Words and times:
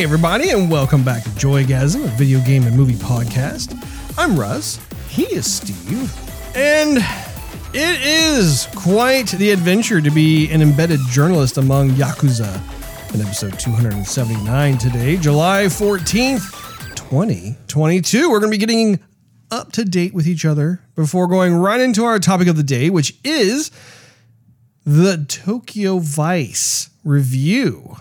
Hey, 0.00 0.04
everybody, 0.04 0.48
and 0.48 0.70
welcome 0.70 1.04
back 1.04 1.24
to 1.24 1.28
Joygasm, 1.28 2.02
a 2.02 2.08
video 2.16 2.40
game 2.40 2.62
and 2.62 2.74
movie 2.74 2.94
podcast. 2.94 3.76
I'm 4.16 4.40
Russ. 4.40 4.80
He 5.10 5.24
is 5.24 5.44
Steve. 5.44 6.10
And 6.56 7.04
it 7.74 8.00
is 8.02 8.66
quite 8.74 9.26
the 9.26 9.50
adventure 9.50 10.00
to 10.00 10.10
be 10.10 10.50
an 10.52 10.62
embedded 10.62 11.00
journalist 11.10 11.58
among 11.58 11.90
Yakuza 11.90 12.54
in 13.14 13.20
episode 13.20 13.58
279 13.58 14.78
today, 14.78 15.18
July 15.18 15.64
14th, 15.64 16.96
2022. 16.96 18.30
We're 18.30 18.40
going 18.40 18.50
to 18.50 18.58
be 18.58 18.66
getting 18.66 19.00
up 19.50 19.70
to 19.72 19.84
date 19.84 20.14
with 20.14 20.26
each 20.26 20.46
other 20.46 20.80
before 20.94 21.26
going 21.26 21.52
right 21.52 21.78
into 21.78 22.04
our 22.04 22.18
topic 22.18 22.48
of 22.48 22.56
the 22.56 22.62
day, 22.62 22.88
which 22.88 23.18
is 23.22 23.70
the 24.86 25.26
Tokyo 25.28 25.98
Vice 25.98 26.88
review 27.04 27.98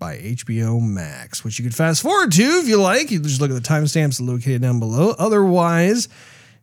by 0.00 0.16
HBO 0.16 0.82
Max, 0.82 1.44
which 1.44 1.58
you 1.58 1.62
could 1.62 1.74
fast 1.74 2.02
forward 2.02 2.32
to 2.32 2.42
if 2.42 2.66
you 2.66 2.80
like. 2.80 3.12
You 3.12 3.20
just 3.20 3.40
look 3.40 3.50
at 3.50 3.54
the 3.54 3.68
timestamps 3.68 4.20
located 4.20 4.62
down 4.62 4.80
below. 4.80 5.14
Otherwise, 5.18 6.08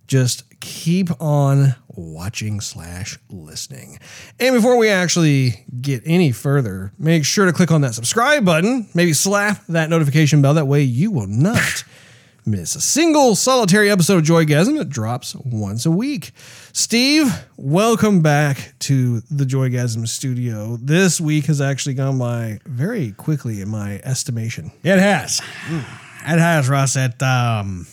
just 0.08 0.44
keep 0.60 1.10
on 1.22 1.76
watching 1.88 2.60
slash 2.60 3.18
listening. 3.30 4.00
And 4.40 4.56
before 4.56 4.78
we 4.78 4.90
actually 4.90 5.66
get 5.80 6.02
any 6.06 6.32
further, 6.32 6.92
make 6.98 7.24
sure 7.24 7.46
to 7.46 7.54
click 7.54 7.72
on 7.72 7.82
that 7.82 7.94
subscribe 7.94 8.44
button. 8.44 8.90
Maybe 8.94 9.14
slap 9.14 9.66
that 9.68 9.90
notification 9.90 10.42
bell. 10.42 10.56
That 10.56 10.66
way 10.68 10.82
you 10.82 11.12
will 11.12 11.28
not 11.28 11.84
miss 12.48 12.76
a 12.78 12.82
single 12.82 13.36
solitary 13.36 13.92
episode 13.92 14.18
of 14.20 14.24
Joygasm 14.24 14.80
It 14.80 14.88
drops 14.88 15.36
once 15.36 15.86
a 15.86 15.92
week. 15.92 16.32
Steve, 16.72 17.46
welcome 17.58 18.22
back 18.22 18.74
to 18.80 19.20
the 19.30 19.44
Joygasm 19.44 20.08
studio. 20.08 20.78
This 20.78 21.20
week 21.20 21.46
has 21.46 21.60
actually 21.60 21.96
gone 21.96 22.18
by 22.18 22.60
very 22.66 23.12
quickly 23.12 23.60
in 23.60 23.68
my 23.68 24.00
estimation. 24.04 24.72
It 24.82 24.98
has. 24.98 25.42
It 25.70 26.40
has, 26.40 26.70
Russ. 26.70 26.96
It 26.96 27.22
um, 27.22 27.86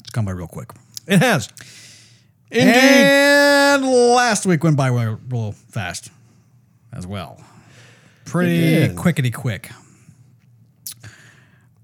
it's 0.00 0.10
gone 0.10 0.26
by 0.26 0.32
real 0.32 0.48
quick. 0.48 0.72
It 1.06 1.20
has. 1.20 1.48
Indeed. 2.50 2.74
And 2.74 3.86
last 3.86 4.44
week 4.44 4.62
went 4.62 4.76
by 4.76 4.88
real, 4.88 5.18
real 5.28 5.52
fast 5.52 6.10
as 6.92 7.06
well. 7.06 7.42
Pretty 8.26 8.94
quickety 8.94 9.32
quick. 9.32 9.70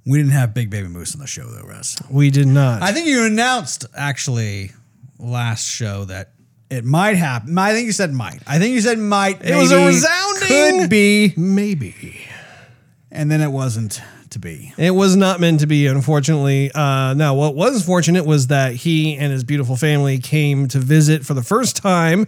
We 0.04 0.18
didn't 0.18 0.32
have 0.32 0.52
Big 0.54 0.68
Baby 0.70 0.88
Moose 0.88 1.14
on 1.14 1.20
the 1.20 1.26
show 1.26 1.44
though, 1.46 1.66
Russ. 1.66 1.96
we 2.10 2.30
did 2.30 2.46
not. 2.48 2.82
I 2.82 2.92
think 2.92 3.06
you 3.06 3.24
announced 3.24 3.86
actually 3.96 4.72
last 5.18 5.64
show 5.68 6.04
that 6.06 6.32
it 6.70 6.84
might 6.84 7.16
happen. 7.16 7.56
I 7.56 7.72
think 7.72 7.86
you 7.86 7.92
said 7.92 8.12
might. 8.12 8.40
I 8.46 8.58
think 8.58 8.74
you 8.74 8.80
said 8.80 8.98
might. 8.98 9.44
It 9.44 9.54
was 9.54 9.70
a 9.70 9.86
resounding- 9.86 10.80
could 10.80 10.90
be, 10.90 11.34
Maybe. 11.36 12.20
and 13.10 13.30
then 13.30 13.40
it 13.40 13.50
wasn't 13.52 14.00
to 14.30 14.38
be. 14.38 14.72
It 14.78 14.92
was 14.92 15.14
not 15.14 15.38
meant 15.38 15.60
to 15.60 15.66
be, 15.66 15.86
unfortunately. 15.86 16.72
Uh, 16.72 17.12
now, 17.14 17.34
what 17.34 17.54
was 17.54 17.84
fortunate 17.84 18.24
was 18.24 18.46
that 18.48 18.74
he 18.74 19.16
and 19.18 19.30
his 19.30 19.44
beautiful 19.44 19.76
family 19.76 20.18
came 20.18 20.66
to 20.68 20.78
visit 20.78 21.24
for 21.26 21.34
the 21.34 21.42
first 21.42 21.76
time 21.76 22.26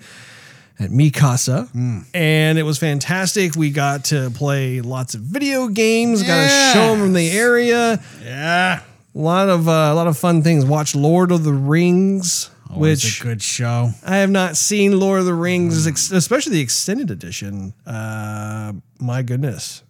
at 0.78 0.90
Mikasa, 0.90 1.68
and 2.14 2.58
it 2.58 2.62
was 2.64 2.78
fantastic. 2.78 3.54
We 3.54 3.70
got 3.70 4.06
to 4.06 4.30
play 4.30 4.80
lots 4.80 5.14
of 5.14 5.20
video 5.20 5.68
games, 5.68 6.22
got 6.22 6.42
to 6.42 6.72
show 6.72 6.96
them 6.96 7.12
the 7.12 7.30
area. 7.30 8.02
Yeah. 8.22 8.80
A 9.14 9.18
lot 9.18 9.48
of 9.48 9.68
uh, 9.68 9.70
a 9.70 9.94
lot 9.94 10.08
of 10.08 10.18
fun 10.18 10.42
things. 10.42 10.64
Watch 10.64 10.96
Lord 10.96 11.30
of 11.30 11.44
the 11.44 11.52
Rings, 11.52 12.50
Always 12.68 13.04
which 13.04 13.20
a 13.20 13.22
good 13.22 13.42
show. 13.42 13.90
I 14.04 14.16
have 14.16 14.30
not 14.30 14.56
seen. 14.56 14.98
Lord 14.98 15.20
of 15.20 15.26
the 15.26 15.34
Rings, 15.34 15.86
ex- 15.86 16.10
especially 16.10 16.54
the 16.54 16.60
extended 16.62 17.12
edition. 17.12 17.74
Uh, 17.86 18.72
my 18.98 19.22
goodness, 19.22 19.84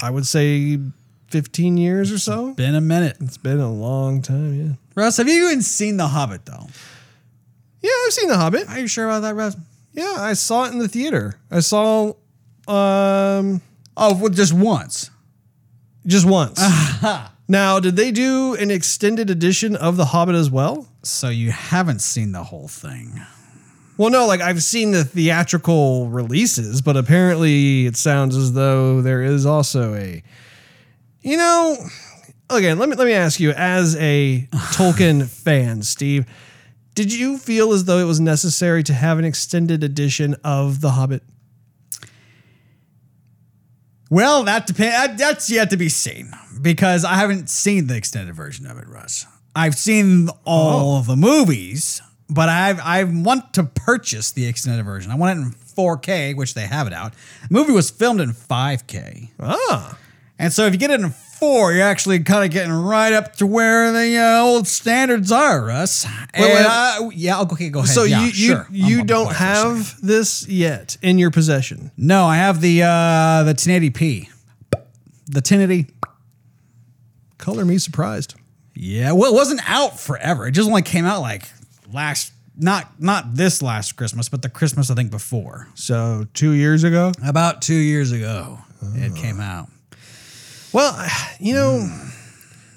I 0.00 0.08
would 0.08 0.26
say 0.26 0.78
fifteen 1.28 1.76
years 1.76 2.10
or 2.10 2.18
so. 2.18 2.54
Been 2.54 2.74
a 2.74 2.80
minute. 2.80 3.18
It's 3.20 3.36
been 3.36 3.60
a 3.60 3.70
long 3.70 4.22
time, 4.22 4.54
yeah. 4.58 4.74
Russ, 4.94 5.18
have 5.18 5.28
you 5.28 5.48
even 5.48 5.60
seen 5.60 5.98
The 5.98 6.08
Hobbit 6.08 6.46
though? 6.46 6.66
Yeah, 7.82 7.90
I've 8.06 8.12
seen 8.14 8.28
The 8.30 8.38
Hobbit. 8.38 8.66
Are 8.66 8.78
you 8.80 8.86
sure 8.86 9.04
about 9.04 9.20
that, 9.20 9.34
Russ? 9.34 9.56
Yeah, 9.92 10.16
I 10.18 10.34
saw 10.34 10.64
it 10.64 10.72
in 10.72 10.78
the 10.78 10.88
theater. 10.88 11.38
I 11.50 11.60
saw 11.60 12.12
um 12.68 13.60
Oh, 13.96 14.14
well, 14.18 14.28
just 14.30 14.52
once. 14.52 15.10
just 16.06 16.24
once. 16.26 16.60
now, 17.48 17.80
did 17.80 17.96
they 17.96 18.10
do 18.12 18.54
an 18.54 18.70
extended 18.70 19.28
edition 19.30 19.76
of 19.76 19.96
The 19.96 20.06
Hobbit 20.06 20.34
as 20.36 20.50
well? 20.50 20.88
So 21.02 21.28
you 21.28 21.50
haven't 21.50 22.00
seen 22.00 22.32
the 22.32 22.44
whole 22.44 22.68
thing. 22.68 23.20
Well, 23.98 24.08
no, 24.10 24.26
like 24.26 24.40
I've 24.40 24.62
seen 24.62 24.92
the 24.92 25.04
theatrical 25.04 26.08
releases, 26.08 26.80
but 26.80 26.96
apparently 26.96 27.84
it 27.86 27.96
sounds 27.96 28.34
as 28.36 28.52
though 28.54 29.02
there 29.02 29.22
is 29.22 29.44
also 29.44 29.94
a 29.94 30.22
You 31.20 31.36
know, 31.36 31.76
again, 32.48 32.78
let 32.78 32.88
me 32.88 32.96
let 32.96 33.06
me 33.06 33.12
ask 33.12 33.38
you 33.40 33.50
as 33.50 33.96
a 33.96 34.46
Tolkien 34.52 35.26
fan, 35.44 35.82
Steve, 35.82 36.24
did 36.94 37.12
you 37.12 37.38
feel 37.38 37.72
as 37.72 37.84
though 37.84 37.98
it 37.98 38.04
was 38.04 38.20
necessary 38.20 38.82
to 38.84 38.92
have 38.92 39.18
an 39.18 39.24
extended 39.24 39.84
edition 39.84 40.36
of 40.44 40.80
The 40.80 40.90
Hobbit? 40.90 41.22
Well, 44.10 44.42
that 44.44 44.66
depends. 44.66 45.20
That's 45.20 45.48
yet 45.50 45.70
to 45.70 45.76
be 45.76 45.88
seen 45.88 46.32
because 46.60 47.04
I 47.04 47.14
haven't 47.14 47.48
seen 47.48 47.86
the 47.86 47.96
extended 47.96 48.34
version 48.34 48.66
of 48.66 48.76
it, 48.76 48.88
Russ. 48.88 49.24
I've 49.54 49.76
seen 49.76 50.28
all 50.44 50.96
of 50.96 51.06
the 51.06 51.16
movies, 51.16 52.02
but 52.28 52.48
I've 52.48 52.80
I 52.80 53.04
want 53.04 53.54
to 53.54 53.64
purchase 53.64 54.32
the 54.32 54.46
extended 54.46 54.84
version. 54.84 55.12
I 55.12 55.16
want 55.16 55.38
it 55.38 55.42
in 55.42 55.50
4K, 55.52 56.36
which 56.36 56.54
they 56.54 56.66
have 56.66 56.88
it 56.88 56.92
out. 56.92 57.12
The 57.48 57.54
movie 57.54 57.72
was 57.72 57.90
filmed 57.90 58.20
in 58.20 58.30
5K. 58.30 59.30
Ah. 59.38 59.96
And 60.40 60.52
so 60.52 60.66
if 60.66 60.72
you 60.72 60.78
get 60.78 60.90
it 60.90 61.00
in 61.00 61.10
four, 61.40 61.72
you're 61.72 61.82
actually 61.82 62.20
kind 62.20 62.44
of 62.44 62.50
getting 62.52 62.70
right 62.72 63.12
up 63.12 63.34
to 63.36 63.46
where 63.46 63.90
the 63.90 64.16
uh, 64.18 64.40
old 64.42 64.68
standards 64.68 65.32
are, 65.32 65.64
Russ. 65.64 66.06
And, 66.34 66.44
wait. 66.44 66.64
uh, 66.66 67.10
yeah, 67.12 67.40
okay, 67.40 67.70
go 67.70 67.80
ahead. 67.80 67.92
So 67.94 68.04
Yeah, 68.04 68.20
you 68.20 68.26
you, 68.26 68.32
sure. 68.32 68.66
you 68.70 68.84
I'm- 68.96 69.00
I'm 69.00 69.06
don't 69.06 69.26
quiet 69.26 69.36
for 69.38 69.44
a 69.44 69.54
second. 69.56 69.76
have 69.76 70.00
this 70.02 70.48
yet 70.48 70.96
in 71.02 71.18
your 71.18 71.30
possession. 71.32 71.90
No, 71.96 72.26
I 72.26 72.36
have 72.36 72.60
the 72.60 72.82
uh, 72.84 73.42
the 73.44 73.54
1080p, 73.54 74.28
the 75.26 75.40
1080. 75.40 75.86
Color 77.38 77.64
me 77.64 77.78
surprised. 77.78 78.34
Yeah, 78.74 79.12
well, 79.12 79.32
it 79.32 79.34
wasn't 79.34 79.60
out 79.68 79.98
forever. 79.98 80.46
It 80.46 80.52
just 80.52 80.68
only 80.68 80.82
came 80.82 81.04
out 81.06 81.20
like 81.22 81.44
last, 81.92 82.32
not 82.56 83.00
not 83.00 83.34
this 83.34 83.62
last 83.62 83.92
Christmas, 83.96 84.28
but 84.28 84.42
the 84.42 84.48
Christmas 84.50 84.90
I 84.90 84.94
think 84.94 85.10
before. 85.10 85.68
So 85.74 86.26
2 86.34 86.50
years 86.52 86.84
ago? 86.84 87.12
About 87.26 87.62
two 87.62 87.74
years 87.74 88.12
ago, 88.12 88.58
it 88.94 89.14
came 89.16 89.40
out. 89.40 89.68
Well, 90.72 91.08
you 91.40 91.54
know, 91.54 91.88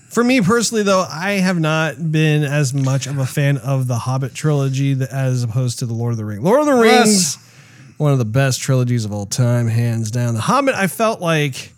for 0.09 0.23
me 0.23 0.41
personally, 0.41 0.83
though, 0.83 1.05
I 1.09 1.33
have 1.33 1.59
not 1.59 2.11
been 2.11 2.43
as 2.43 2.73
much 2.73 3.07
of 3.07 3.17
a 3.17 3.25
fan 3.25 3.57
of 3.57 3.87
the 3.87 3.95
Hobbit 3.97 4.33
trilogy 4.33 4.97
as 5.11 5.43
opposed 5.43 5.79
to 5.79 5.85
the 5.85 5.93
Lord 5.93 6.11
of 6.11 6.17
the 6.17 6.25
Rings. 6.25 6.43
Lord 6.43 6.59
of 6.61 6.65
the. 6.65 6.73
Rings, 6.73 7.37
one 7.97 8.11
of 8.11 8.17
the 8.17 8.25
best 8.25 8.61
trilogies 8.61 9.05
of 9.05 9.13
all 9.13 9.25
time, 9.25 9.67
hands 9.67 10.11
down. 10.11 10.33
The 10.33 10.41
Hobbit, 10.41 10.73
I 10.75 10.87
felt 10.87 11.21
like 11.21 11.73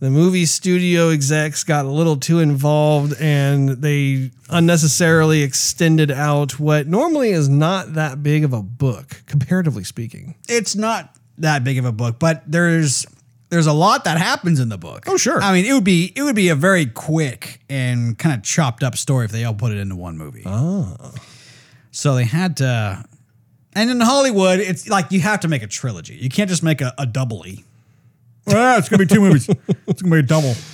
the 0.00 0.10
movie 0.10 0.46
studio 0.46 1.10
execs 1.10 1.64
got 1.64 1.84
a 1.84 1.90
little 1.90 2.16
too 2.16 2.40
involved 2.40 3.14
and 3.18 3.70
they 3.70 4.30
unnecessarily 4.50 5.42
extended 5.42 6.10
out 6.10 6.60
what 6.60 6.86
normally 6.86 7.30
is 7.30 7.48
not 7.48 7.94
that 7.94 8.22
big 8.22 8.44
of 8.44 8.52
a 8.52 8.62
book, 8.62 9.22
comparatively 9.26 9.82
speaking. 9.82 10.34
It's 10.48 10.76
not 10.76 11.16
that 11.38 11.64
big 11.64 11.78
of 11.78 11.84
a 11.84 11.92
book, 11.92 12.18
but 12.18 12.42
there's 12.46 13.06
there's 13.54 13.66
a 13.66 13.72
lot 13.72 14.04
that 14.04 14.18
happens 14.18 14.58
in 14.58 14.68
the 14.68 14.76
book. 14.76 15.04
Oh, 15.06 15.16
sure. 15.16 15.40
I 15.40 15.52
mean, 15.52 15.64
it 15.64 15.72
would 15.72 15.84
be 15.84 16.12
it 16.14 16.22
would 16.22 16.36
be 16.36 16.48
a 16.48 16.54
very 16.54 16.86
quick 16.86 17.60
and 17.70 18.18
kind 18.18 18.34
of 18.34 18.42
chopped 18.42 18.82
up 18.82 18.96
story 18.96 19.24
if 19.24 19.30
they 19.30 19.44
all 19.44 19.54
put 19.54 19.72
it 19.72 19.78
into 19.78 19.96
one 19.96 20.18
movie. 20.18 20.42
Oh. 20.44 20.96
So 21.92 22.16
they 22.16 22.24
had 22.24 22.56
to 22.58 23.04
and 23.74 23.90
in 23.90 24.00
Hollywood, 24.00 24.60
it's 24.60 24.88
like 24.88 25.10
you 25.10 25.20
have 25.20 25.40
to 25.40 25.48
make 25.48 25.62
a 25.62 25.66
trilogy. 25.66 26.14
You 26.14 26.28
can't 26.28 26.48
just 26.48 26.62
make 26.62 26.80
a, 26.80 26.92
a 26.98 27.06
double 27.06 27.46
E. 27.46 27.64
Well, 28.46 28.56
ah, 28.56 28.78
it's 28.78 28.88
gonna 28.88 29.04
be 29.04 29.14
two 29.14 29.20
movies. 29.20 29.48
It's 29.86 30.02
gonna 30.02 30.16
be 30.16 30.20
a 30.20 30.22
double. 30.22 30.54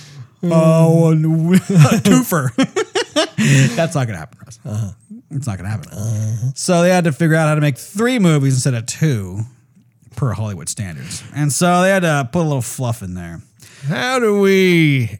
Oh, 0.43 1.11
a 1.11 1.15
twofer. 1.15 2.49
That's 3.75 3.93
not 3.93 4.07
gonna 4.07 4.17
happen, 4.17 4.39
Russ. 4.43 4.59
Uh-huh. 4.65 4.91
It's 5.29 5.45
not 5.45 5.57
gonna 5.57 5.69
happen. 5.69 6.55
So 6.55 6.81
they 6.81 6.89
had 6.89 7.03
to 7.03 7.11
figure 7.11 7.35
out 7.35 7.47
how 7.47 7.53
to 7.53 7.61
make 7.61 7.77
three 7.77 8.17
movies 8.17 8.55
instead 8.55 8.73
of 8.73 8.87
two, 8.87 9.41
per 10.21 10.33
Hollywood 10.33 10.69
standards. 10.69 11.23
And 11.33 11.51
so 11.51 11.81
they 11.81 11.89
had 11.89 12.03
to 12.03 12.29
put 12.31 12.41
a 12.41 12.43
little 12.43 12.61
fluff 12.61 13.01
in 13.01 13.15
there. 13.15 13.41
How 13.87 14.19
do 14.19 14.39
we 14.39 15.17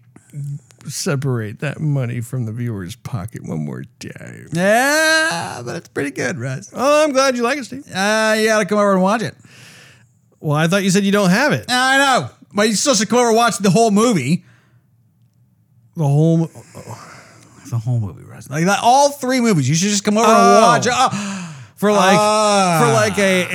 separate 0.88 1.62
that 1.62 1.80
money 1.80 2.22
from 2.22 2.46
the 2.46 2.52
viewer's 2.52 2.96
pocket 2.96 3.42
one 3.44 3.66
more 3.66 3.84
time? 4.00 4.48
Yeah, 4.54 5.64
but 5.66 5.76
it's 5.78 5.88
pretty 5.88 6.12
good, 6.12 6.38
Russ. 6.38 6.70
Oh, 6.72 7.04
I'm 7.04 7.14
glad 7.14 7.36
you 7.36 7.42
like 7.42 7.58
it, 7.58 7.64
Steve. 7.66 7.84
Uh, 7.88 8.36
you 8.38 8.46
gotta 8.46 8.66
come 8.66 8.78
over 8.78 8.94
and 8.94 9.02
watch 9.02 9.24
it. 9.24 9.34
Well, 10.40 10.56
I 10.56 10.68
thought 10.68 10.84
you 10.84 10.92
said 10.92 11.04
you 11.04 11.12
don't 11.12 11.32
have 11.32 11.52
it. 11.52 11.66
I 11.68 11.98
know, 11.98 12.30
but 12.54 12.70
you 12.70 12.76
still 12.76 12.94
should 12.94 13.10
come 13.10 13.18
over 13.18 13.30
and 13.30 13.38
watch 13.38 13.58
the 13.58 13.72
whole 13.72 13.90
movie. 13.90 14.46
The 15.96 16.04
whole. 16.04 16.46
The 17.72 17.78
whole 17.80 18.00
movie, 18.00 18.24
Russ. 18.24 18.52
Like 18.52 18.66
that, 18.66 18.80
all 18.84 19.10
three 19.10 19.42
movies. 19.42 19.68
You 19.68 19.74
should 19.74 19.90
just 19.90 20.04
come 20.04 20.20
over 20.20 20.28
Oh. 20.30 20.76
and 20.76 20.86
watch. 20.86 20.88
Oh, 20.92 21.51
for 21.82 21.92
like 21.92 22.16
Ah. 22.18 22.80
for 22.86 22.94
like 22.94 23.18
a, 23.18 23.48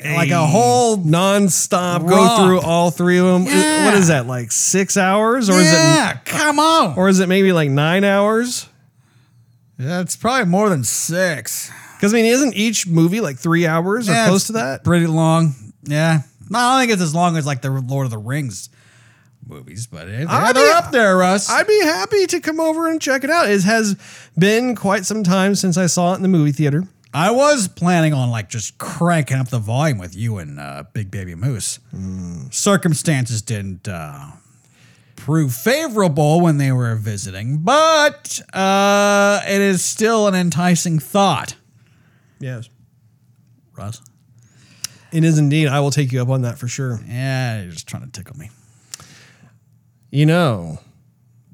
a 0.00 0.14
Like 0.16 0.30
a 0.30 0.46
whole 0.46 0.96
nonstop 0.96 2.08
go 2.08 2.36
through 2.36 2.60
all 2.60 2.92
three 2.92 3.18
of 3.18 3.26
them. 3.26 3.44
Yeah. 3.46 3.84
What 3.86 3.94
is 3.94 4.06
that 4.08 4.26
like 4.28 4.52
six 4.52 4.96
hours 4.96 5.50
or 5.50 5.54
is 5.60 5.66
it? 5.68 5.72
yeah, 5.74 6.18
come 6.24 6.60
on. 6.60 6.96
or 6.96 7.08
is 7.08 7.18
it 7.18 7.28
maybe 7.28 7.52
like 7.52 7.68
nine 7.68 8.04
hours? 8.04 8.68
Yeah, 9.76 10.00
it's 10.00 10.14
probably 10.16 10.46
more 10.46 10.68
than 10.68 10.84
six. 10.84 11.70
Because 11.96 12.14
I 12.14 12.18
mean, 12.18 12.26
isn't 12.26 12.54
each 12.54 12.86
movie 12.86 13.20
like 13.20 13.38
three 13.38 13.66
hours 13.66 14.08
or 14.08 14.12
Yeah, 14.12 14.28
close 14.28 14.46
to 14.46 14.52
that? 14.54 14.84
Pretty 14.84 15.06
long. 15.08 15.54
Yeah. 15.82 16.20
No, 16.48 16.58
I 16.60 16.72
don't 16.74 16.80
think 16.82 16.92
it's 16.92 17.02
as 17.02 17.14
long 17.14 17.36
as 17.36 17.44
like 17.44 17.60
the 17.60 17.70
Lord 17.70 18.04
of 18.04 18.10
the 18.12 18.18
Rings 18.18 18.70
movies, 19.46 19.86
but 19.88 20.06
it, 20.08 20.28
I'd 20.28 20.54
they're 20.54 20.64
be- 20.66 20.72
up 20.78 20.90
there, 20.92 21.16
Russ. 21.16 21.50
I'd 21.50 21.66
be 21.66 21.80
happy 21.82 22.26
to 22.28 22.40
come 22.40 22.60
over 22.60 22.86
and 22.88 23.00
check 23.00 23.24
it 23.24 23.30
out. 23.30 23.48
It 23.50 23.62
has 23.64 23.96
been 24.38 24.76
quite 24.76 25.06
some 25.06 25.24
time 25.24 25.54
since 25.54 25.76
I 25.76 25.86
saw 25.86 26.12
it 26.12 26.16
in 26.16 26.22
the 26.22 26.28
movie 26.28 26.52
theater. 26.52 26.84
I 27.12 27.30
was 27.30 27.68
planning 27.68 28.12
on 28.12 28.30
like 28.30 28.48
just 28.48 28.78
cranking 28.78 29.38
up 29.38 29.48
the 29.48 29.58
volume 29.58 29.98
with 29.98 30.14
you 30.14 30.38
and 30.38 30.60
uh, 30.60 30.84
Big 30.92 31.10
Baby 31.10 31.34
Moose. 31.34 31.78
Circumstances 32.50 33.42
didn't 33.42 33.88
uh, 33.88 34.32
prove 35.16 35.54
favorable 35.54 36.40
when 36.40 36.58
they 36.58 36.70
were 36.70 36.94
visiting, 36.96 37.58
but 37.58 38.40
uh, 38.52 39.40
it 39.46 39.60
is 39.60 39.82
still 39.82 40.26
an 40.28 40.34
enticing 40.34 40.98
thought. 40.98 41.56
Yes. 42.40 42.68
Russ? 43.76 44.02
It 45.10 45.24
is 45.24 45.38
indeed. 45.38 45.68
I 45.68 45.80
will 45.80 45.90
take 45.90 46.12
you 46.12 46.20
up 46.20 46.28
on 46.28 46.42
that 46.42 46.58
for 46.58 46.68
sure. 46.68 47.00
Yeah, 47.06 47.62
you're 47.62 47.72
just 47.72 47.88
trying 47.88 48.04
to 48.04 48.10
tickle 48.10 48.36
me. 48.36 48.50
You 50.10 50.26
know, 50.26 50.78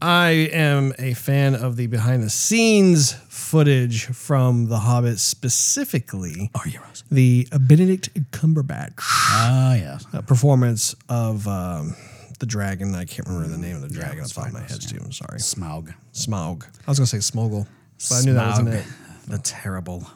I 0.07 0.51
am 0.53 0.93
a 0.99 1.15
fan 1.15 1.55
of 1.55 1.77
the 1.77 1.87
behind 1.87 2.23
the 2.23 2.29
scenes 2.29 3.13
footage 3.31 4.05
from 4.05 4.67
The 4.67 4.77
Hobbit, 4.81 5.19
specifically 5.19 6.51
Are 6.55 6.69
you, 6.69 6.79
Russ? 6.81 7.05
the 7.11 7.49
Benedict 7.59 8.11
Cumberbatch 8.31 8.93
Ah, 9.01 9.75
yes. 9.77 10.05
uh, 10.13 10.21
performance 10.21 10.95
of 11.09 11.49
um, 11.49 11.97
the 12.39 12.45
dragon. 12.45 12.95
I 12.95 13.07
can't 13.07 13.27
remember 13.27 13.49
the 13.49 13.57
name 13.57 13.77
of 13.77 13.83
the 13.83 13.89
dragon 13.89 14.21
off 14.21 14.29
the 14.29 14.35
top 14.35 14.47
of 14.49 14.53
my 14.53 14.61
head, 14.61 14.83
too. 14.83 14.99
I'm 15.03 15.11
sorry. 15.13 15.39
Smaug. 15.39 15.95
Smaug. 16.13 16.65
I 16.87 16.91
was 16.91 16.99
going 16.99 17.07
to 17.07 17.23
say 17.23 17.37
Smoggle, 17.37 17.67
but 18.11 18.15
I 18.15 18.21
knew 18.27 18.35
that 18.35 18.47
wasn't 18.47 18.69
Smaug, 18.69 18.75
it. 18.75 19.31
The 19.31 19.39
terrible. 19.39 20.07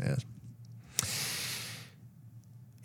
Yes. 0.00 0.24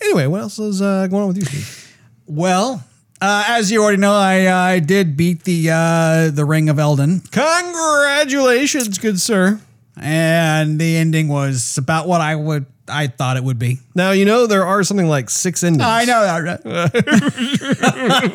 Anyway, 0.02 0.28
what 0.28 0.42
else 0.42 0.60
is 0.60 0.82
uh, 0.82 1.08
going 1.08 1.22
on 1.22 1.28
with 1.30 1.38
you, 1.38 1.46
Steve? 1.46 1.98
Well, 2.26 2.84
uh, 3.22 3.44
as 3.48 3.72
you 3.72 3.82
already 3.84 3.98
know, 3.98 4.14
I 4.14 4.74
I 4.74 4.80
did 4.80 5.16
beat 5.16 5.44
the 5.44 5.70
uh, 5.72 6.32
the 6.32 6.44
Ring 6.44 6.70
of 6.70 6.80
Elden, 6.80 7.22
Congratulations, 7.32 8.98
good 8.98 9.22
sir. 9.22 9.60
and 9.96 10.80
the 10.80 10.98
ending 10.98 11.28
was 11.28 11.78
about 11.78 12.08
what 12.08 12.20
I 12.22 12.36
would 12.36 12.66
I 12.88 13.08
thought 13.08 13.38
it 13.38 13.44
would 13.44 13.60
be. 13.60 13.80
Now, 13.96 14.12
you 14.12 14.26
know 14.26 14.48
there 14.48 14.66
are 14.66 14.84
something 14.84 15.08
like 15.08 15.30
six 15.30 15.64
endings. 15.64 15.84
I 15.84 16.06
know 16.06 16.22
that. 16.24 16.62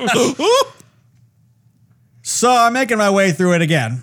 Right? 0.08 0.60
so 2.22 2.50
I'm 2.50 2.72
making 2.72 2.98
my 2.98 3.10
way 3.10 3.32
through 3.32 3.54
it 3.54 3.62
again. 3.62 4.02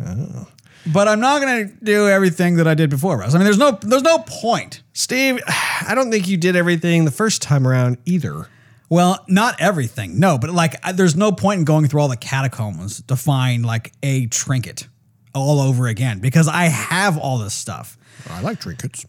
Oh. 0.00 0.48
But 0.92 1.06
I'm 1.06 1.20
not 1.20 1.40
going 1.40 1.68
to 1.68 1.74
do 1.84 2.08
everything 2.08 2.56
that 2.56 2.66
I 2.66 2.74
did 2.74 2.90
before, 2.90 3.16
Russ. 3.18 3.34
I 3.34 3.38
mean, 3.38 3.44
there's 3.44 3.58
no 3.58 3.78
there's 3.82 4.02
no 4.02 4.18
point. 4.18 4.82
Steve, 4.92 5.40
I 5.48 5.94
don't 5.94 6.10
think 6.10 6.26
you 6.28 6.36
did 6.36 6.56
everything 6.56 7.04
the 7.04 7.10
first 7.12 7.42
time 7.42 7.66
around 7.66 7.98
either. 8.04 8.48
Well, 8.92 9.24
not 9.26 9.58
everything, 9.58 10.20
no, 10.20 10.36
but 10.36 10.50
like, 10.50 10.76
I- 10.86 10.92
there's 10.92 11.16
no 11.16 11.32
point 11.32 11.60
in 11.60 11.64
going 11.64 11.88
through 11.88 12.02
all 12.02 12.08
the 12.08 12.16
catacombs 12.18 13.00
to 13.04 13.16
find 13.16 13.64
like 13.64 13.90
a 14.02 14.26
trinket 14.26 14.86
all 15.34 15.60
over 15.60 15.86
again 15.86 16.18
because 16.18 16.46
I 16.46 16.64
have 16.64 17.16
all 17.16 17.38
this 17.38 17.54
stuff. 17.54 17.96
I 18.28 18.42
like 18.42 18.60
trinkets. 18.60 19.06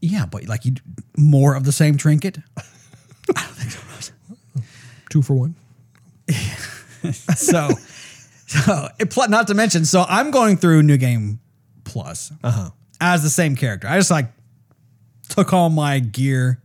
Yeah, 0.00 0.26
but 0.26 0.46
like 0.46 0.64
you 0.64 0.74
more 1.16 1.56
of 1.56 1.64
the 1.64 1.72
same 1.72 1.96
trinket. 1.96 2.38
Two 5.10 5.22
for 5.22 5.34
one. 5.34 5.56
So, 7.34 7.70
so 8.46 8.86
it, 9.00 9.12
not 9.28 9.48
to 9.48 9.54
mention, 9.54 9.84
so 9.84 10.04
I'm 10.08 10.30
going 10.30 10.56
through 10.56 10.84
New 10.84 10.96
Game 10.96 11.40
Plus 11.82 12.30
uh-huh. 12.44 12.70
as 13.00 13.24
the 13.24 13.30
same 13.30 13.56
character. 13.56 13.88
I 13.88 13.96
just 13.98 14.12
like 14.12 14.26
took 15.28 15.52
all 15.52 15.68
my 15.68 15.98
gear, 15.98 16.62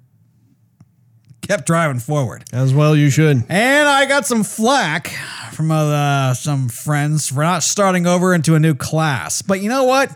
kept 1.48 1.66
driving 1.66 2.00
forward. 2.00 2.44
As 2.52 2.74
well, 2.74 2.96
you 2.96 3.10
should. 3.10 3.44
And 3.50 3.88
I 3.88 4.06
got 4.06 4.26
some 4.26 4.44
flack 4.44 5.08
from 5.54 5.72
uh, 5.72 6.34
some 6.34 6.70
friends 6.70 7.30
for 7.30 7.42
not 7.42 7.64
starting 7.64 8.06
over 8.06 8.34
into 8.34 8.56
a 8.56 8.60
new 8.60 8.76
class. 8.76 9.42
But 9.42 9.62
you 9.62 9.70
know 9.70 9.86
what? 9.86 10.16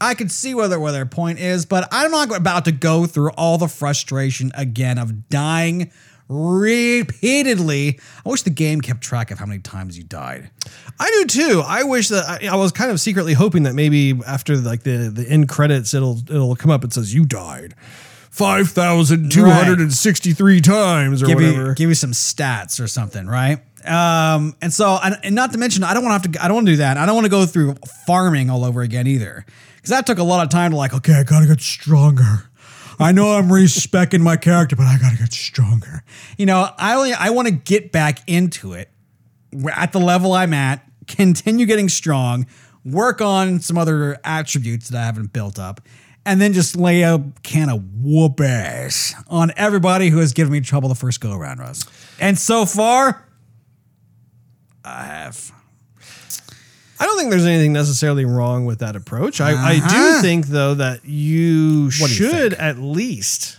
I 0.00 0.14
could 0.14 0.30
see 0.30 0.54
whether 0.54 0.80
where 0.80 0.92
their 0.92 1.06
point 1.06 1.38
is, 1.38 1.66
but 1.66 1.88
I'm 1.92 2.10
not 2.10 2.34
about 2.34 2.64
to 2.64 2.72
go 2.72 3.06
through 3.06 3.30
all 3.32 3.58
the 3.58 3.68
frustration 3.68 4.50
again 4.54 4.98
of 4.98 5.28
dying 5.28 5.92
repeatedly. 6.28 8.00
I 8.24 8.28
wish 8.28 8.42
the 8.42 8.50
game 8.50 8.80
kept 8.80 9.02
track 9.02 9.30
of 9.30 9.38
how 9.38 9.46
many 9.46 9.60
times 9.60 9.96
you 9.96 10.04
died. 10.04 10.50
I 10.98 11.10
do 11.10 11.26
too. 11.26 11.62
I 11.64 11.84
wish 11.84 12.08
that 12.08 12.24
I, 12.42 12.48
I 12.48 12.56
was 12.56 12.72
kind 12.72 12.90
of 12.90 12.98
secretly 12.98 13.34
hoping 13.34 13.62
that 13.64 13.74
maybe 13.74 14.18
after 14.26 14.56
like 14.56 14.82
the 14.82 15.10
the 15.14 15.28
end 15.28 15.48
credits, 15.48 15.94
it'll 15.94 16.18
it'll 16.28 16.56
come 16.56 16.70
up 16.70 16.82
and 16.82 16.92
says 16.92 17.14
you 17.14 17.24
died 17.24 17.74
five 18.34 18.68
thousand 18.70 19.30
two 19.30 19.44
hundred 19.44 19.78
and 19.78 19.92
sixty 19.92 20.32
three 20.32 20.60
times 20.60 21.22
or 21.22 21.26
give 21.26 21.36
whatever. 21.36 21.68
you 21.68 21.74
give 21.74 21.88
you 21.88 21.94
some 21.94 22.10
stats 22.10 22.82
or 22.82 22.88
something, 22.88 23.28
right? 23.28 23.60
Um, 23.86 24.56
and 24.60 24.72
so, 24.72 24.98
and, 25.02 25.16
and 25.22 25.34
not 25.34 25.52
to 25.52 25.58
mention, 25.58 25.84
I 25.84 25.94
don't 25.94 26.02
want 26.04 26.22
to 26.22 26.28
have 26.28 26.34
to. 26.34 26.44
I 26.44 26.48
don't 26.48 26.56
want 26.56 26.66
to 26.66 26.72
do 26.72 26.76
that. 26.78 26.96
I 26.96 27.06
don't 27.06 27.14
want 27.14 27.26
to 27.26 27.30
go 27.30 27.46
through 27.46 27.76
farming 28.06 28.50
all 28.50 28.64
over 28.64 28.82
again 28.82 29.06
either, 29.06 29.46
because 29.76 29.90
that 29.90 30.04
took 30.04 30.18
a 30.18 30.24
lot 30.24 30.42
of 30.42 30.50
time 30.50 30.72
to 30.72 30.76
like. 30.76 30.92
Okay, 30.92 31.14
I 31.14 31.22
gotta 31.22 31.46
get 31.46 31.60
stronger. 31.60 32.50
I 32.98 33.12
know 33.12 33.36
I'm 33.36 33.52
respecting 33.52 34.22
my 34.22 34.36
character, 34.36 34.74
but 34.74 34.86
I 34.86 34.98
gotta 34.98 35.16
get 35.16 35.32
stronger. 35.32 36.02
You 36.36 36.46
know, 36.46 36.68
I 36.76 36.96
only 36.96 37.12
I 37.12 37.30
want 37.30 37.46
to 37.46 37.54
get 37.54 37.92
back 37.92 38.18
into 38.26 38.72
it 38.72 38.90
at 39.76 39.92
the 39.92 40.00
level 40.00 40.32
I'm 40.32 40.54
at, 40.54 40.84
continue 41.06 41.66
getting 41.66 41.88
strong, 41.88 42.46
work 42.84 43.20
on 43.20 43.60
some 43.60 43.78
other 43.78 44.18
attributes 44.24 44.88
that 44.88 45.00
I 45.00 45.06
haven't 45.06 45.32
built 45.32 45.58
up, 45.58 45.80
and 46.26 46.40
then 46.40 46.52
just 46.52 46.76
lay 46.76 47.02
a 47.02 47.22
can 47.42 47.68
of 47.70 47.82
whoop 48.02 48.40
ass 48.40 49.14
on 49.28 49.52
everybody 49.56 50.08
who 50.08 50.18
has 50.18 50.32
given 50.32 50.52
me 50.52 50.60
trouble 50.60 50.88
the 50.88 50.94
first 50.94 51.20
go 51.20 51.32
around, 51.32 51.58
Russ. 51.58 51.84
And 52.20 52.38
so 52.38 52.64
far, 52.66 53.26
I 54.84 55.04
have. 55.04 55.52
I 57.00 57.06
don't 57.06 57.18
think 57.18 57.30
there's 57.30 57.44
anything 57.46 57.72
necessarily 57.72 58.24
wrong 58.24 58.66
with 58.66 58.78
that 58.78 58.94
approach. 58.96 59.40
I, 59.40 59.50
I 59.52 59.74
do 59.74 59.80
Uh-huh. 59.84 60.22
think 60.22 60.46
though 60.46 60.74
that 60.74 61.04
you 61.04 61.90
What 61.98 62.08
do 62.10 62.14
you 62.16 62.30
should 62.30 62.54
at 62.54 62.78
least, 62.78 63.58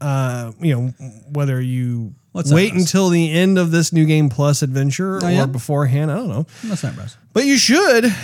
uh, 0.00 0.52
you 0.60 0.74
know, 0.74 0.86
whether 1.32 1.60
you 1.60 2.14
What's 2.30 2.52
wait 2.52 2.72
until 2.72 3.08
the 3.10 3.30
end 3.32 3.58
of 3.58 3.72
this 3.72 3.92
new 3.92 4.06
game 4.06 4.28
plus 4.30 4.62
adventure 4.62 5.16
or 5.16 5.24
Oh, 5.24 5.28
yeah? 5.28 5.46
beforehand. 5.46 6.10
I 6.10 6.14
don't 6.14 6.28
know, 6.28 6.46
What's 6.66 6.82
that, 6.82 6.96
Russ? 6.96 7.16
but 7.32 7.44
you 7.44 7.58
should 7.58 8.14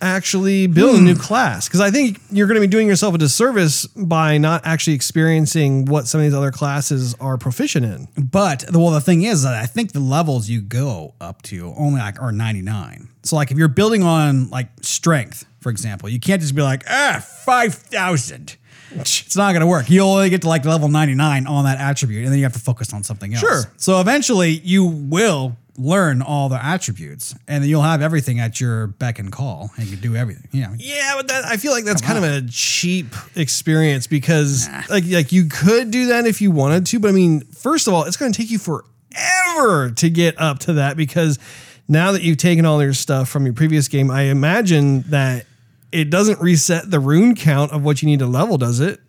actually 0.00 0.66
build 0.66 0.96
a 0.96 0.98
Hmm. 0.98 1.04
new 1.04 1.14
class 1.16 1.66
because 1.68 1.80
I 1.80 1.90
think 1.90 2.20
you're 2.30 2.46
going 2.46 2.56
to 2.56 2.60
be 2.60 2.66
doing 2.66 2.86
yourself 2.86 3.14
a 3.14 3.18
disservice 3.18 3.86
by 3.86 4.38
not 4.38 4.62
actually 4.66 4.94
experiencing 4.94 5.86
what 5.86 6.06
some 6.06 6.20
of 6.20 6.26
these 6.26 6.34
other 6.34 6.50
classes 6.50 7.14
are 7.20 7.38
proficient 7.38 7.86
in. 7.86 8.08
But 8.22 8.64
well, 8.72 8.90
the 8.90 9.00
thing 9.00 9.22
is 9.22 9.42
that 9.42 9.54
I 9.54 9.66
think 9.66 9.92
the 9.92 10.00
levels 10.00 10.48
you 10.48 10.60
go 10.60 11.14
up 11.20 11.42
to 11.42 11.72
only 11.76 12.00
like 12.00 12.20
are 12.20 12.32
99. 12.32 13.08
So 13.22 13.36
like 13.36 13.50
if 13.50 13.56
you're 13.58 13.68
building 13.68 14.02
on 14.02 14.50
like 14.50 14.68
strength, 14.82 15.46
for 15.60 15.70
example, 15.70 16.08
you 16.08 16.20
can't 16.20 16.42
just 16.42 16.54
be 16.54 16.62
like 16.62 16.84
ah 16.88 17.24
5,000. 17.44 18.56
It's 18.96 19.34
not 19.36 19.52
going 19.52 19.60
to 19.62 19.66
work. 19.66 19.90
You'll 19.90 20.08
only 20.08 20.30
get 20.30 20.42
to 20.42 20.48
like 20.48 20.64
level 20.64 20.88
99 20.88 21.46
on 21.48 21.64
that 21.64 21.78
attribute, 21.78 22.22
and 22.24 22.30
then 22.32 22.38
you 22.38 22.44
have 22.44 22.52
to 22.52 22.58
focus 22.60 22.92
on 22.92 23.02
something 23.02 23.32
else. 23.34 23.40
Sure. 23.40 23.62
So 23.76 24.00
eventually 24.00 24.50
you 24.50 24.84
will 24.84 25.56
learn 25.76 26.22
all 26.22 26.48
the 26.48 26.64
attributes, 26.64 27.34
and 27.48 27.62
then 27.62 27.68
you'll 27.68 27.82
have 27.82 28.02
everything 28.02 28.38
at 28.40 28.60
your 28.60 28.86
beck 28.86 29.18
and 29.18 29.32
call, 29.32 29.70
and 29.76 29.86
you 29.86 29.96
can 29.96 30.00
do 30.00 30.16
everything. 30.16 30.48
Yeah. 30.52 30.74
Yeah, 30.78 31.14
but 31.16 31.28
that, 31.28 31.44
I 31.44 31.56
feel 31.56 31.72
like 31.72 31.84
that's 31.84 32.02
kind 32.02 32.18
of 32.18 32.24
a 32.24 32.46
cheap 32.48 33.06
experience 33.34 34.06
because 34.06 34.68
like 34.88 35.04
like 35.08 35.32
you 35.32 35.46
could 35.46 35.90
do 35.90 36.06
that 36.06 36.26
if 36.26 36.40
you 36.40 36.50
wanted 36.50 36.86
to, 36.86 37.00
but 37.00 37.08
I 37.08 37.12
mean, 37.12 37.42
first 37.46 37.86
of 37.86 37.94
all, 37.94 38.04
it's 38.04 38.16
going 38.16 38.32
to 38.32 38.40
take 38.40 38.50
you 38.50 38.58
forever 38.58 39.90
to 39.90 40.10
get 40.10 40.40
up 40.40 40.60
to 40.60 40.74
that 40.74 40.96
because 40.96 41.38
now 41.88 42.12
that 42.12 42.22
you've 42.22 42.38
taken 42.38 42.64
all 42.64 42.82
your 42.82 42.94
stuff 42.94 43.28
from 43.28 43.44
your 43.44 43.54
previous 43.54 43.88
game, 43.88 44.10
I 44.10 44.22
imagine 44.22 45.02
that 45.10 45.46
it 45.92 46.10
doesn't 46.10 46.40
reset 46.40 46.90
the 46.90 46.98
rune 46.98 47.34
count 47.34 47.72
of 47.72 47.84
what 47.84 48.02
you 48.02 48.06
need 48.06 48.18
to 48.20 48.26
level, 48.26 48.58
does 48.58 48.80
it? 48.80 49.00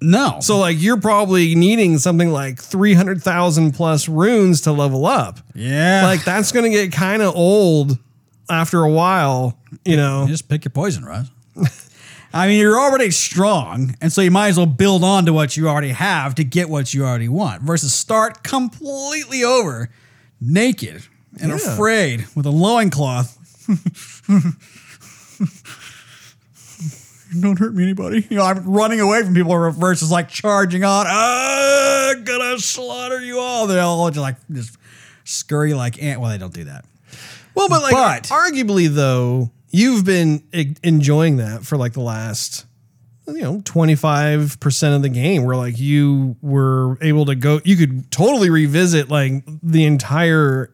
No. 0.00 0.38
So 0.40 0.58
like 0.58 0.80
you're 0.80 1.00
probably 1.00 1.54
needing 1.54 1.98
something 1.98 2.30
like 2.30 2.58
300,000 2.60 3.72
plus 3.72 4.08
runes 4.08 4.60
to 4.62 4.72
level 4.72 5.06
up. 5.06 5.38
yeah. 5.54 6.02
Like 6.04 6.24
that's 6.24 6.52
going 6.52 6.64
to 6.64 6.70
get 6.70 6.92
kind 6.92 7.22
of 7.22 7.34
old 7.34 7.98
after 8.50 8.82
a 8.82 8.90
while, 8.90 9.58
you 9.84 9.96
know. 9.96 10.26
Just 10.28 10.48
pick 10.48 10.64
your 10.64 10.70
poison, 10.72 11.04
Russ. 11.04 11.30
I 12.34 12.48
mean, 12.48 12.58
you're 12.58 12.78
already 12.78 13.12
strong, 13.12 13.94
and 14.00 14.12
so 14.12 14.20
you 14.20 14.30
might 14.32 14.48
as 14.48 14.56
well 14.56 14.66
build 14.66 15.04
on 15.04 15.24
to 15.26 15.32
what 15.32 15.56
you 15.56 15.68
already 15.68 15.90
have 15.90 16.34
to 16.34 16.44
get 16.44 16.68
what 16.68 16.92
you 16.92 17.04
already 17.04 17.28
want 17.28 17.62
versus 17.62 17.94
start 17.94 18.42
completely 18.42 19.44
over 19.44 19.88
naked 20.40 21.04
and 21.40 21.50
Yeah. 21.50 21.56
afraid 21.56 22.26
with 22.34 22.44
a 22.44 22.50
loincloth. 22.50 23.38
don't 27.40 27.58
hurt 27.58 27.74
me, 27.74 27.82
anybody. 27.84 28.26
You 28.30 28.36
know, 28.38 28.44
I'm 28.44 28.64
running 28.64 29.00
away 29.00 29.22
from 29.22 29.34
people 29.34 29.70
versus 29.72 30.10
like 30.10 30.28
charging 30.28 30.84
on. 30.84 31.06
Ah, 31.08 32.14
gonna 32.24 32.58
slaughter 32.58 33.20
you 33.20 33.38
all. 33.38 33.66
They 33.66 33.78
all 33.78 34.08
just 34.10 34.20
like 34.20 34.36
just 34.52 34.76
scurry 35.24 35.74
like 35.74 36.02
ant. 36.02 36.20
Well, 36.20 36.30
they 36.30 36.38
don't 36.38 36.54
do 36.54 36.64
that. 36.64 36.84
Well, 37.54 37.68
but 37.68 37.82
like 37.82 37.92
But- 37.92 38.22
arguably 38.24 38.88
though, 38.88 39.50
you've 39.70 40.04
been 40.04 40.42
enjoying 40.82 41.36
that 41.38 41.64
for 41.64 41.76
like 41.76 41.92
the 41.92 42.00
last 42.00 42.66
you 43.26 43.40
know 43.40 43.60
25% 43.60 44.96
of 44.96 45.00
the 45.02 45.08
game 45.08 45.44
where 45.44 45.56
like 45.56 45.78
you 45.78 46.36
were 46.42 46.98
able 47.02 47.24
to 47.24 47.34
go 47.34 47.58
you 47.64 47.74
could 47.74 48.10
totally 48.10 48.50
revisit 48.50 49.08
like 49.08 49.42
the 49.62 49.84
entire 49.86 50.70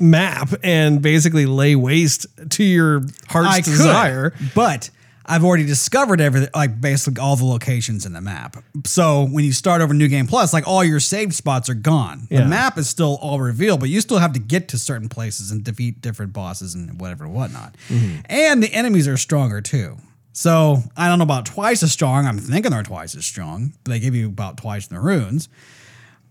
map 0.00 0.48
and 0.64 1.02
basically 1.02 1.44
lay 1.44 1.76
waste 1.76 2.26
to 2.50 2.64
your 2.64 3.02
heart's 3.28 3.48
I 3.50 3.60
desire. 3.60 4.30
could, 4.30 4.54
but 4.54 4.90
I've 5.32 5.44
already 5.44 5.64
discovered 5.64 6.20
everything, 6.20 6.50
like 6.54 6.78
basically 6.78 7.18
all 7.18 7.36
the 7.36 7.46
locations 7.46 8.04
in 8.04 8.12
the 8.12 8.20
map. 8.20 8.62
So 8.84 9.26
when 9.26 9.46
you 9.46 9.52
start 9.54 9.80
over 9.80 9.94
New 9.94 10.08
Game 10.08 10.26
Plus, 10.26 10.52
like 10.52 10.68
all 10.68 10.84
your 10.84 11.00
saved 11.00 11.32
spots 11.32 11.70
are 11.70 11.74
gone. 11.74 12.26
Yeah. 12.28 12.42
The 12.42 12.48
map 12.48 12.76
is 12.76 12.86
still 12.86 13.18
all 13.22 13.40
revealed, 13.40 13.80
but 13.80 13.88
you 13.88 14.02
still 14.02 14.18
have 14.18 14.34
to 14.34 14.38
get 14.38 14.68
to 14.68 14.78
certain 14.78 15.08
places 15.08 15.50
and 15.50 15.64
defeat 15.64 16.02
different 16.02 16.34
bosses 16.34 16.74
and 16.74 17.00
whatever, 17.00 17.26
whatnot. 17.26 17.74
Mm-hmm. 17.88 18.20
And 18.26 18.62
the 18.62 18.74
enemies 18.74 19.08
are 19.08 19.16
stronger 19.16 19.62
too. 19.62 19.96
So 20.34 20.82
I 20.98 21.08
don't 21.08 21.18
know 21.18 21.24
about 21.24 21.46
twice 21.46 21.82
as 21.82 21.92
strong. 21.92 22.26
I'm 22.26 22.36
thinking 22.36 22.70
they're 22.70 22.82
twice 22.82 23.14
as 23.14 23.24
strong. 23.24 23.72
They 23.84 24.00
give 24.00 24.14
you 24.14 24.26
about 24.26 24.58
twice 24.58 24.86
the 24.86 25.00
runes. 25.00 25.48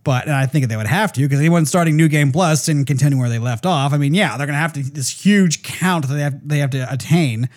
But 0.04 0.28
and 0.28 0.36
I 0.36 0.46
think 0.46 0.68
they 0.68 0.78
would 0.78 0.86
have 0.86 1.12
to 1.14 1.22
because 1.22 1.40
anyone 1.40 1.66
starting 1.66 1.98
New 1.98 2.08
Game 2.08 2.32
Plus 2.32 2.68
and 2.68 2.86
continuing 2.86 3.20
where 3.20 3.30
they 3.30 3.40
left 3.40 3.66
off, 3.66 3.94
I 3.94 3.98
mean, 3.98 4.14
yeah, 4.14 4.38
they're 4.38 4.46
gonna 4.46 4.60
have 4.60 4.74
to 4.74 4.84
this 4.84 5.10
huge 5.10 5.64
count 5.64 6.08
that 6.08 6.14
they 6.14 6.22
have 6.22 6.48
they 6.48 6.60
have 6.60 6.70
to 6.72 6.92
attain 6.94 7.50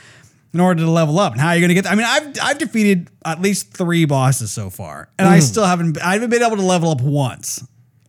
in 0.54 0.60
order 0.60 0.82
to 0.84 0.90
level 0.90 1.18
up. 1.18 1.32
And 1.32 1.40
how 1.40 1.48
are 1.48 1.56
you 1.56 1.60
gonna 1.60 1.74
get? 1.74 1.86
I 1.86 1.96
mean, 1.96 2.06
I've 2.08 2.38
I've 2.40 2.58
defeated 2.58 3.10
at 3.24 3.42
least 3.42 3.74
three 3.74 4.04
bosses 4.04 4.52
so 4.52 4.70
far, 4.70 5.10
and 5.18 5.28
I 5.28 5.40
still 5.40 5.64
haven't 5.64 6.00
I 6.00 6.14
haven't 6.14 6.30
been 6.30 6.42
able 6.42 6.56
to 6.56 6.62
level 6.62 6.90
up 6.90 7.00
once, 7.00 7.62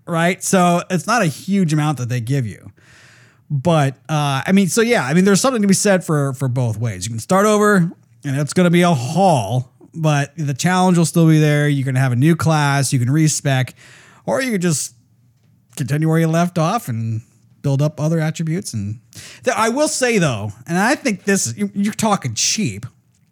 right? 0.06 0.42
So 0.44 0.84
it's 0.90 1.08
not 1.08 1.24
a 1.24 1.26
huge 1.26 1.74
amount 1.74 1.98
that 1.98 2.08
they 2.08 2.22
give 2.22 2.46
you. 2.46 2.72
But 3.50 3.96
uh, 4.08 4.44
I 4.46 4.52
mean, 4.54 4.68
so 4.68 4.82
yeah, 4.82 5.04
I 5.04 5.14
mean, 5.14 5.26
there's 5.26 5.42
something 5.42 5.62
to 5.64 5.68
be 5.68 5.74
said 5.74 6.06
for 6.06 6.34
for 6.34 6.48
both 6.48 6.78
ways. 6.78 7.06
You 7.06 7.12
can 7.12 7.20
start 7.20 7.48
over, 7.48 7.78
and 7.78 8.38
it's 8.38 8.54
going 8.54 8.66
to 8.66 8.72
be 8.72 8.84
a 8.84 8.94
haul, 8.94 9.72
but 9.94 10.32
the 10.38 10.54
challenge 10.54 10.98
will 10.98 11.06
still 11.06 11.28
be 11.28 11.40
there. 11.40 11.68
You're 11.68 11.86
going 11.86 11.96
to 11.96 12.02
have 12.02 12.12
a 12.12 12.16
new 12.16 12.36
class. 12.36 12.94
You 12.94 13.00
can 13.00 13.10
respec, 13.10 13.74
or 14.26 14.42
you 14.42 14.52
can 14.52 14.62
just 14.62 14.96
continue 15.76 16.08
where 16.08 16.20
you 16.20 16.28
left 16.28 16.58
off 16.58 16.88
and 16.88 17.22
build 17.66 17.82
up 17.82 18.00
other 18.00 18.20
attributes. 18.20 18.76
And 18.76 19.00
th- 19.44 19.58
I 19.58 19.70
will 19.70 19.88
say 19.88 20.20
though, 20.20 20.52
and 20.68 20.78
I 20.78 20.94
think 20.94 21.24
this 21.24 21.52
you- 21.58 21.72
you're 21.74 21.94
talking 21.94 22.36
cheap. 22.36 22.86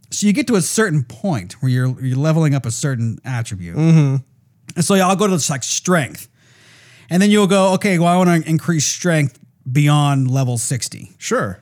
So 0.10 0.25
you 0.25 0.34
get 0.34 0.48
to 0.48 0.56
a 0.56 0.62
certain 0.62 1.04
point 1.04 1.54
where 1.62 1.72
you're 1.72 2.02
you're 2.02 2.18
leveling 2.18 2.56
up 2.56 2.66
a 2.66 2.72
certain 2.72 3.20
attribute, 3.24 3.78
mm-hmm. 3.78 4.16
and 4.75 4.86
so 4.86 4.96
I'll 4.96 5.16
go 5.16 5.28
to 5.28 5.52
like 5.52 5.63
strength. 5.63 6.28
And 7.12 7.22
then 7.22 7.30
you'll 7.30 7.48
go, 7.58 7.74
okay, 7.74 8.00
well, 8.00 8.08
I 8.08 8.18
want 8.18 8.44
to 8.44 8.50
increase 8.50 8.86
strength 8.86 9.38
beyond 9.72 10.32
level 10.32 10.58
60. 10.58 11.12
Sure. 11.20 11.60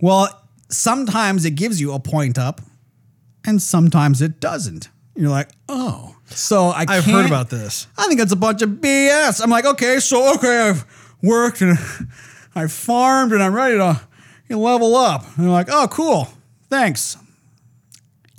Well, 0.00 0.28
sometimes 0.70 1.44
it 1.44 1.52
gives 1.52 1.80
you 1.80 1.92
a 1.92 2.00
point 2.00 2.36
up, 2.36 2.60
and 3.44 3.62
sometimes 3.62 4.22
it 4.22 4.40
doesn't. 4.40 4.88
You're 5.14 5.30
like, 5.30 5.50
oh. 5.68 6.16
So 6.26 6.68
I 6.68 6.84
I've 6.88 7.04
heard 7.04 7.26
about 7.26 7.48
this. 7.48 7.86
I 7.96 8.06
think 8.06 8.18
that's 8.18 8.32
a 8.32 8.36
bunch 8.36 8.62
of 8.62 8.70
BS. 8.70 9.40
I'm 9.42 9.50
like, 9.50 9.66
okay, 9.66 10.00
so 10.00 10.34
okay, 10.34 10.68
I've 10.70 10.84
worked 11.22 11.60
and 11.60 11.78
I 12.54 12.66
farmed 12.66 13.32
and 13.32 13.42
I'm 13.42 13.54
ready 13.54 13.76
to 13.76 14.00
level 14.50 14.96
up. 14.96 15.24
And 15.36 15.44
they're 15.44 15.52
like, 15.52 15.68
oh, 15.70 15.88
cool, 15.90 16.28
thanks. 16.68 17.16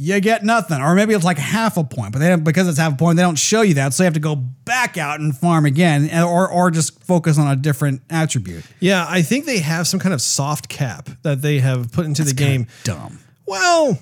You 0.02 0.22
get 0.22 0.46
nothing, 0.46 0.82
or 0.82 0.96
maybe 0.96 1.14
it's 1.14 1.26
like 1.26 1.38
half 1.38 1.76
a 1.76 1.84
point, 1.84 2.14
but 2.14 2.20
they 2.20 2.30
don't, 2.30 2.46
because 2.46 2.70
it's 2.70 2.78
half 2.78 2.94
a 2.94 2.96
point, 2.96 3.18
they 3.18 3.22
don't 3.22 3.38
show 3.38 3.64
you 3.64 3.74
that, 3.74 3.94
so 3.94 4.04
you 4.04 4.06
have 4.06 4.14
to 4.14 4.22
go 4.22 4.34
back 4.34 4.98
out 4.98 5.20
and 5.20 5.36
farm 5.36 5.66
again, 5.66 6.10
or 6.24 6.48
or 6.48 6.72
just 6.72 7.04
focus 7.04 7.38
on 7.38 7.48
a 7.48 7.56
different 7.58 8.02
attribute. 8.10 8.64
Yeah, 8.80 9.06
I 9.10 9.24
think 9.24 9.44
they 9.44 9.60
have 9.60 9.90
some 9.90 10.00
kind 10.00 10.14
of 10.14 10.22
soft 10.22 10.70
cap 10.70 11.10
that 11.24 11.42
they 11.42 11.60
have 11.60 11.92
put 11.92 12.06
into 12.06 12.24
the 12.24 12.34
game. 12.34 12.68
Dumb. 12.86 13.20
Well, 13.46 14.00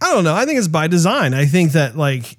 I 0.00 0.12
don't 0.12 0.22
know. 0.22 0.34
I 0.34 0.46
think 0.46 0.58
it's 0.58 0.68
by 0.68 0.86
design. 0.86 1.34
I 1.34 1.46
think 1.46 1.72
that 1.72 1.96
like 1.96 2.36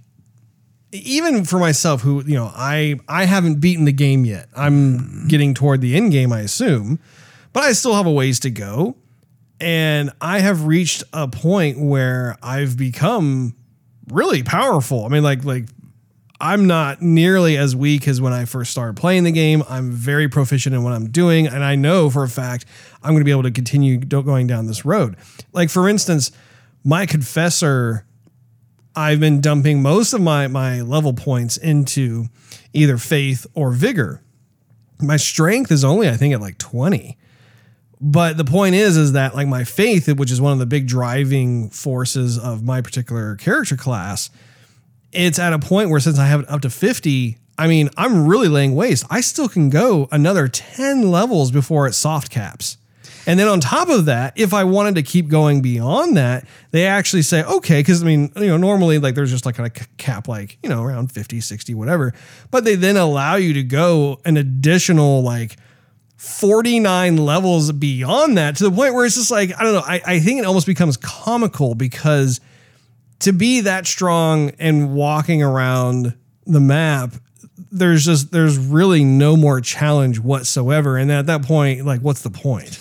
even 0.94 1.44
for 1.44 1.58
myself 1.58 2.02
who, 2.02 2.24
you 2.24 2.36
know, 2.36 2.52
I 2.54 3.00
I 3.08 3.26
haven't 3.26 3.60
beaten 3.60 3.86
the 3.86 3.92
game 3.92 4.26
yet. 4.26 4.48
I'm 4.56 5.28
getting 5.28 5.54
toward 5.54 5.82
the 5.82 5.96
end 5.96 6.12
game, 6.12 6.32
I 6.32 6.42
assume. 6.42 7.00
But 7.52 7.64
I 7.64 7.74
still 7.74 7.96
have 7.96 8.06
a 8.06 8.12
ways 8.12 8.40
to 8.42 8.50
go. 8.50 8.96
And 9.60 10.12
I 10.22 10.40
have 10.40 10.66
reached 10.66 11.04
a 11.14 11.28
point 11.28 11.80
where 11.80 12.38
I've 12.44 12.78
become 12.78 13.56
really 14.10 14.44
powerful. 14.44 15.06
I 15.06 15.10
mean 15.10 15.24
like 15.24 15.44
like 15.44 15.66
I'm 16.40 16.68
not 16.68 17.02
nearly 17.02 17.58
as 17.58 17.76
weak 17.76 18.08
as 18.08 18.20
when 18.20 18.34
I 18.34 18.46
first 18.46 18.72
started 18.72 18.98
playing 18.98 19.24
the 19.24 19.32
game. 19.32 19.64
I'm 19.70 19.92
very 19.92 20.28
proficient 20.28 20.76
in 20.76 20.84
what 20.84 20.92
I'm 20.92 21.10
doing, 21.10 21.48
and 21.48 21.64
I 21.64 21.76
know 21.76 22.10
for 22.10 22.24
a 22.24 22.30
fact 22.30 22.66
I'm 23.02 23.12
going 23.12 23.22
to 23.22 23.26
be 23.26 23.32
able 23.32 23.44
to 23.44 23.52
continue 23.52 23.98
going 23.98 24.48
down 24.48 24.68
this 24.68 24.84
road. 24.86 25.16
Like 25.54 25.70
for 25.70 25.88
instance, 25.88 26.32
my 26.84 27.06
confessor, 27.06 28.06
I've 28.96 29.20
been 29.20 29.42
dumping 29.42 29.82
most 29.82 30.14
of 30.14 30.22
my 30.22 30.48
my 30.48 30.82
level 30.82 31.14
points 31.14 31.58
into 31.58 32.26
either 32.74 32.98
faith 32.98 33.48
or 33.54 33.72
vigor. 33.72 34.22
My 35.02 35.18
strength 35.18 35.72
is 35.72 35.84
only 35.84 36.10
I 36.10 36.18
think 36.18 36.34
at 36.34 36.42
like 36.42 36.58
20. 36.58 37.18
But 38.06 38.36
the 38.36 38.44
point 38.44 38.76
is, 38.76 38.98
is 38.98 39.14
that 39.14 39.34
like 39.34 39.48
my 39.48 39.64
faith, 39.64 40.14
which 40.18 40.30
is 40.30 40.42
one 40.42 40.52
of 40.52 40.60
the 40.60 40.66
big 40.66 40.88
driving 40.88 41.70
forces 41.70 42.38
of 42.38 42.62
my 42.62 42.82
particular 42.82 43.36
character 43.38 43.78
class, 43.78 44.30
it's 45.14 45.40
at 45.40 45.54
a 45.54 45.60
point 45.60 45.90
where 45.90 46.02
since 46.02 46.20
I 46.20 46.26
have 46.26 46.42
it 46.42 46.50
up 46.50 46.62
to 46.62 46.70
50, 46.70 47.38
I 47.58 47.68
mean, 47.68 47.90
I'm 47.96 48.28
really 48.28 48.50
laying 48.50 48.76
waste. 48.76 49.06
I 49.10 49.22
still 49.22 49.48
can 49.48 49.70
go 49.70 50.10
another 50.12 50.50
10 50.50 51.10
levels 51.10 51.50
before 51.52 51.88
it 51.88 51.94
soft 51.94 52.30
caps. 52.30 52.78
And 53.26 53.40
then 53.40 53.48
on 53.48 53.60
top 53.60 53.90
of 53.90 54.06
that, 54.06 54.34
if 54.36 54.54
I 54.54 54.64
wanted 54.64 54.96
to 54.96 55.04
keep 55.04 55.30
going 55.30 55.62
beyond 55.62 56.18
that, 56.18 56.46
they 56.72 56.86
actually 56.86 57.22
say, 57.22 57.44
okay, 57.44 57.80
because 57.80 58.02
I 58.02 58.06
mean, 58.06 58.32
you 58.36 58.48
know, 58.48 58.58
normally 58.58 59.00
like 59.00 59.16
there's 59.16 59.32
just 59.32 59.46
like 59.46 59.60
a 59.60 59.70
cap, 59.70 60.28
like, 60.28 60.58
you 60.62 60.70
know, 60.70 60.84
around 60.84 61.12
50, 61.12 61.40
60, 61.40 61.74
whatever. 61.74 62.14
But 62.52 62.66
they 62.66 62.76
then 62.76 62.98
allow 62.98 63.36
you 63.36 63.54
to 63.54 63.64
go 63.64 64.20
an 64.26 64.38
additional 64.38 65.22
like 65.22 65.56
49 66.18 67.18
levels 67.18 67.72
beyond 67.72 68.38
that 68.38 68.58
to 68.58 68.66
the 68.66 68.72
point 68.72 68.94
where 68.94 69.06
it's 69.06 69.16
just 69.16 69.32
like, 69.32 69.52
I 69.58 69.64
don't 69.64 69.74
know, 69.74 69.84
I, 69.86 70.02
I 70.06 70.20
think 70.20 70.40
it 70.40 70.46
almost 70.46 70.68
becomes 70.68 70.98
comical 70.98 71.76
because 71.76 72.42
to 73.20 73.32
be 73.32 73.62
that 73.62 73.88
strong 73.88 74.52
and 74.60 74.94
walking 74.94 75.42
around 75.42 76.16
the 76.46 76.60
map 76.60 77.14
there's 77.72 78.06
just 78.06 78.32
there's 78.32 78.58
really 78.58 79.04
no 79.04 79.36
more 79.38 79.62
challenge 79.62 80.20
whatsoever 80.20 80.98
and 80.98 81.12
at 81.12 81.26
that 81.26 81.44
point 81.44 81.86
like 81.86 82.02
what's 82.02 82.22
the 82.22 82.30
point 82.30 82.80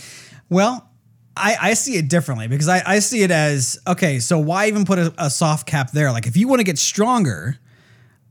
Well, 0.52 0.87
I, 1.35 1.56
I 1.61 1.75
see 1.75 1.97
it 1.97 2.09
differently 2.09 2.47
because 2.47 2.68
I, 2.68 2.82
I 2.85 2.99
see 2.99 3.23
it 3.23 3.30
as 3.30 3.78
okay, 3.87 4.18
so 4.18 4.38
why 4.38 4.68
even 4.68 4.85
put 4.85 4.99
a, 4.99 5.14
a 5.16 5.30
soft 5.30 5.66
cap 5.66 5.92
there? 5.92 6.12
Like 6.12 6.26
if 6.26 6.37
you 6.37 6.47
want 6.47 6.61
to 6.61 6.64
get 6.64 6.78
stronger, 6.78 7.56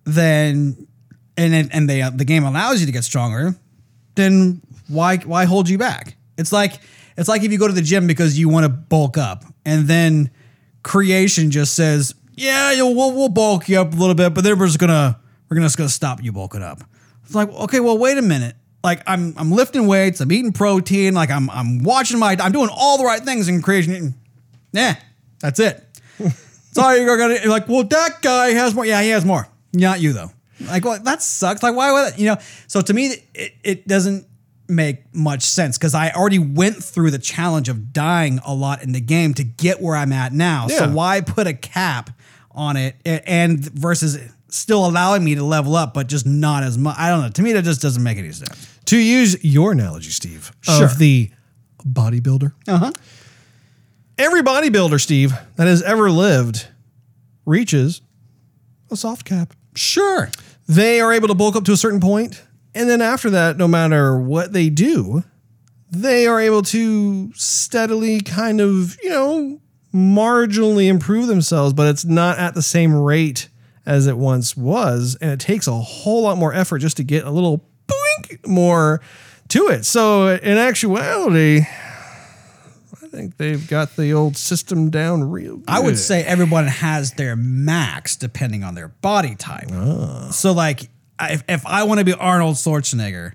then 0.03 0.87
and 1.35 1.55
it, 1.55 1.69
and 1.71 1.89
they, 1.89 2.07
the 2.13 2.25
game 2.25 2.43
allows 2.43 2.79
you 2.79 2.85
to 2.85 2.91
get 2.91 3.03
stronger, 3.03 3.55
then 4.13 4.61
why 4.87 5.17
why 5.17 5.45
hold 5.45 5.67
you 5.67 5.79
back? 5.79 6.15
It's 6.37 6.51
like 6.51 6.79
it's 7.17 7.27
like 7.27 7.43
if 7.43 7.51
you 7.51 7.57
go 7.57 7.67
to 7.67 7.73
the 7.73 7.81
gym 7.81 8.05
because 8.05 8.37
you 8.37 8.49
want 8.49 8.65
to 8.65 8.69
bulk 8.69 9.17
up, 9.17 9.43
and 9.65 9.87
then 9.87 10.29
creation 10.83 11.49
just 11.49 11.73
says, 11.73 12.13
"Yeah, 12.35 12.83
we'll 12.83 13.13
we'll 13.13 13.29
bulk 13.29 13.67
you 13.67 13.81
up 13.81 13.93
a 13.93 13.95
little 13.95 14.15
bit, 14.15 14.35
but 14.35 14.43
then 14.43 14.59
we're 14.59 14.67
just 14.67 14.79
gonna 14.79 15.19
we're 15.49 15.55
gonna 15.55 15.65
just 15.65 15.77
gonna 15.77 15.89
stop 15.89 16.23
you 16.23 16.31
bulking 16.31 16.61
up." 16.61 16.83
It's 17.23 17.33
like, 17.33 17.49
okay, 17.49 17.79
well, 17.79 17.97
wait 17.97 18.17
a 18.17 18.21
minit. 18.21 18.55
Like 18.83 19.03
I'm 19.05 19.33
I'm 19.37 19.51
lifting 19.51 19.87
weights, 19.87 20.21
I'm 20.21 20.31
eating 20.31 20.53
protein, 20.53 21.13
like 21.13 21.29
I'm 21.29 21.49
I'm 21.49 21.83
watching 21.83 22.19
my 22.19 22.35
I'm 22.39 22.51
doing 22.51 22.69
all 22.71 22.97
the 22.97 23.05
right 23.05 23.21
things 23.21 23.47
in 23.47 23.61
creation. 23.61 24.15
Yeah, 24.71 24.95
that's 25.39 25.59
it. 25.59 25.83
Sorry, 26.71 27.01
you're 27.01 27.17
gonna 27.17 27.35
you're 27.35 27.49
like, 27.49 27.67
well, 27.67 27.83
that 27.83 28.21
guy 28.21 28.51
has 28.51 28.73
more. 28.73 28.85
Yeah, 28.85 29.01
he 29.01 29.09
has 29.09 29.25
more. 29.25 29.47
Not 29.73 29.99
you 29.99 30.13
though. 30.13 30.31
Like, 30.61 30.85
well, 30.85 30.99
that 30.99 31.21
sucks. 31.21 31.63
Like, 31.63 31.75
why 31.75 31.91
would 31.91 32.19
you 32.19 32.27
know? 32.27 32.37
So 32.67 32.81
to 32.81 32.93
me, 32.93 33.15
it, 33.33 33.53
it 33.63 33.87
doesn't 33.87 34.25
make 34.67 35.13
much 35.13 35.43
sense 35.43 35.77
because 35.77 35.93
I 35.93 36.11
already 36.11 36.39
went 36.39 36.83
through 36.83 37.11
the 37.11 37.19
challenge 37.19 37.69
of 37.69 37.93
dying 37.93 38.39
a 38.45 38.53
lot 38.53 38.81
in 38.81 38.93
the 38.93 39.01
game 39.01 39.33
to 39.35 39.43
get 39.43 39.81
where 39.81 39.95
I'm 39.95 40.13
at 40.13 40.33
now. 40.33 40.67
So 40.67 40.89
why 40.89 41.21
put 41.21 41.45
a 41.45 41.53
cap 41.53 42.09
on 42.51 42.77
it 42.77 42.95
and 43.05 43.59
versus 43.59 44.17
still 44.47 44.85
allowing 44.85 45.23
me 45.23 45.35
to 45.35 45.43
level 45.43 45.75
up, 45.75 45.93
but 45.93 46.07
just 46.07 46.25
not 46.25 46.63
as 46.63 46.77
much? 46.77 46.95
I 46.97 47.09
don't 47.09 47.21
know. 47.21 47.29
To 47.29 47.41
me, 47.41 47.53
that 47.53 47.63
just 47.63 47.81
doesn't 47.81 48.01
make 48.01 48.17
any 48.17 48.31
sense. 48.31 48.70
To 48.85 48.97
use 48.97 49.43
your 49.43 49.71
analogy 49.71 50.09
steve 50.09 50.51
Sure. 50.61 50.85
of 50.85 50.97
the 50.97 51.29
bodybuilder 51.85 52.53
Uh 52.67 52.77
huh. 52.77 52.91
every 54.17 54.41
bodybuilder 54.41 54.99
steve 55.01 55.33
that 55.55 55.67
has 55.67 55.81
ever 55.83 56.09
lived 56.11 56.67
reaches 57.45 58.01
a 58.91 58.95
soft 58.95 59.25
cap 59.25 59.53
Sure. 59.75 60.29
they 60.67 60.99
are 61.01 61.13
able 61.13 61.27
to 61.27 61.33
bulk 61.35 61.55
up 61.55 61.63
to 61.65 61.71
a 61.71 61.77
certain 61.77 61.99
point 61.99 62.43
and 62.75 62.89
then 62.89 63.01
after 63.01 63.29
that 63.29 63.57
no 63.57 63.67
matter 63.67 64.17
what 64.19 64.53
they 64.53 64.69
do 64.69 65.23
they 65.89 66.25
are 66.27 66.39
able 66.39 66.61
to 66.61 67.31
steadily 67.33 68.21
kind 68.21 68.61
of 68.61 68.97
you 69.03 69.09
know 69.09 69.59
marginally 69.93 70.87
improve 70.87 71.27
themselves, 71.27 71.73
but 71.73 71.85
it's 71.89 72.05
not 72.05 72.37
at 72.39 72.53
the 72.53 72.61
same 72.61 72.93
rate 72.95 73.49
as 73.85 74.07
it 74.07 74.17
once 74.17 74.55
was. 74.55 75.17
And 75.19 75.31
it 75.31 75.39
takes 75.41 75.67
a 75.67 75.73
whole 75.73 76.21
lot 76.21 76.37
more 76.37 76.53
effort 76.53 76.77
just 76.79 76.95
to 76.95 77.03
get 77.03 77.25
a 77.25 77.29
little 77.29 77.65
more 78.45 79.01
to 79.49 79.67
it. 79.67 79.85
So, 79.85 80.29
in 80.35 80.57
actuality, 80.57 81.61
I 81.61 83.07
think 83.07 83.37
they've 83.37 83.67
got 83.67 83.95
the 83.95 84.13
old 84.13 84.37
system 84.37 84.89
down 84.89 85.29
real 85.29 85.57
good. 85.57 85.65
I 85.69 85.79
would 85.79 85.97
say 85.97 86.23
everyone 86.23 86.67
has 86.67 87.13
their 87.13 87.35
max 87.35 88.15
depending 88.15 88.63
on 88.63 88.75
their 88.75 88.87
body 88.87 89.35
type. 89.35 89.67
Ah. 89.71 90.29
So, 90.31 90.53
like, 90.53 90.89
if, 91.19 91.43
if 91.49 91.65
I 91.65 91.83
want 91.83 91.99
to 91.99 92.05
be 92.05 92.13
Arnold 92.13 92.55
Schwarzenegger, 92.55 93.33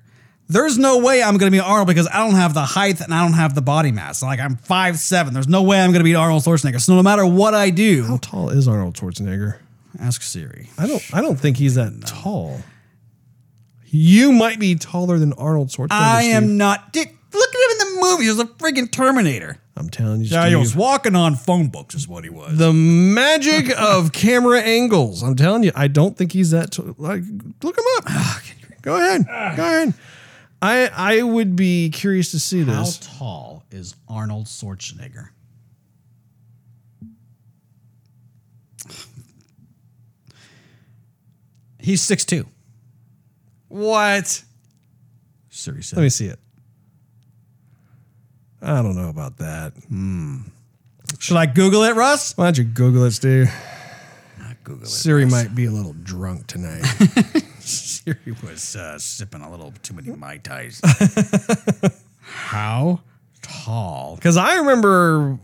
there's 0.49 0.79
no 0.79 0.99
way 0.99 1.23
I'm 1.23 1.37
going 1.37 1.51
to 1.51 1.57
be 1.57 1.61
Arnold 1.61 1.89
because 1.89 2.09
I 2.09 2.19
don't 2.25 2.37
have 2.37 2.55
the 2.55 2.63
height 2.65 3.01
and 3.01 3.13
I 3.13 3.23
don't 3.23 3.35
have 3.35 3.55
the 3.55 3.63
body 3.63 3.93
mass. 3.93 4.23
Like, 4.23 4.41
I'm 4.41 4.57
5'7. 4.57 5.33
There's 5.33 5.49
no 5.49 5.63
way 5.63 5.81
I'm 5.81 5.91
going 5.91 6.01
to 6.01 6.05
be 6.05 6.15
Arnold 6.15 6.45
Schwarzenegger. 6.45 6.81
So, 6.81 6.95
no 6.95 7.03
matter 7.03 7.27
what 7.27 7.53
I 7.55 7.71
do, 7.71 8.05
How 8.05 8.17
tall 8.19 8.51
is 8.51 8.67
Arnold 8.69 8.95
Schwarzenegger? 8.95 9.59
ask 10.01 10.23
Siri. 10.23 10.69
I 10.79 10.87
don't. 10.87 11.03
I 11.13 11.21
don't 11.21 11.37
think 11.39 11.57
he's 11.57 11.75
that 11.77 12.03
tall. 12.07 12.61
You 13.89 14.33
might 14.33 14.59
be 14.59 14.75
taller 14.75 15.19
than 15.19 15.33
Arnold 15.35 15.69
Schwarzenegger. 15.69 15.89
I 15.93 16.23
Steve. 16.25 16.35
am 16.35 16.57
not. 16.57 16.93
Dick, 16.93 17.15
look 17.33 17.49
at 17.55 17.55
him 17.55 17.71
in 17.71 17.95
the 17.95 18.01
movie. 18.03 18.25
He 18.25 18.29
was 18.31 18.41
a 18.41 18.45
freaking 18.47 18.91
Terminator. 18.91 19.59
I'm 19.77 19.91
telling 19.91 20.21
you, 20.23 20.27
Yeah, 20.27 20.45
he 20.45 20.51
Steve. 20.51 20.59
was 20.59 20.75
walking 20.75 21.15
on 21.15 21.35
phone 21.37 21.69
books, 21.69 21.95
is 21.95 22.09
what 22.09 22.25
he 22.25 22.31
was. 22.31 22.57
the 22.59 22.73
magic 22.73 23.71
of 23.79 24.13
camera 24.13 24.61
angles. 24.61 25.23
I'm 25.23 25.37
telling 25.37 25.63
you, 25.63 25.73
I 25.75 25.87
don't 25.89 26.17
think 26.17 26.33
he's 26.33 26.51
that. 26.53 26.73
T- 26.73 26.83
like, 26.99 27.23
look 27.63 27.77
him 27.79 27.85
up. 27.99 28.05
Ah, 28.09 28.43
Go 28.83 28.97
ahead. 28.97 29.27
Ah. 29.31 29.55
Go 29.57 29.65
ahead. 29.65 29.95
I 30.63 30.87
I 31.19 31.23
would 31.23 31.55
be 31.57 31.91
curious 31.91 32.31
to 32.31 32.41
see 32.41 32.63
this. 32.63 32.75
How 32.75 32.83
this. 32.85 32.99
tall 33.19 33.65
is 33.71 33.95
Arnold 34.09 34.47
Schwarzenegger? 34.47 35.29
He's 41.79 42.03
6'2. 42.03 42.47
What? 43.69 44.43
Siri 45.51 45.83
said. 45.83 45.97
Let 45.97 46.03
me 46.03 46.09
see 46.09 46.27
it. 46.27 46.39
I 48.63 48.83
don't 48.83 48.97
know 48.97 49.09
about 49.09 49.39
that. 49.39 49.73
Should 51.19 51.37
I 51.37 51.47
Google 51.47 51.85
it, 51.85 51.95
Russ? 51.95 52.37
Why 52.37 52.47
don't 52.47 52.59
you 52.59 52.65
Google 52.65 53.05
it, 53.05 53.13
Steve? 53.13 53.53
Not 54.39 54.57
Google 54.65 54.85
it. 54.85 54.89
Siri 54.89 55.25
might 55.25 55.55
be 55.55 55.67
a 55.67 55.71
little 55.71 55.95
drunk 56.03 56.47
tonight. 56.47 56.83
Siri 57.61 58.37
was 58.43 58.77
uh, 58.77 58.99
sipping 58.99 59.43
a 59.43 59.51
little 59.51 59.73
too 59.83 59.95
many 59.95 60.11
Mai 60.11 60.39
Tais. 60.39 60.81
How 62.21 63.01
tall? 63.43 64.17
Because 64.17 64.37
I 64.37 64.57
remember 64.57 65.39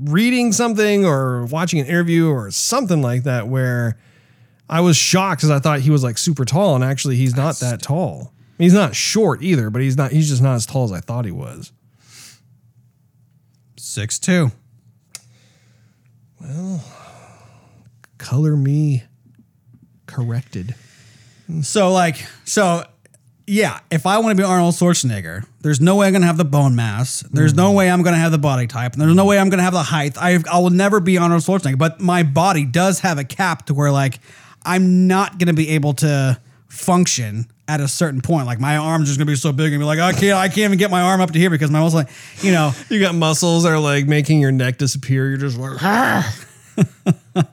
reading 0.00 0.52
something 0.52 1.04
or 1.04 1.46
watching 1.46 1.80
an 1.80 1.86
interview 1.86 2.28
or 2.28 2.50
something 2.50 3.02
like 3.02 3.24
that 3.24 3.48
where 3.48 3.98
I 4.68 4.80
was 4.80 4.96
shocked 4.96 5.40
because 5.40 5.50
I 5.50 5.58
thought 5.58 5.80
he 5.80 5.90
was 5.90 6.02
like 6.02 6.18
super 6.18 6.44
tall, 6.44 6.74
and 6.74 6.84
actually 6.84 7.16
he's 7.16 7.36
not 7.36 7.56
that 7.60 7.82
tall. 7.82 8.32
He's 8.58 8.74
not 8.74 8.94
short 8.94 9.42
either, 9.42 9.70
but 9.70 9.82
he's 9.82 9.96
not. 9.96 10.12
He's 10.12 10.28
just 10.28 10.42
not 10.42 10.54
as 10.54 10.66
tall 10.66 10.84
as 10.84 10.92
I 10.92 11.00
thought 11.00 11.24
he 11.24 11.30
was. 11.30 11.72
Six 13.76 14.18
two. 14.18 14.50
Well, 16.40 16.84
Color 18.18 18.56
me 18.56 19.04
corrected. 20.06 20.74
So, 21.62 21.92
like, 21.92 22.16
so 22.44 22.84
yeah, 23.46 23.80
if 23.90 24.06
I 24.06 24.18
want 24.18 24.36
to 24.36 24.42
be 24.42 24.46
Arnold 24.46 24.74
Schwarzenegger, 24.74 25.46
there's 25.62 25.80
no 25.80 25.96
way 25.96 26.06
I'm 26.08 26.12
going 26.12 26.20
to 26.20 26.26
have 26.26 26.36
the 26.36 26.44
bone 26.44 26.76
mass. 26.76 27.20
There's 27.32 27.54
no 27.54 27.72
mm. 27.72 27.76
way 27.76 27.90
I'm 27.90 28.02
going 28.02 28.14
to 28.14 28.20
have 28.20 28.32
the 28.32 28.38
body 28.38 28.66
type. 28.66 28.92
And 28.92 29.00
there's 29.00 29.14
no 29.14 29.24
way 29.24 29.38
I'm 29.38 29.48
going 29.48 29.58
to 29.58 29.64
have 29.64 29.72
the 29.72 29.84
height. 29.84 30.18
I, 30.18 30.38
I 30.52 30.58
will 30.58 30.70
never 30.70 31.00
be 31.00 31.16
Arnold 31.16 31.42
Schwarzenegger, 31.42 31.78
but 31.78 32.00
my 32.00 32.22
body 32.22 32.66
does 32.66 33.00
have 33.00 33.18
a 33.18 33.24
cap 33.24 33.66
to 33.66 33.74
where, 33.74 33.90
like, 33.90 34.18
I'm 34.64 35.06
not 35.06 35.38
going 35.38 35.48
to 35.48 35.54
be 35.54 35.70
able 35.70 35.94
to 35.94 36.40
function 36.68 37.46
at 37.66 37.80
a 37.80 37.88
certain 37.88 38.20
point. 38.20 38.46
Like, 38.46 38.60
my 38.60 38.76
arm's 38.76 39.08
just 39.08 39.18
going 39.18 39.26
to 39.26 39.32
be 39.32 39.36
so 39.36 39.52
big 39.52 39.72
and 39.72 39.80
be 39.80 39.84
like, 39.84 39.98
I 39.98 40.12
can't, 40.12 40.38
I 40.38 40.48
can't 40.48 40.58
even 40.58 40.78
get 40.78 40.90
my 40.90 41.02
arm 41.02 41.20
up 41.20 41.30
to 41.32 41.38
here 41.38 41.50
because 41.50 41.70
my 41.70 41.80
muscle, 41.80 42.00
like, 42.00 42.10
you 42.42 42.52
know, 42.52 42.72
You 42.90 43.00
got 43.00 43.14
muscles 43.14 43.64
that 43.64 43.70
are 43.70 43.78
like 43.78 44.06
making 44.06 44.40
your 44.40 44.52
neck 44.52 44.78
disappear. 44.78 45.28
You're 45.28 45.38
just 45.38 45.58
like, 45.58 45.80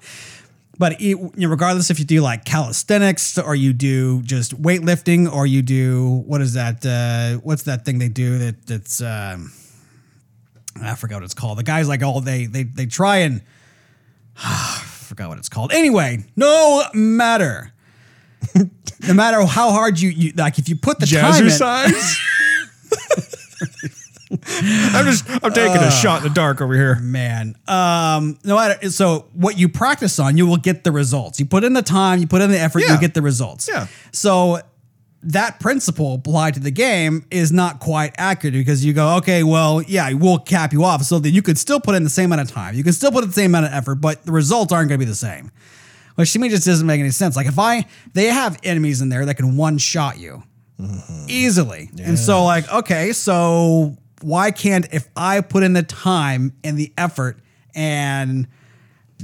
But 0.78 0.94
it, 1.02 1.18
you 1.18 1.32
know, 1.38 1.50
regardless 1.50 1.90
if 1.90 2.00
you 2.00 2.06
do 2.06 2.22
like 2.22 2.44
calisthenics 2.44 3.38
or 3.38 3.56
you 3.56 3.72
do 3.74 4.22
just 4.24 4.62
weightlifting 4.62 5.32
or 5.32 5.48
you 5.48 5.62
do 5.62 6.24
what 6.26 6.42
is 6.42 6.54
that? 6.54 6.86
Uh, 6.86 7.40
what's 7.40 7.64
that 7.64 7.86
thing 7.86 8.00
they 8.00 8.10
do 8.10 8.38
that 8.40 8.68
that's 8.68 9.02
um, 9.02 9.54
I 10.82 10.96
forgot 10.96 11.18
what 11.18 11.24
it's 11.24 11.34
called. 11.34 11.58
The 11.60 11.64
guys 11.64 11.88
like 11.88 12.04
all 12.04 12.20
they 12.20 12.46
they 12.46 12.64
they 12.64 12.86
try 12.88 13.18
and 13.18 13.42
forgot 15.06 15.30
what 15.30 15.38
it's 15.38 15.50
called. 15.50 15.72
Anyway, 15.72 16.26
no 16.36 16.84
matter. 16.94 17.72
no 18.56 19.14
matter 19.14 19.44
how 19.46 19.72
hard 19.72 20.00
you, 20.00 20.10
you 20.10 20.34
like, 20.36 20.60
if 20.60 20.68
you 20.70 20.76
put 20.76 21.00
the 21.00 21.06
time 21.08 21.44
in. 21.44 21.94
I'm 24.52 25.06
just. 25.06 25.30
I'm 25.44 25.54
taking 25.54 25.78
a 25.82 25.92
shot 25.92 26.18
in 26.18 26.24
the 26.28 26.34
dark 26.34 26.60
over 26.62 26.74
here. 26.74 26.96
man. 26.96 27.56
Um, 27.68 28.38
no 28.44 28.56
matter 28.56 28.90
so 28.90 29.28
what 29.34 29.58
you 29.58 29.70
practice 29.70 30.20
on, 30.20 30.36
you 30.38 30.46
will 30.48 30.58
get 30.58 30.84
the 30.84 30.92
results. 30.92 31.40
You 31.40 31.46
put 31.46 31.64
in 31.64 31.74
the 31.74 31.82
time, 31.82 32.20
you 32.20 32.28
put 32.28 32.42
in 32.42 32.52
the 32.52 32.60
effort, 32.60 32.84
Yeah. 32.84 32.94
you 32.96 33.00
get 33.00 33.14
the 33.14 33.22
results. 33.22 33.68
Yeah. 33.72 33.88
So 34.12 34.60
that 35.26 35.60
principle 35.60 36.14
applied 36.14 36.54
to 36.54 36.60
the 36.60 36.72
game 36.72 37.26
is 37.32 37.52
not 37.52 37.80
quite 37.80 38.14
accurate 38.18 38.54
because 38.54 38.86
you 38.86 38.94
go, 38.94 39.18
okay, 39.18 39.44
well, 39.44 39.82
yeah, 39.82 40.14
we'll 40.14 40.38
cap 40.38 40.72
you 40.72 40.84
off 40.84 41.02
so 41.02 41.18
that 41.20 41.32
you 41.32 41.42
could 41.42 41.58
still 41.58 41.80
put 41.80 41.96
in 41.96 42.04
the 42.04 42.10
same 42.10 42.32
amount 42.32 42.48
of 42.48 42.54
time. 42.54 42.76
You 42.76 42.84
can 42.84 42.94
still 42.94 43.12
put 43.12 43.24
in 43.24 43.30
the 43.30 43.34
same 43.34 43.52
amount 43.52 43.66
of 43.66 43.74
effort, 43.74 43.96
but 43.96 44.24
the 44.24 44.32
results 44.32 44.72
aren't 44.72 44.90
going 44.90 45.00
to 45.00 45.06
be 45.06 45.10
the 45.10 45.16
same. 45.16 45.52
Which 46.14 46.32
to 46.34 46.40
me 46.40 46.48
just 46.48 46.66
doesn't 46.66 46.86
make 46.86 47.00
any 47.00 47.10
sense. 47.10 47.36
Like 47.36 47.48
if 47.48 47.58
I, 47.58 47.86
they 48.14 48.26
have 48.26 48.60
enemies 48.64 49.02
in 49.02 49.10
there 49.10 49.26
that 49.26 49.36
can 49.36 49.58
one 49.58 49.80
shot 49.80 50.18
you 50.20 50.44
mm-hmm. 50.80 51.26
easily. 51.28 51.90
And 52.02 52.18
so 52.18 52.44
like, 52.44 52.72
okay, 52.72 53.12
so 53.12 53.98
why 54.22 54.52
can't 54.52 54.88
if 54.94 55.10
I 55.16 55.42
put 55.42 55.64
in 55.64 55.74
the 55.74 55.84
time 55.84 56.54
and 56.64 56.78
the 56.78 56.94
effort 56.98 57.40
and 57.74 58.48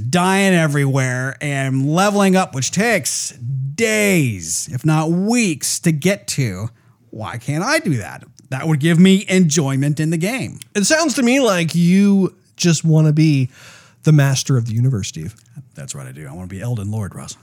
dying 0.09 0.53
everywhere 0.53 1.37
and 1.41 1.89
leveling 1.93 2.35
up, 2.35 2.53
which 2.55 2.71
takes 2.71 3.31
days, 3.31 4.69
if 4.71 4.85
not 4.85 5.09
weeks, 5.09 5.79
to 5.79 5.91
get 5.91 6.27
to, 6.29 6.69
why 7.09 7.37
can't 7.37 7.63
I 7.63 7.79
do 7.79 7.97
that? 7.97 8.23
That 8.49 8.67
would 8.67 8.79
give 8.79 8.99
me 8.99 9.25
enjoyment 9.29 9.99
in 9.99 10.09
the 10.09 10.17
game. 10.17 10.59
It 10.75 10.83
sounds 10.85 11.13
to 11.15 11.23
me 11.23 11.39
like 11.39 11.73
you 11.73 12.35
just 12.57 12.83
want 12.83 13.07
to 13.07 13.13
be 13.13 13.49
the 14.03 14.11
master 14.11 14.57
of 14.57 14.65
the 14.65 14.73
universe, 14.73 15.07
Steve. 15.07 15.35
That's 15.73 15.95
what 15.95 16.05
I 16.05 16.11
do. 16.11 16.27
I 16.27 16.33
want 16.33 16.49
to 16.49 16.55
be 16.55 16.61
Elden 16.61 16.91
Lord, 16.91 17.15
Russ. 17.15 17.37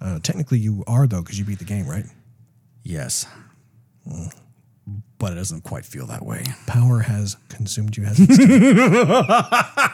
Uh, 0.00 0.20
technically, 0.22 0.58
you 0.58 0.84
are 0.86 1.06
though, 1.06 1.22
because 1.22 1.38
you 1.38 1.44
beat 1.44 1.58
the 1.58 1.64
game, 1.64 1.86
right? 1.86 2.06
Yes. 2.82 3.26
But 5.18 5.32
it 5.32 5.36
doesn't 5.36 5.62
quite 5.64 5.84
feel 5.84 6.06
that 6.06 6.24
way. 6.24 6.44
Power 6.66 7.00
has 7.00 7.36
consumed 7.48 7.96
you, 7.96 8.04
hasn't 8.04 8.28
it? 8.30 8.36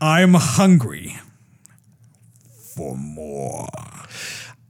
I'm 0.00 0.34
hungry 0.34 1.16
for 2.74 2.96
more. 2.96 3.68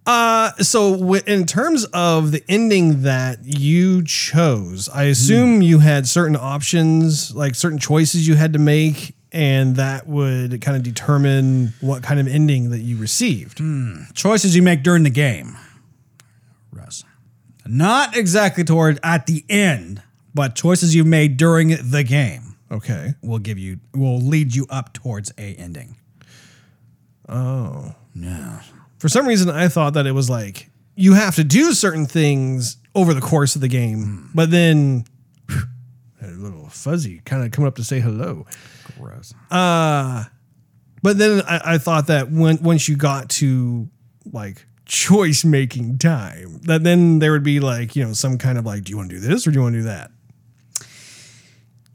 Uh, 0.07 0.53
so 0.59 0.97
w- 0.97 1.23
in 1.27 1.45
terms 1.47 1.85
of 1.87 2.31
the 2.31 2.45
ending 2.49 3.03
that 3.03 3.41
you 3.43 4.05
chose, 4.05 4.89
I 4.89 5.05
assume 5.05 5.62
you 5.62 5.81
had 5.81 6.07
certain 6.07 6.37
options, 6.37 7.35
like 7.35 7.57
certain 7.57 7.81
choices 7.81 8.29
you 8.29 8.37
had 8.37 8.53
to 8.53 8.61
make, 8.61 9.17
and 9.33 9.75
that 9.77 10.07
would 10.07 10.61
kind 10.61 10.77
of 10.77 10.85
determine 10.85 11.75
what 11.81 12.05
kind 12.05 12.21
of 12.21 12.29
ending 12.29 12.71
that 12.71 12.79
you 12.79 12.97
received. 12.97 13.61
choices 14.15 14.55
you 14.55 14.62
make 14.62 14.85
during 14.85 15.03
the 15.03 15.11
game. 15.11 15.57
Russ. 16.71 17.03
Not 17.67 18.17
exactly 18.17 18.62
toward 18.62 19.01
at 19.03 19.27
the 19.27 19.45
end, 19.49 20.01
but 20.33 20.55
choices 20.55 20.95
you've 20.95 21.09
made 21.09 21.37
during 21.37 21.71
the 21.91 22.05
game 22.05 22.46
Okay. 22.70 23.14
will 23.22 23.38
give 23.38 23.59
you 23.59 23.79
will 23.94 24.20
lead 24.20 24.55
you 24.55 24.66
up 24.70 24.92
towards 24.92 25.33
a 25.38 25.55
ending. 25.55 25.96
Oh. 27.29 27.94
Yeah. 28.14 28.62
For 28.98 29.09
some 29.09 29.26
reason, 29.26 29.50
I 29.50 29.68
thought 29.68 29.94
that 29.94 30.07
it 30.07 30.12
was 30.12 30.31
like 30.31 30.70
you 30.96 31.14
have 31.14 31.37
to 31.37 31.44
do 31.44 31.72
certain 31.72 32.07
things 32.07 32.79
over 32.94 33.12
the 33.12 33.20
course 33.20 33.55
of 33.55 33.61
the 33.61 33.68
game, 33.68 34.05
hmm. 34.05 34.26
but 34.35 34.50
then 34.50 35.05
a 36.22 36.26
little 36.29 36.68
fuzzy 36.68 37.20
kind 37.24 37.44
of 37.44 37.52
coming 37.52 37.68
up 37.68 37.76
to 37.76 37.85
say 37.85 38.00
hello. 38.00 38.46
Gross. 38.98 39.35
Uh, 39.50 40.24
but 41.02 41.18
then 41.18 41.42
I, 41.42 41.74
I 41.74 41.79
thought 41.79 42.07
that 42.09 42.31
when 42.31 42.62
once 42.62 42.88
you 42.88 42.96
got 42.96 43.29
to 43.31 43.88
like 44.33 44.66
choice 44.87 45.44
making 45.44 45.98
time, 45.98 46.61
that 46.62 46.83
then 46.83 47.18
there 47.18 47.33
would 47.33 47.44
be 47.44 47.61
like 47.61 47.94
you 47.94 48.05
know 48.05 48.12
some 48.12 48.38
kind 48.38 48.59
of 48.59 48.64
like, 48.64 48.85
do 48.85 48.90
you 48.90 48.96
want 48.96 49.11
to 49.11 49.16
do 49.16 49.20
this 49.20 49.46
or 49.46 49.50
do 49.50 49.59
you 49.59 49.62
want 49.62 49.74
to 49.74 49.81
do 49.81 49.85
that? 49.85 50.11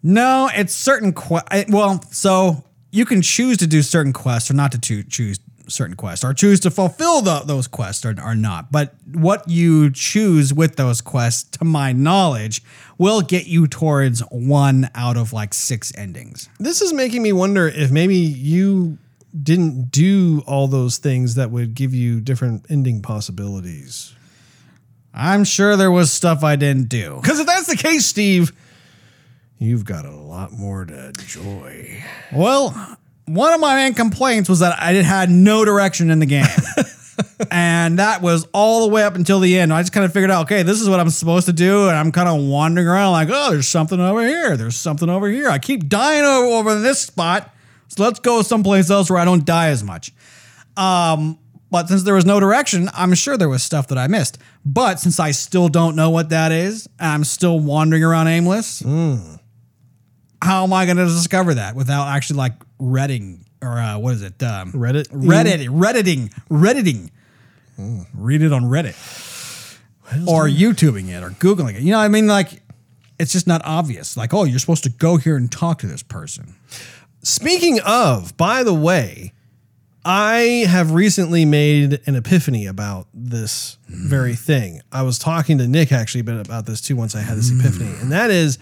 No, 0.04 0.50
it's 0.54 0.74
certain 0.74 1.14
que- 1.14 1.66
well, 1.70 2.04
so 2.12 2.64
you 2.92 3.06
can 3.06 3.22
choose 3.22 3.58
to 3.58 3.68
do 3.68 3.82
certain 3.82 4.14
quests 4.14 4.50
or 4.50 4.54
not 4.54 4.72
to 4.74 4.80
choo- 4.80 5.04
choose 5.04 5.40
certain 5.68 5.96
quests 5.96 6.26
or 6.26 6.34
choose 6.34 6.60
to 6.60 6.72
fulfill 6.72 7.22
the, 7.22 7.40
those 7.46 7.68
quests 7.68 8.06
or, 8.06 8.16
or 8.22 8.36
not. 8.36 8.72
But 8.72 8.94
what 9.14 9.48
you 9.48 9.90
choose 9.92 10.54
with 10.54 10.76
those 10.76 11.02
quests, 11.02 11.44
to 11.58 11.66
my 11.66 11.94
knowledge, 11.94 12.62
will 12.98 13.22
get 13.22 13.48
you 13.48 13.68
towards 13.68 14.20
one 14.32 14.90
out 14.96 15.18
of 15.18 15.34
like 15.34 15.54
six 15.54 15.92
endings. 15.98 16.50
This 16.60 16.82
is 16.82 16.94
making 16.94 17.22
me 17.22 17.32
wonder 17.32 17.68
if 17.68 17.92
maybe 17.92 18.18
you 18.18 18.98
didn't 19.44 19.92
do 19.92 20.44
all 20.46 20.68
those 20.68 20.98
things 20.98 21.36
that 21.36 21.52
would 21.52 21.74
give 21.74 21.94
you 21.94 22.20
different 22.20 22.66
ending 22.70 23.02
possibilities. 23.02 24.14
I'm 25.14 25.44
sure 25.44 25.78
there 25.78 25.92
was 25.92 26.12
stuff 26.12 26.44
I 26.44 26.56
didn't 26.56 26.90
do. 26.90 27.20
Because 27.22 27.40
if 27.40 27.46
that's 27.48 27.68
the 27.68 27.78
case, 27.78 28.06
Steve, 28.06 28.52
you've 29.62 29.86
got 29.86 30.06
a 30.06 30.12
lot 30.12 30.52
more 30.52 30.86
to 30.86 31.08
enjoy. 31.10 32.04
Well, 32.34 32.97
one 33.26 33.54
of 33.54 33.62
my 33.62 33.76
main 33.76 33.93
complaints 33.93 34.50
was 34.50 34.60
that 34.60 34.82
I 34.82 34.93
had 34.93 35.30
no 35.30 35.63
direction 35.63 36.10
in 36.10 36.17
the 36.17 36.26
game. 36.26 36.45
and 37.52 38.00
that 38.00 38.24
was 38.24 38.47
all 38.54 38.88
the 38.88 38.91
way 38.91 39.04
up 39.04 39.15
until 39.15 39.39
the 39.39 39.60
end. 39.60 39.71
I 39.71 39.82
just 39.82 39.93
kind 39.93 40.04
of 40.04 40.12
figured 40.12 40.32
out, 40.32 40.43
okay, 40.43 40.63
this 40.63 40.82
is 40.82 40.89
what 40.89 41.00
I'm 41.00 41.12
supposed 41.12 41.45
to 41.45 41.54
do. 41.54 41.88
And 41.88 41.95
I'm 41.95 42.12
kind 42.12 42.28
of 42.28 42.41
wandering 42.41 42.88
around 42.88 43.12
like, 43.12 43.30
oh, 43.32 43.52
there's 43.52 43.67
something 43.67 44.00
over 44.00 44.26
here. 44.26 44.58
There's 44.58 44.76
something 44.76 45.10
over 45.10 45.30
here. 45.30 45.47
I 45.47 45.60
keep 45.60 45.88
dying 45.88 46.24
over, 46.24 46.47
over 46.47 46.80
this 46.80 47.00
spot. 47.00 47.54
So 47.88 48.04
let's 48.04 48.19
go 48.19 48.41
someplace 48.41 48.89
else 48.89 49.12
where 49.12 49.19
I 49.19 49.26
don't 49.26 49.45
die 49.45 49.67
as 49.67 49.84
much. 49.84 50.12
Um, 50.76 51.38
but 51.69 51.88
since 51.88 52.02
there 52.04 52.15
was 52.15 52.26
no 52.26 52.39
direction, 52.39 52.89
I'm 52.93 53.13
sure 53.13 53.38
there 53.38 53.47
was 53.47 53.62
stuff 53.62 53.88
that 53.89 53.97
I 53.97 54.08
missed. 54.08 54.39
But 54.65 55.00
since 55.00 55.19
I 55.19 55.32
still 55.32 55.69
don't 55.69 55.95
know 55.95 56.10
what 56.10 56.30
that 56.30 56.52
is, 56.52 56.89
and 57.00 57.10
I'm 57.10 57.24
still 57.24 57.60
wandering 57.60 58.04
around 58.04 58.28
aimless, 58.28 58.82
how 60.41 60.63
am 60.63 60.73
I 60.73 60.86
going 60.86 60.97
to 60.97 61.06
discover 61.06 61.56
that 61.56 61.75
without 61.75 62.08
actually 62.08 62.38
like 62.38 62.54
reading 62.80 63.45
or 63.62 63.77
uh, 63.77 63.97
what 63.97 64.15
is 64.15 64.21
it? 64.23 64.41
Um, 64.41 64.71
Reddit? 64.73 65.08
Reddit, 65.10 65.67
Redditing, 65.69 66.32
Redditing. 66.49 67.12
Read 68.13 68.41
it 68.41 68.54
on 68.54 68.63
Reddit, 68.63 68.95
or 70.27 70.47
YouTubing 70.47 71.10
it, 71.10 71.23
or 71.23 71.30
Googling 71.32 71.75
it. 71.75 71.82
You 71.82 71.91
know, 71.91 71.97
what 71.97 72.06
I 72.06 72.10
mean, 72.10 72.27
like 72.27 72.62
it's 73.17 73.32
just 73.32 73.47
not 73.47 73.62
obvious. 73.63 74.17
Like, 74.17 74.34
oh, 74.34 74.43
you're 74.43 74.60
supposed 74.60 74.84
to 74.84 74.89
go 74.89 75.17
here 75.17 75.36
and 75.36 75.51
talk 75.51 75.80
to 75.80 75.88
this 75.88 76.04
person. 76.04 76.56
Speaking 77.23 77.80
of, 77.86 78.36
by 78.36 78.63
the 78.63 78.73
way, 78.73 79.34
I 80.04 80.65
have 80.67 80.91
recently 80.91 81.45
made 81.45 82.01
an 82.08 82.15
epiphany 82.15 82.65
about 82.65 83.08
this 83.13 83.77
very 83.88 84.36
thing. 84.36 84.82
I 84.91 85.04
was 85.04 85.19
talking 85.19 85.60
to 85.60 85.67
Nick 85.67 85.91
actually 85.91 86.23
bit 86.23 86.39
about 86.39 86.65
this 86.65 86.82
too 86.82 86.95
once 86.95 87.15
I 87.15 87.21
had 87.21 87.38
this 87.38 87.51
epiphany, 87.51 87.93
and 88.01 88.12
that 88.12 88.32
is 88.32 88.58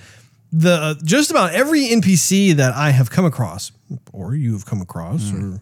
the 0.52 1.00
just 1.04 1.32
about 1.32 1.54
every 1.54 1.88
NPC 1.88 2.54
that 2.54 2.74
I 2.74 2.92
have 2.92 3.10
come 3.10 3.26
across, 3.26 3.72
or 4.12 4.36
you 4.36 4.54
have 4.54 4.66
come 4.66 4.82
across, 4.82 5.30
hmm. 5.30 5.56
or 5.56 5.62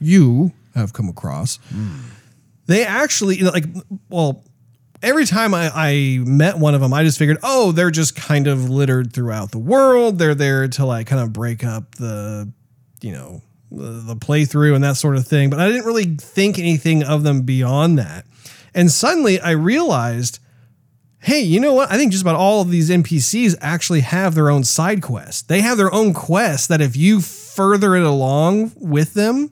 you 0.00 0.52
have 0.74 0.92
come 0.92 1.08
across, 1.08 1.56
hmm. 1.68 2.00
they 2.66 2.84
actually 2.84 3.36
you 3.36 3.44
know, 3.44 3.50
like 3.50 3.66
well. 4.08 4.44
Every 5.00 5.26
time 5.26 5.54
I, 5.54 5.70
I 5.72 6.18
met 6.24 6.58
one 6.58 6.74
of 6.74 6.80
them, 6.80 6.92
I 6.92 7.04
just 7.04 7.20
figured, 7.20 7.38
oh, 7.44 7.70
they're 7.70 7.92
just 7.92 8.16
kind 8.16 8.48
of 8.48 8.68
littered 8.68 9.12
throughout 9.12 9.52
the 9.52 9.58
world. 9.58 10.18
They're 10.18 10.34
there 10.34 10.66
to 10.66 10.84
like 10.84 11.06
kind 11.06 11.22
of 11.22 11.32
break 11.32 11.62
up 11.62 11.94
the, 11.94 12.50
you 13.00 13.12
know, 13.12 13.40
the, 13.70 13.90
the 13.90 14.16
playthrough 14.16 14.74
and 14.74 14.82
that 14.82 14.96
sort 14.96 15.16
of 15.16 15.24
thing. 15.24 15.50
But 15.50 15.60
I 15.60 15.68
didn't 15.68 15.86
really 15.86 16.16
think 16.16 16.58
anything 16.58 17.04
of 17.04 17.22
them 17.22 17.42
beyond 17.42 17.96
that. 18.00 18.26
And 18.74 18.90
suddenly 18.90 19.40
I 19.40 19.52
realized, 19.52 20.40
hey, 21.20 21.40
you 21.40 21.60
know 21.60 21.74
what? 21.74 21.90
I 21.90 21.96
think 21.96 22.12
just 22.12 22.22
about 22.22 22.36
all 22.36 22.60
of 22.60 22.70
these 22.70 22.90
NPCs 22.90 23.56
actually 23.60 24.00
have 24.00 24.34
their 24.34 24.50
own 24.50 24.64
side 24.64 25.02
quest. 25.02 25.48
They 25.48 25.60
have 25.60 25.76
their 25.76 25.92
own 25.92 26.14
quest 26.14 26.68
that 26.68 26.80
if 26.80 26.96
you 26.96 27.20
further 27.20 27.96
it 27.96 28.04
along 28.04 28.72
with 28.76 29.14
them, 29.14 29.50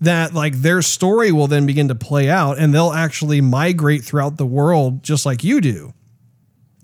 that 0.00 0.32
like 0.32 0.54
their 0.56 0.82
story 0.82 1.30
will 1.30 1.46
then 1.46 1.66
begin 1.66 1.88
to 1.88 1.94
play 1.94 2.30
out 2.30 2.58
and 2.58 2.72
they'll 2.72 2.92
actually 2.92 3.40
migrate 3.40 4.02
throughout 4.02 4.36
the 4.36 4.46
world 4.46 5.02
just 5.02 5.26
like 5.26 5.44
you 5.44 5.60
do. 5.60 5.92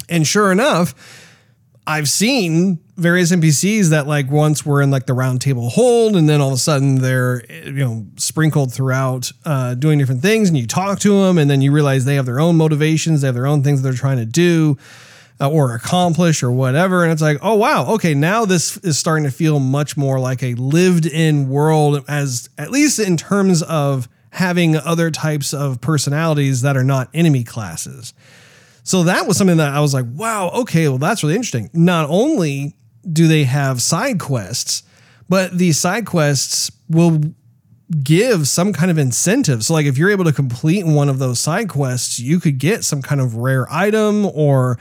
And 0.08 0.26
sure 0.26 0.52
enough, 0.52 0.94
I've 1.86 2.08
seen 2.08 2.80
various 2.96 3.30
NPCs 3.30 3.90
that 3.90 4.06
like 4.06 4.30
once 4.30 4.66
were 4.66 4.82
in 4.82 4.90
like 4.90 5.06
the 5.06 5.14
round 5.14 5.40
table 5.40 5.68
hold 5.68 6.16
and 6.16 6.28
then 6.28 6.40
all 6.40 6.48
of 6.48 6.54
a 6.54 6.58
sudden 6.58 6.96
they're 6.96 7.44
you 7.64 7.72
know 7.72 8.06
sprinkled 8.16 8.72
throughout 8.72 9.30
uh, 9.44 9.74
doing 9.74 9.98
different 9.98 10.22
things 10.22 10.48
and 10.48 10.56
you 10.56 10.66
talk 10.66 10.98
to 11.00 11.10
them 11.22 11.38
and 11.38 11.50
then 11.50 11.60
you 11.60 11.70
realize 11.70 12.04
they 12.04 12.14
have 12.14 12.26
their 12.26 12.40
own 12.40 12.56
motivations 12.56 13.20
they 13.20 13.28
have 13.28 13.34
their 13.34 13.46
own 13.46 13.62
things 13.62 13.82
they're 13.82 13.92
trying 13.92 14.16
to 14.16 14.24
do 14.24 14.78
uh, 15.40 15.50
or 15.50 15.74
accomplish 15.74 16.42
or 16.42 16.50
whatever 16.50 17.04
and 17.04 17.12
it's 17.12 17.20
like 17.20 17.38
oh 17.42 17.54
wow 17.54 17.86
okay 17.86 18.14
now 18.14 18.46
this 18.46 18.78
is 18.78 18.98
starting 18.98 19.24
to 19.24 19.30
feel 19.30 19.60
much 19.60 19.96
more 19.96 20.18
like 20.18 20.42
a 20.42 20.54
lived 20.54 21.04
in 21.04 21.50
world 21.50 22.02
as 22.08 22.48
at 22.56 22.70
least 22.70 22.98
in 22.98 23.18
terms 23.18 23.62
of 23.62 24.08
having 24.30 24.74
other 24.74 25.10
types 25.10 25.52
of 25.52 25.80
personalities 25.82 26.62
that 26.62 26.76
are 26.78 26.84
not 26.84 27.10
enemy 27.12 27.44
classes 27.44 28.14
so 28.86 29.02
that 29.02 29.26
was 29.26 29.36
something 29.36 29.56
that 29.56 29.74
I 29.74 29.80
was 29.80 29.92
like, 29.92 30.04
wow, 30.14 30.48
okay, 30.50 30.86
well, 30.86 30.96
that's 30.96 31.24
really 31.24 31.34
interesting. 31.34 31.68
Not 31.72 32.08
only 32.08 32.76
do 33.12 33.26
they 33.26 33.42
have 33.42 33.82
side 33.82 34.20
quests, 34.20 34.84
but 35.28 35.58
these 35.58 35.76
side 35.76 36.06
quests 36.06 36.70
will 36.88 37.20
give 38.04 38.46
some 38.46 38.72
kind 38.72 38.92
of 38.92 38.96
incentive. 38.96 39.64
So, 39.64 39.74
like, 39.74 39.86
if 39.86 39.98
you're 39.98 40.10
able 40.10 40.22
to 40.22 40.32
complete 40.32 40.86
one 40.86 41.08
of 41.08 41.18
those 41.18 41.40
side 41.40 41.68
quests, 41.68 42.20
you 42.20 42.38
could 42.38 42.58
get 42.58 42.84
some 42.84 43.02
kind 43.02 43.20
of 43.20 43.34
rare 43.34 43.66
item 43.72 44.24
or 44.24 44.78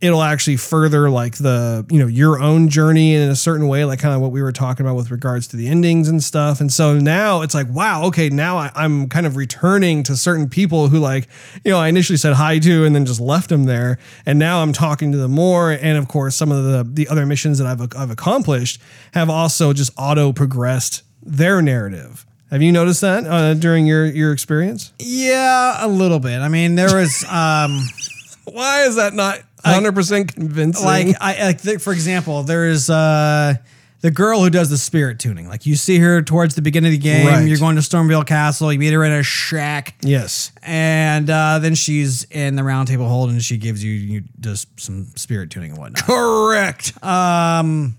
it'll 0.00 0.22
actually 0.22 0.56
further 0.56 1.10
like 1.10 1.36
the 1.36 1.84
you 1.90 1.98
know 1.98 2.06
your 2.06 2.40
own 2.40 2.68
journey 2.68 3.14
in 3.14 3.28
a 3.28 3.36
certain 3.36 3.68
way 3.68 3.84
like 3.84 3.98
kind 3.98 4.14
of 4.14 4.20
what 4.20 4.32
we 4.32 4.40
were 4.40 4.52
talking 4.52 4.84
about 4.86 4.96
with 4.96 5.10
regards 5.10 5.46
to 5.48 5.56
the 5.56 5.68
endings 5.68 6.08
and 6.08 6.22
stuff. 6.22 6.60
And 6.60 6.72
so 6.72 6.98
now 6.98 7.42
it's 7.42 7.54
like 7.54 7.68
wow 7.68 8.04
okay 8.04 8.28
now 8.28 8.56
I, 8.56 8.70
i'm 8.74 9.08
kind 9.08 9.26
of 9.26 9.36
returning 9.36 10.02
to 10.04 10.16
certain 10.16 10.48
people 10.48 10.88
who 10.88 10.98
like 10.98 11.28
you 11.64 11.70
know 11.70 11.78
i 11.78 11.88
initially 11.88 12.16
said 12.16 12.34
hi 12.34 12.58
to 12.58 12.84
and 12.84 12.94
then 12.94 13.04
just 13.04 13.20
left 13.20 13.48
them 13.48 13.64
there. 13.64 13.98
And 14.24 14.38
now 14.38 14.62
i'm 14.62 14.72
talking 14.72 15.12
to 15.12 15.18
them 15.18 15.32
more. 15.32 15.72
And 15.72 15.98
of 15.98 16.08
course 16.08 16.34
some 16.34 16.50
of 16.50 16.64
the 16.64 16.88
the 16.90 17.08
other 17.08 17.26
missions 17.26 17.58
that 17.58 17.66
i've, 17.66 17.80
I've 17.96 18.10
accomplished 18.10 18.80
have 19.12 19.28
also 19.28 19.72
just 19.72 19.92
auto 19.96 20.32
progressed 20.32 21.02
their 21.22 21.60
narrative. 21.60 22.26
Have 22.50 22.62
you 22.62 22.72
noticed 22.72 23.02
that 23.02 23.26
uh, 23.26 23.54
during 23.54 23.86
your 23.86 24.06
your 24.06 24.32
experience? 24.32 24.92
Yeah, 24.98 25.84
a 25.84 25.86
little 25.86 26.18
bit. 26.18 26.40
I 26.40 26.48
mean, 26.48 26.74
there 26.74 26.96
was 26.96 27.24
um 27.28 27.78
why 28.44 28.82
is 28.82 28.96
that 28.96 29.14
not 29.14 29.40
100% 29.64 30.34
convincing 30.34 30.84
like 30.84 31.16
I 31.20 31.44
like 31.46 31.62
th- 31.62 31.80
for 31.80 31.92
example, 31.92 32.42
there 32.42 32.68
is 32.68 32.90
uh 32.90 33.54
the 34.00 34.10
girl 34.10 34.42
who 34.42 34.48
does 34.48 34.70
the 34.70 34.78
spirit 34.78 35.18
tuning. 35.18 35.46
Like 35.46 35.66
you 35.66 35.76
see 35.76 35.98
her 35.98 36.22
towards 36.22 36.54
the 36.54 36.62
beginning 36.62 36.88
of 36.88 36.92
the 36.92 37.02
game. 37.04 37.26
Right. 37.26 37.46
You're 37.46 37.58
going 37.58 37.76
to 37.76 37.82
Stormveil 37.82 38.26
Castle. 38.26 38.72
You 38.72 38.78
meet 38.78 38.92
her 38.94 39.04
in 39.04 39.12
a 39.12 39.22
shack. 39.22 39.94
yes 40.00 40.52
And 40.62 41.28
uh, 41.28 41.58
then 41.58 41.74
she's 41.74 42.24
in 42.24 42.56
the 42.56 42.64
round 42.64 42.88
table 42.88 43.06
hold 43.06 43.28
and 43.30 43.42
she 43.42 43.58
gives 43.58 43.84
you, 43.84 43.92
you 43.92 44.22
just 44.40 44.68
some 44.80 45.06
spirit 45.16 45.50
tuning 45.50 45.72
and 45.72 45.78
whatnot. 45.78 46.02
correct 46.04 47.02
Um, 47.04 47.98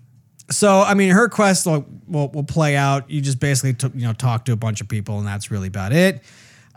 so 0.50 0.82
I 0.82 0.95
mean, 0.95 1.12
her 1.12 1.30
quest 1.30 1.65
will, 1.65 1.86
will, 2.08 2.30
will 2.30 2.43
play 2.43 2.76
out. 2.76 3.10
You 3.10 3.21
just 3.21 3.39
basically 3.39 3.74
t- 3.74 3.97
you 3.97 4.06
know 4.08 4.13
talk 4.13 4.45
to 4.45 4.52
a 4.54 4.58
bunch 4.58 4.82
of 4.82 4.89
people, 4.89 5.17
and 5.17 5.26
that's 5.28 5.50
really 5.50 5.67
about 5.67 5.93
it. 5.93 6.24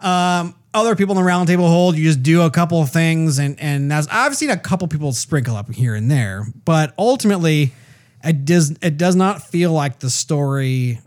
Um, 0.01 0.55
other 0.75 0.97
people 0.97 1.17
in 1.17 1.25
the 1.25 1.31
roundtable 1.31 1.69
hold, 1.69 1.97
you 1.97 2.05
just 2.05 2.23
do 2.23 2.43
a 2.43 2.51
couple 2.51 2.83
of 2.83 2.91
things, 2.91 3.39
and 3.39 3.59
and 3.61 3.91
that's 3.91 4.09
I've 4.11 4.37
seen 4.37 4.51
a 4.51 4.57
couple 4.57 4.89
people 4.89 5.13
sprinkle 5.13 5.57
up 5.57 5.73
here 5.73 5.95
and 5.95 6.11
there, 6.11 6.47
but 6.65 6.93
ultimately, 6.99 7.73
it 8.23 8.45
does 8.45 8.77
it 8.83 8.97
does 8.97 9.17
not 9.17 9.43
feel 9.43 9.73
like 9.73 10.01
the 10.01 10.11
story 10.11 11.01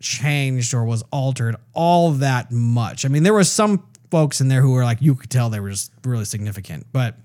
changed 0.00 0.74
or 0.74 0.84
was 0.84 1.02
altered 1.10 1.56
all 1.72 2.12
that 2.12 2.52
much. 2.52 3.04
I 3.04 3.08
mean, 3.08 3.22
there 3.22 3.34
were 3.34 3.44
some 3.44 3.86
folks 4.10 4.40
in 4.40 4.48
there 4.48 4.60
who 4.60 4.72
were 4.72 4.84
like 4.84 5.00
you 5.00 5.14
could 5.14 5.30
tell 5.30 5.50
they 5.50 5.60
were 5.60 5.70
just 5.70 5.92
really 6.04 6.24
significant, 6.24 6.86
but 6.92 7.16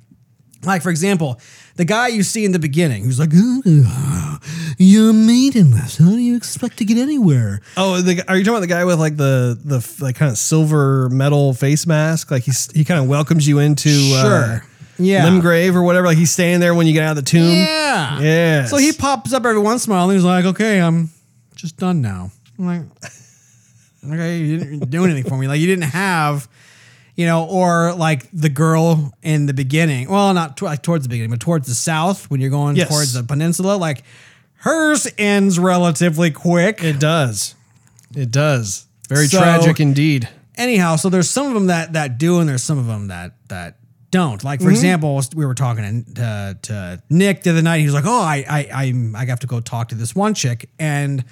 like 0.63 0.81
for 0.81 0.89
example, 0.89 1.39
the 1.75 1.85
guy 1.85 2.07
you 2.07 2.23
see 2.23 2.45
in 2.45 2.51
the 2.51 2.59
beginning 2.59 3.03
who's 3.03 3.19
like, 3.19 3.31
"Oh, 3.33 4.39
"You're 4.77 5.13
maidenless. 5.13 5.97
How 5.97 6.09
do 6.09 6.17
you 6.17 6.35
expect 6.35 6.77
to 6.77 6.85
get 6.85 6.97
anywhere?" 6.97 7.61
Oh, 7.77 8.01
the, 8.01 8.23
are 8.29 8.37
you 8.37 8.43
talking 8.43 8.55
about 8.55 8.61
the 8.61 8.67
guy 8.67 8.85
with 8.85 8.99
like 8.99 9.17
the 9.17 9.59
the 9.63 9.85
like 10.03 10.15
kind 10.15 10.31
of 10.31 10.37
silver 10.37 11.09
metal 11.09 11.53
face 11.53 11.85
mask? 11.87 12.31
Like 12.31 12.43
he's 12.43 12.71
he 12.71 12.83
kind 12.85 12.99
of 12.99 13.07
welcomes 13.07 13.47
you 13.47 13.59
into 13.59 13.89
uh, 14.15 14.21
Sure. 14.23 14.65
Yeah. 14.97 15.25
Limgrave 15.27 15.75
or 15.75 15.83
whatever. 15.83 16.07
Like 16.07 16.17
he's 16.17 16.31
standing 16.31 16.61
there 16.61 16.73
when 16.73 16.87
you 16.87 16.93
get 16.93 17.03
out 17.03 17.17
of 17.17 17.23
the 17.23 17.29
tomb. 17.29 17.53
Yeah. 17.53 18.19
Yeah. 18.21 18.65
So 18.65 18.77
he 18.77 18.93
pops 18.93 19.33
up 19.33 19.45
every 19.45 19.59
once 19.59 19.85
in 19.87 19.91
a 19.91 19.95
while 19.95 20.05
and 20.09 20.13
he's 20.13 20.23
like, 20.23 20.45
"Okay, 20.45 20.79
I'm 20.81 21.09
just 21.55 21.75
done 21.77 22.01
now." 22.01 22.31
I'm 22.57 22.65
like, 22.65 22.81
"Okay, 24.07 24.37
you 24.39 24.57
didn't 24.59 24.89
do 24.89 25.03
anything 25.03 25.23
for 25.25 25.37
me. 25.37 25.47
Like 25.47 25.59
you 25.59 25.67
didn't 25.67 25.89
have." 25.91 26.47
You 27.17 27.25
know, 27.25 27.45
or 27.45 27.93
like 27.93 28.29
the 28.33 28.49
girl 28.49 29.13
in 29.23 29.45
the 29.45 29.53
beginning. 29.53 30.09
Well, 30.09 30.33
not 30.33 30.57
tw- 30.57 30.63
like 30.63 30.81
towards 30.81 31.05
the 31.05 31.09
beginning, 31.09 31.29
but 31.29 31.39
towards 31.39 31.65
the 31.65 31.73
south 31.73 32.29
when 32.29 32.41
you're 32.41 32.49
going 32.49 32.75
Yes. 32.75 32.89
towards 32.89 33.13
the 33.13 33.23
peninsula. 33.23 33.77
Like 33.77 34.03
hers 34.57 35.07
ends 35.17 35.59
relatively 35.59 36.31
quick. 36.31 36.83
It 36.83 36.99
does. 36.99 37.55
It 38.15 38.31
does. 38.31 38.85
Very 39.09 39.27
So- 39.27 39.39
tragic 39.39 39.79
indeed. 39.79 40.29
anyhow, 40.55 40.95
so 40.95 41.09
there's 41.09 41.29
some 41.29 41.47
of 41.47 41.53
them 41.53 41.67
that 41.67 41.93
that 41.93 42.17
do, 42.17 42.39
and 42.39 42.47
there's 42.47 42.63
some 42.63 42.77
of 42.77 42.87
them 42.87 43.07
that 43.07 43.33
that 43.49 43.77
don't. 44.11 44.43
Like 44.43 44.59
for 44.59 44.67
mm-hmm. 44.67 44.75
example, 44.75 45.21
we 45.35 45.45
were 45.45 45.53
talking 45.53 46.05
to, 46.15 46.57
to 46.61 47.03
Nick 47.09 47.43
the 47.43 47.49
other 47.51 47.61
night. 47.61 47.79
He 47.79 47.85
was 47.85 47.93
like, 47.93 48.05
"Oh, 48.05 48.21
I 48.21 48.45
I 48.47 48.83
I'm, 48.85 49.15
I 49.15 49.25
have 49.25 49.41
to 49.41 49.47
go 49.47 49.59
talk 49.59 49.89
to 49.89 49.95
this 49.95 50.15
one 50.15 50.33
chick," 50.33 50.69
and 50.79 51.25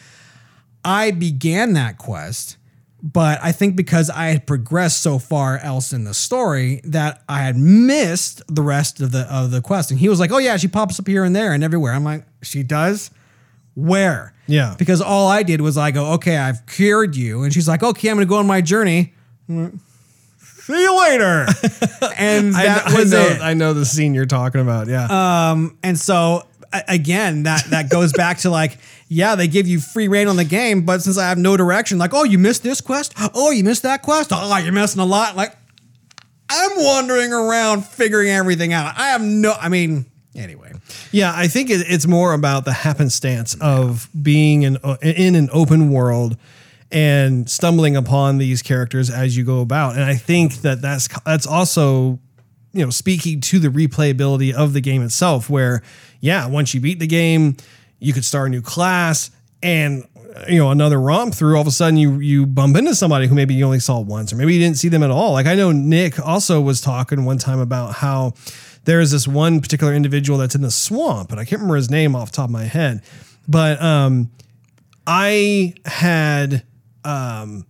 I 0.83 1.11
began 1.11 1.73
that 1.73 1.97
quest, 1.97 2.57
But 3.05 3.39
I 3.43 3.51
think 3.51 3.75
because 3.75 4.09
I 4.09 4.27
had 4.27 4.47
progressed 4.47 5.01
so 5.01 5.19
far 5.19 5.57
else 5.57 5.91
in 5.91 6.05
the 6.05 6.13
story 6.13 6.79
that 6.85 7.21
I 7.27 7.39
had 7.41 7.57
missed 7.57 8.41
the 8.47 8.61
rest 8.61 9.01
of 9.01 9.11
the 9.11 9.23
of 9.33 9.51
the 9.51 9.61
quest. 9.61 9.91
And 9.91 9.99
he 9.99 10.07
was 10.07 10.21
like, 10.21 10.31
"Oh 10.31 10.37
yeah, 10.37 10.55
she 10.55 10.69
pops 10.69 10.97
up 10.99 11.07
here 11.07 11.25
and 11.25 11.35
there 11.35 11.51
and 11.51 11.65
everywhere." 11.65 11.91
I'm 11.91 12.05
like, 12.05 12.25
"She 12.41 12.63
does? 12.63 13.11
Where?" 13.75 14.33
Yeah. 14.47 14.75
Because 14.79 15.01
all 15.01 15.27
I 15.27 15.43
did 15.43 15.59
was 15.59 15.77
I 15.77 15.91
go, 15.91 16.13
"Okay, 16.13 16.37
I've 16.37 16.65
cured 16.65 17.17
you," 17.17 17.43
and 17.43 17.53
she's 17.53 17.67
like, 17.67 17.83
"Okay, 17.83 18.07
I'm 18.07 18.15
going 18.15 18.25
to 18.25 18.29
go 18.29 18.37
on 18.37 18.47
my 18.47 18.61
journey." 18.61 19.13
Like, 19.49 19.73
See 20.63 20.81
you 20.81 20.97
later. 20.97 21.45
and 22.17 22.53
that 22.53 22.83
I, 22.87 22.97
was 22.97 23.13
I 23.13 23.17
know, 23.17 23.27
it. 23.27 23.41
I 23.41 23.53
know 23.53 23.73
the 23.73 23.85
scene 23.85 24.13
you're 24.13 24.25
talking 24.25 24.61
about. 24.61 24.87
Yeah. 24.87 25.51
Um, 25.51 25.77
and 25.83 25.99
so 25.99 26.47
again, 26.87 27.43
that 27.43 27.65
that 27.69 27.89
goes 27.89 28.13
back 28.13 28.39
to 28.39 28.49
like, 28.49 28.77
yeah, 29.07 29.35
they 29.35 29.47
give 29.47 29.67
you 29.67 29.79
free 29.79 30.07
reign 30.07 30.27
on 30.27 30.35
the 30.35 30.43
game, 30.43 30.85
but 30.85 31.01
since 31.01 31.17
I 31.17 31.29
have 31.29 31.37
no 31.37 31.55
direction, 31.57 31.97
like, 31.97 32.13
oh, 32.13 32.23
you 32.23 32.39
missed 32.39 32.63
this 32.63 32.81
quest, 32.81 33.13
oh, 33.33 33.51
you 33.51 33.63
missed 33.63 33.83
that 33.83 34.01
quest, 34.01 34.31
oh, 34.33 34.57
you're 34.57 34.73
missing 34.73 35.01
a 35.01 35.05
lot. 35.05 35.35
Like, 35.35 35.55
I'm 36.49 36.71
wandering 36.75 37.33
around 37.33 37.85
figuring 37.85 38.29
everything 38.29 38.73
out. 38.73 38.93
I 38.97 39.09
have 39.09 39.21
no, 39.21 39.53
I 39.59 39.69
mean, 39.69 40.05
anyway. 40.35 40.73
Yeah, 41.11 41.31
I 41.35 41.47
think 41.47 41.69
it, 41.69 41.85
it's 41.87 42.07
more 42.07 42.33
about 42.33 42.65
the 42.65 42.73
happenstance 42.73 43.55
of 43.61 44.09
being 44.19 44.63
in 44.63 44.77
in 45.01 45.35
an 45.35 45.49
open 45.51 45.91
world 45.91 46.37
and 46.91 47.49
stumbling 47.49 47.95
upon 47.95 48.37
these 48.37 48.61
characters 48.61 49.09
as 49.09 49.35
you 49.35 49.43
go 49.43 49.61
about. 49.61 49.95
And 49.95 50.03
I 50.03 50.15
think 50.15 50.61
that 50.61 50.81
that's 50.81 51.07
that's 51.25 51.47
also 51.47 52.19
you 52.73 52.83
know 52.83 52.89
speaking 52.89 53.39
to 53.41 53.59
the 53.59 53.69
replayability 53.69 54.53
of 54.53 54.73
the 54.73 54.81
game 54.81 55.03
itself 55.03 55.49
where 55.49 55.81
yeah, 56.23 56.47
once 56.47 56.73
you 56.73 56.79
beat 56.79 56.99
the 56.99 57.07
game, 57.07 57.57
you 57.99 58.13
could 58.13 58.23
start 58.23 58.47
a 58.47 58.49
new 58.49 58.61
class 58.61 59.29
and 59.61 60.07
you 60.47 60.57
know 60.57 60.71
another 60.71 60.99
romp 60.99 61.33
through 61.35 61.55
all 61.55 61.61
of 61.61 61.67
a 61.67 61.71
sudden 61.71 61.97
you 61.97 62.19
you 62.19 62.45
bump 62.45 62.77
into 62.77 62.95
somebody 62.95 63.27
who 63.27 63.35
maybe 63.35 63.53
you 63.53 63.65
only 63.65 63.79
saw 63.79 63.99
once 63.99 64.31
or 64.31 64.37
maybe 64.37 64.53
you 64.53 64.59
didn't 64.59 64.77
see 64.77 64.87
them 64.87 65.03
at 65.03 65.11
all. 65.11 65.33
Like 65.33 65.45
i 65.45 65.53
know 65.53 65.71
nick 65.71 66.19
also 66.19 66.59
was 66.59 66.81
talking 66.81 67.23
one 67.23 67.37
time 67.37 67.59
about 67.59 67.93
how 67.95 68.33
there's 68.85 69.11
this 69.11 69.27
one 69.27 69.61
particular 69.61 69.93
individual 69.93 70.39
that's 70.39 70.55
in 70.55 70.61
the 70.61 70.71
swamp 70.71 71.31
and 71.31 71.39
i 71.39 71.45
can't 71.45 71.61
remember 71.61 71.75
his 71.75 71.91
name 71.91 72.15
off 72.15 72.31
top 72.31 72.45
of 72.45 72.51
my 72.51 72.63
head 72.63 73.03
but 73.47 73.79
um 73.81 74.31
i 75.05 75.73
had 75.85 76.63
um 77.05 77.65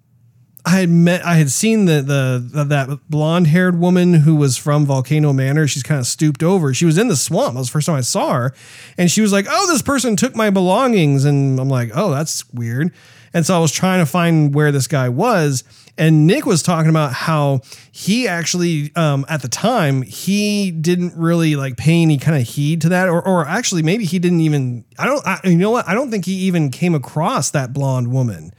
I 0.65 0.79
had 0.79 0.89
met, 0.89 1.25
I 1.25 1.35
had 1.35 1.51
seen 1.51 1.85
the 1.85 2.01
the 2.01 2.63
that 2.63 2.99
blonde 3.09 3.47
haired 3.47 3.79
woman 3.79 4.13
who 4.13 4.35
was 4.35 4.55
from 4.55 4.85
Volcano 4.85 5.33
Manor. 5.33 5.67
She's 5.67 5.83
kind 5.83 5.99
of 5.99 6.07
stooped 6.07 6.41
over. 6.41 6.73
She 6.73 6.85
was 6.85 6.97
in 6.97 7.09
the 7.09 7.17
swamp. 7.17 7.53
That 7.53 7.59
was 7.59 7.67
the 7.67 7.73
first 7.73 7.87
time 7.87 7.97
I 7.97 8.01
saw 8.01 8.33
her, 8.33 8.53
and 8.97 9.11
she 9.11 9.21
was 9.21 9.33
like, 9.33 9.45
"Oh, 9.49 9.67
this 9.67 9.81
person 9.81 10.15
took 10.15 10.35
my 10.35 10.49
belongings," 10.49 11.25
and 11.25 11.59
I'm 11.59 11.69
like, 11.69 11.91
"Oh, 11.93 12.11
that's 12.11 12.49
weird." 12.53 12.93
And 13.33 13.45
so 13.45 13.55
I 13.55 13.59
was 13.59 13.71
trying 13.71 13.99
to 13.99 14.05
find 14.05 14.53
where 14.53 14.71
this 14.71 14.87
guy 14.87 15.09
was, 15.09 15.63
and 15.97 16.27
Nick 16.27 16.45
was 16.45 16.63
talking 16.63 16.89
about 16.89 17.11
how 17.11 17.61
he 17.91 18.27
actually, 18.27 18.91
um, 18.95 19.25
at 19.27 19.41
the 19.41 19.47
time, 19.47 20.03
he 20.03 20.71
didn't 20.71 21.13
really 21.17 21.55
like 21.55 21.75
pay 21.75 22.01
any 22.01 22.17
kind 22.17 22.39
of 22.39 22.47
heed 22.47 22.79
to 22.81 22.89
that, 22.89 23.09
or 23.09 23.21
or 23.21 23.45
actually 23.45 23.83
maybe 23.83 24.05
he 24.05 24.17
didn't 24.17 24.39
even. 24.39 24.85
I 24.97 25.07
don't. 25.07 25.27
I, 25.27 25.41
you 25.43 25.57
know 25.57 25.71
what? 25.71 25.89
I 25.89 25.93
don't 25.93 26.09
think 26.09 26.23
he 26.23 26.35
even 26.35 26.71
came 26.71 26.95
across 26.95 27.51
that 27.51 27.73
blonde 27.73 28.13
woman 28.13 28.53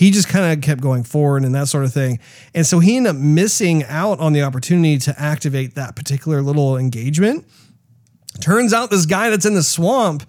he 0.00 0.10
just 0.10 0.28
kind 0.28 0.50
of 0.50 0.64
kept 0.64 0.80
going 0.80 1.02
forward 1.02 1.44
and 1.44 1.54
that 1.54 1.68
sort 1.68 1.84
of 1.84 1.92
thing. 1.92 2.18
And 2.54 2.66
so 2.66 2.78
he 2.78 2.96
ended 2.96 3.10
up 3.10 3.16
missing 3.20 3.84
out 3.84 4.18
on 4.18 4.32
the 4.32 4.40
opportunity 4.40 4.96
to 4.96 5.14
activate 5.20 5.74
that 5.74 5.94
particular 5.94 6.40
little 6.40 6.78
engagement. 6.78 7.44
Turns 8.40 8.72
out 8.72 8.88
this 8.88 9.04
guy 9.04 9.28
that's 9.28 9.44
in 9.44 9.52
the 9.52 9.62
swamp 9.62 10.24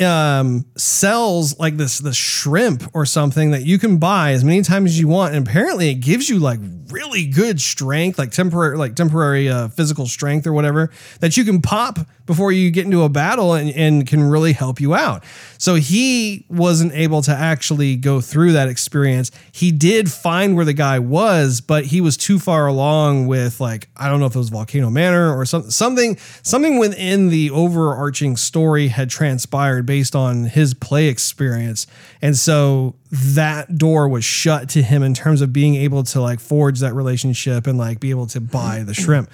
um, 0.00 0.64
sells 0.76 1.58
like 1.58 1.76
this 1.76 1.98
this 1.98 2.14
shrimp 2.14 2.84
or 2.94 3.04
something 3.04 3.50
that 3.50 3.64
you 3.64 3.80
can 3.80 3.98
buy 3.98 4.30
as 4.30 4.44
many 4.44 4.62
times 4.62 4.92
as 4.92 5.00
you 5.00 5.08
want, 5.08 5.34
and 5.34 5.44
apparently 5.44 5.90
it 5.90 5.94
gives 5.94 6.30
you 6.30 6.38
like 6.38 6.60
really 6.90 7.26
good 7.26 7.60
strength, 7.60 8.16
like 8.16 8.30
temporary 8.30 8.78
like 8.78 8.94
temporary 8.94 9.48
uh, 9.48 9.68
physical 9.68 10.06
strength 10.06 10.46
or 10.46 10.52
whatever 10.52 10.92
that 11.18 11.36
you 11.36 11.42
can 11.42 11.60
pop 11.60 11.98
before 12.30 12.52
you 12.52 12.70
get 12.70 12.84
into 12.84 13.02
a 13.02 13.08
battle 13.08 13.54
and, 13.54 13.70
and 13.70 14.06
can 14.06 14.22
really 14.22 14.52
help 14.52 14.80
you 14.80 14.94
out. 14.94 15.24
So 15.58 15.74
he 15.74 16.46
wasn't 16.48 16.92
able 16.92 17.22
to 17.22 17.32
actually 17.32 17.96
go 17.96 18.20
through 18.20 18.52
that 18.52 18.68
experience. 18.68 19.32
He 19.50 19.72
did 19.72 20.12
find 20.12 20.54
where 20.54 20.64
the 20.64 20.72
guy 20.72 21.00
was, 21.00 21.60
but 21.60 21.86
he 21.86 22.00
was 22.00 22.16
too 22.16 22.38
far 22.38 22.68
along 22.68 23.26
with 23.26 23.58
like 23.58 23.88
I 23.96 24.08
don't 24.08 24.20
know 24.20 24.26
if 24.26 24.36
it 24.36 24.38
was 24.38 24.48
Volcano 24.48 24.90
Manor 24.90 25.36
or 25.36 25.44
something 25.44 25.72
something 25.72 26.18
something 26.44 26.78
within 26.78 27.30
the 27.30 27.50
overarching 27.50 28.36
story 28.36 28.86
had 28.86 29.10
transpired 29.10 29.84
based 29.84 30.14
on 30.14 30.44
his 30.44 30.72
play 30.72 31.08
experience. 31.08 31.88
And 32.22 32.36
so 32.36 32.94
that 33.10 33.76
door 33.76 34.08
was 34.08 34.24
shut 34.24 34.68
to 34.68 34.82
him 34.82 35.02
in 35.02 35.14
terms 35.14 35.40
of 35.40 35.52
being 35.52 35.74
able 35.74 36.04
to 36.04 36.20
like 36.20 36.38
forge 36.38 36.78
that 36.78 36.94
relationship 36.94 37.66
and 37.66 37.76
like 37.76 37.98
be 37.98 38.10
able 38.10 38.28
to 38.28 38.40
buy 38.40 38.84
the 38.84 38.94
shrimp. 38.94 39.28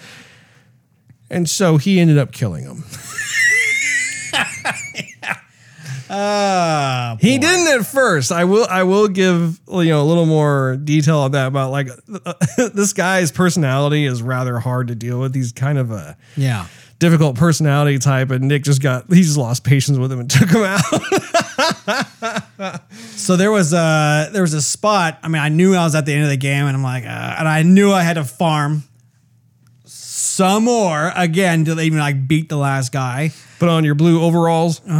And 1.30 1.48
so 1.48 1.76
he 1.76 1.98
ended 1.98 2.18
up 2.18 2.32
killing 2.32 2.64
him. 2.64 2.84
Uh, 6.08 7.16
He 7.20 7.38
didn't 7.38 7.80
at 7.80 7.86
first. 7.86 8.30
I 8.30 8.44
will. 8.44 8.66
I 8.68 8.82
will 8.84 9.08
give 9.08 9.58
you 9.68 9.84
know 9.84 10.02
a 10.02 10.04
little 10.04 10.26
more 10.26 10.76
detail 10.76 11.18
on 11.18 11.32
that 11.32 11.48
about 11.48 11.70
like 11.70 11.88
this 12.74 12.92
guy's 12.92 13.32
personality 13.32 14.04
is 14.04 14.22
rather 14.22 14.58
hard 14.58 14.88
to 14.88 14.94
deal 14.94 15.18
with. 15.18 15.34
He's 15.34 15.50
kind 15.52 15.78
of 15.78 15.90
a 15.90 16.16
yeah. 16.36 16.66
difficult 16.98 17.36
personality 17.36 17.98
type, 17.98 18.30
and 18.30 18.46
Nick 18.46 18.62
just 18.64 18.82
got 18.82 19.12
he 19.12 19.22
just 19.22 19.36
lost 19.38 19.64
patience 19.64 19.98
with 19.98 20.12
him 20.12 20.20
and 20.20 20.30
took 20.38 20.50
him 20.50 20.62
out. 20.62 20.80
So 22.98 23.36
there 23.36 23.50
was 23.50 23.72
a 23.72 24.28
there 24.32 24.42
was 24.42 24.54
a 24.54 24.62
spot. 24.62 25.18
I 25.22 25.28
mean, 25.28 25.42
I 25.42 25.48
knew 25.48 25.74
I 25.74 25.84
was 25.84 25.94
at 25.94 26.06
the 26.06 26.12
end 26.12 26.24
of 26.24 26.30
the 26.30 26.36
game, 26.36 26.66
and 26.66 26.76
I'm 26.76 26.82
like, 26.82 27.04
uh, 27.04 27.36
and 27.38 27.48
I 27.48 27.62
knew 27.62 27.92
I 27.92 28.02
had 28.02 28.14
to 28.14 28.24
farm 28.24 28.84
some 30.36 30.64
more 30.64 31.12
again 31.16 31.64
to 31.64 31.80
even 31.80 31.98
like 31.98 32.28
beat 32.28 32.50
the 32.50 32.58
last 32.58 32.92
guy. 32.92 33.30
Put 33.58 33.70
on 33.70 33.84
your 33.84 33.94
blue 33.94 34.22
overalls. 34.22 34.80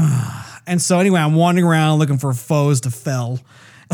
And 0.68 0.82
so 0.82 0.98
anyway, 0.98 1.20
I'm 1.20 1.36
wandering 1.36 1.64
around 1.64 2.00
looking 2.00 2.18
for 2.18 2.32
foes 2.34 2.80
to 2.80 2.90
fell. 2.90 3.38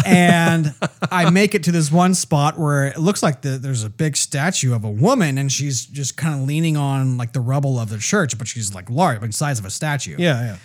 And 0.07 0.75
I 1.11 1.29
make 1.29 1.55
it 1.55 1.65
to 1.65 1.71
this 1.71 1.93
one 1.93 2.15
spot 2.15 2.59
where 2.59 2.87
it 2.87 2.97
looks 2.97 3.23
like 3.23 3.43
the, 3.43 3.59
there's 3.59 3.85
a 3.85 3.91
big 3.91 4.17
statue 4.17 4.75
of 4.75 4.83
a 4.83 4.91
woman 4.91 5.37
and 5.37 5.53
she's 5.53 5.85
just 5.85 6.17
kind 6.17 6.41
of 6.41 6.49
leaning 6.49 6.79
on 6.79 7.19
like 7.19 7.35
the 7.35 7.41
rubble 7.41 7.79
of 7.79 7.91
the 7.91 7.99
church, 7.99 8.39
but 8.39 8.49
she's 8.49 8.75
like 8.75 8.89
large, 8.89 9.21
like 9.21 9.35
size 9.35 9.59
of 9.59 9.67
a 9.67 9.71
statue. 9.71 10.17
Yeah, 10.19 10.43
yeah. 10.43 10.57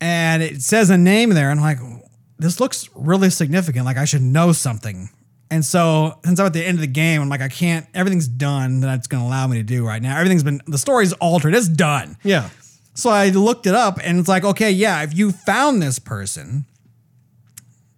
And 0.00 0.42
it 0.42 0.62
says 0.62 0.90
a 0.90 0.98
name 0.98 1.30
there. 1.30 1.52
And 1.52 1.60
I'm 1.60 1.64
like, 1.64 2.02
this 2.40 2.58
looks 2.58 2.90
really 2.96 3.30
significant. 3.30 3.84
Like 3.84 3.98
I 3.98 4.04
should 4.04 4.22
know 4.22 4.50
something. 4.50 5.10
And 5.50 5.64
so 5.64 6.18
since 6.24 6.40
I'm 6.40 6.46
at 6.46 6.52
the 6.52 6.64
end 6.64 6.78
of 6.78 6.80
the 6.80 6.86
game, 6.86 7.20
I'm 7.20 7.28
like, 7.28 7.42
I 7.42 7.48
can't, 7.48 7.86
everything's 7.94 8.26
done 8.26 8.80
that 8.80 8.98
it's 8.98 9.06
going 9.06 9.22
to 9.22 9.28
allow 9.28 9.46
me 9.46 9.58
to 9.58 9.62
do 9.62 9.86
right 9.86 10.02
now. 10.02 10.16
Everything's 10.16 10.42
been, 10.42 10.60
the 10.66 10.78
story's 10.78 11.12
altered. 11.14 11.54
It's 11.54 11.68
done. 11.68 12.16
Yeah. 12.24 12.48
So 12.94 13.10
I 13.10 13.28
looked 13.28 13.66
it 13.66 13.74
up 13.74 13.98
and 14.02 14.18
it's 14.18 14.28
like, 14.28 14.44
okay, 14.44 14.70
yeah, 14.70 15.02
if 15.02 15.16
you 15.16 15.32
found 15.32 15.82
this 15.82 15.98
person, 15.98 16.64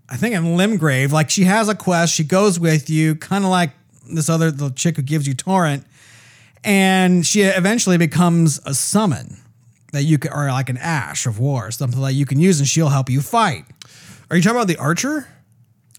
I 0.08 0.16
think 0.16 0.34
in 0.34 0.42
Limgrave, 0.56 1.10
like 1.12 1.30
she 1.30 1.44
has 1.44 1.68
a 1.68 1.74
quest, 1.74 2.14
she 2.14 2.24
goes 2.24 2.60
with 2.60 2.88
you, 2.88 3.14
kind 3.16 3.44
of 3.44 3.50
like 3.50 3.72
this 4.08 4.28
other 4.28 4.50
the 4.50 4.70
chick 4.70 4.96
who 4.96 5.02
gives 5.02 5.26
you 5.26 5.34
torrent, 5.34 5.84
and 6.62 7.26
she 7.26 7.42
eventually 7.42 7.98
becomes 7.98 8.60
a 8.64 8.72
summon 8.72 9.38
that 9.92 10.04
you 10.04 10.18
can, 10.18 10.32
or 10.32 10.46
like 10.46 10.68
an 10.68 10.78
ash 10.78 11.26
of 11.26 11.38
war, 11.38 11.70
something 11.70 12.00
that 12.00 12.12
you 12.12 12.24
can 12.24 12.38
use, 12.38 12.60
and 12.60 12.68
she'll 12.68 12.88
help 12.88 13.10
you 13.10 13.20
fight. 13.20 13.64
Are 14.30 14.36
you 14.36 14.42
talking 14.42 14.56
about 14.56 14.68
the 14.68 14.76
archer? 14.76 15.26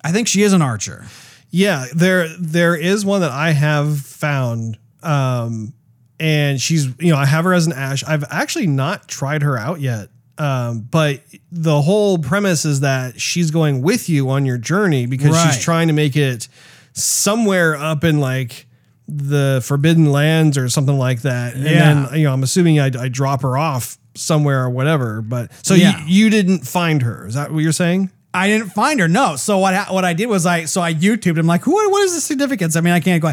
I 0.03 0.11
think 0.11 0.27
she 0.27 0.41
is 0.41 0.53
an 0.53 0.61
archer. 0.61 1.05
Yeah, 1.49 1.85
there 1.95 2.27
there 2.39 2.75
is 2.75 3.05
one 3.05 3.21
that 3.21 3.31
I 3.31 3.51
have 3.51 3.99
found. 4.01 4.77
Um 5.03 5.73
and 6.19 6.59
she's 6.59 6.87
you 6.99 7.11
know, 7.11 7.17
I 7.17 7.25
have 7.25 7.45
her 7.45 7.53
as 7.53 7.67
an 7.67 7.73
ash. 7.73 8.03
I've 8.03 8.23
actually 8.29 8.67
not 8.67 9.07
tried 9.07 9.43
her 9.43 9.57
out 9.57 9.79
yet. 9.79 10.09
Um, 10.39 10.81
but 10.81 11.21
the 11.51 11.81
whole 11.81 12.19
premise 12.19 12.63
is 12.63 12.81
that 12.81 13.19
she's 13.19 13.49
going 13.49 13.81
with 13.81 14.07
you 14.07 14.29
on 14.29 14.45
your 14.45 14.57
journey 14.59 15.05
because 15.07 15.31
Right. 15.31 15.51
she's 15.53 15.63
trying 15.63 15.87
to 15.87 15.93
make 15.93 16.15
it 16.15 16.47
somewhere 16.93 17.75
up 17.75 18.03
in 18.03 18.19
like 18.19 18.65
the 19.07 19.61
forbidden 19.63 20.11
lands 20.11 20.57
or 20.57 20.69
something 20.69 20.97
like 20.97 21.21
that. 21.21 21.53
And 21.55 21.63
Yeah. 21.63 21.71
then, 22.09 22.19
you 22.19 22.25
know, 22.25 22.33
I'm 22.33 22.43
assuming 22.43 22.79
I, 22.79 22.87
I 22.99 23.07
drop 23.07 23.41
her 23.41 23.57
off 23.57 23.97
somewhere 24.15 24.63
or 24.63 24.69
whatever. 24.69 25.21
But 25.21 25.51
so 25.65 25.73
Yeah. 25.75 25.99
you, 26.05 26.25
you 26.25 26.29
didn't 26.29 26.67
find 26.67 27.01
her. 27.03 27.25
Is 27.27 27.33
that 27.35 27.51
what 27.51 27.59
you're 27.63 27.71
saying? 27.71 28.11
I 28.33 28.47
didn't 28.47 28.69
find 28.69 28.99
her. 28.99 29.07
No. 29.07 29.35
So 29.35 29.57
what 29.57 29.73
ha- 29.73 29.93
what 29.93 30.05
I 30.05 30.13
did 30.13 30.27
was 30.27 30.45
I 30.45 30.65
so 30.65 30.81
I 30.81 30.93
YouTubed. 30.93 31.39
I'm 31.39 31.47
like, 31.47 31.65
what 31.65 31.91
what 31.91 32.03
is 32.03 32.13
the 32.13 32.21
significance? 32.21 32.75
I 32.75 32.81
mean, 32.81 32.93
I 32.93 32.99
can't 32.99 33.21
go. 33.21 33.31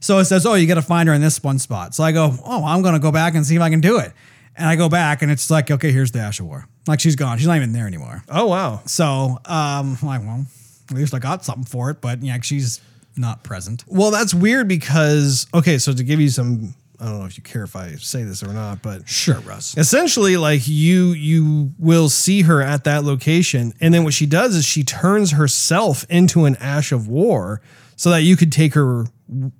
So 0.00 0.18
it 0.18 0.26
says, 0.26 0.46
oh, 0.46 0.54
you 0.54 0.66
got 0.66 0.74
to 0.74 0.82
find 0.82 1.08
her 1.08 1.14
in 1.14 1.20
this 1.20 1.42
one 1.42 1.58
spot. 1.58 1.94
So 1.94 2.04
I 2.04 2.12
go, 2.12 2.34
oh, 2.44 2.64
I'm 2.64 2.82
gonna 2.82 2.98
go 2.98 3.12
back 3.12 3.34
and 3.34 3.44
see 3.44 3.56
if 3.56 3.62
I 3.62 3.70
can 3.70 3.80
do 3.80 3.98
it. 3.98 4.12
And 4.56 4.68
I 4.68 4.76
go 4.76 4.88
back 4.88 5.20
and 5.22 5.30
it's 5.30 5.50
like, 5.50 5.70
okay, 5.70 5.92
here's 5.92 6.12
the 6.12 6.20
Ash 6.20 6.40
War. 6.40 6.66
Like 6.86 7.00
she's 7.00 7.16
gone. 7.16 7.38
She's 7.38 7.46
not 7.46 7.56
even 7.56 7.72
there 7.72 7.86
anymore. 7.86 8.22
Oh 8.28 8.46
wow. 8.46 8.80
So 8.86 9.38
um, 9.44 9.98
I'm 10.00 10.06
like, 10.06 10.20
well, 10.22 10.46
at 10.90 10.96
least 10.96 11.14
I 11.14 11.18
got 11.18 11.44
something 11.44 11.64
for 11.64 11.90
it. 11.90 12.00
But 12.00 12.22
yeah, 12.22 12.40
she's 12.40 12.80
not 13.16 13.42
present. 13.42 13.84
Well, 13.86 14.10
that's 14.10 14.32
weird 14.32 14.68
because 14.68 15.46
okay, 15.52 15.78
so 15.78 15.92
to 15.92 16.04
give 16.04 16.20
you 16.20 16.28
some 16.28 16.74
I 17.00 17.06
don't 17.06 17.18
know 17.20 17.26
if 17.26 17.36
you 17.36 17.42
care 17.42 17.62
if 17.64 17.76
I 17.76 17.92
say 17.96 18.22
this 18.22 18.42
or 18.42 18.52
not, 18.52 18.82
but 18.82 19.08
Sure, 19.08 19.38
Russ. 19.40 19.76
essentially 19.76 20.36
like 20.36 20.66
you 20.66 21.08
you 21.12 21.72
will 21.78 22.08
see 22.08 22.42
her 22.42 22.62
at 22.62 22.84
that 22.84 23.04
location 23.04 23.72
and 23.80 23.92
then 23.92 24.04
what 24.04 24.14
she 24.14 24.26
does 24.26 24.54
is 24.54 24.64
she 24.64 24.82
turns 24.84 25.32
herself 25.32 26.04
into 26.08 26.44
an 26.44 26.56
ash 26.56 26.92
of 26.92 27.08
war 27.08 27.60
so 27.96 28.10
that 28.10 28.22
you 28.22 28.36
could 28.36 28.52
take 28.52 28.74
her 28.74 29.04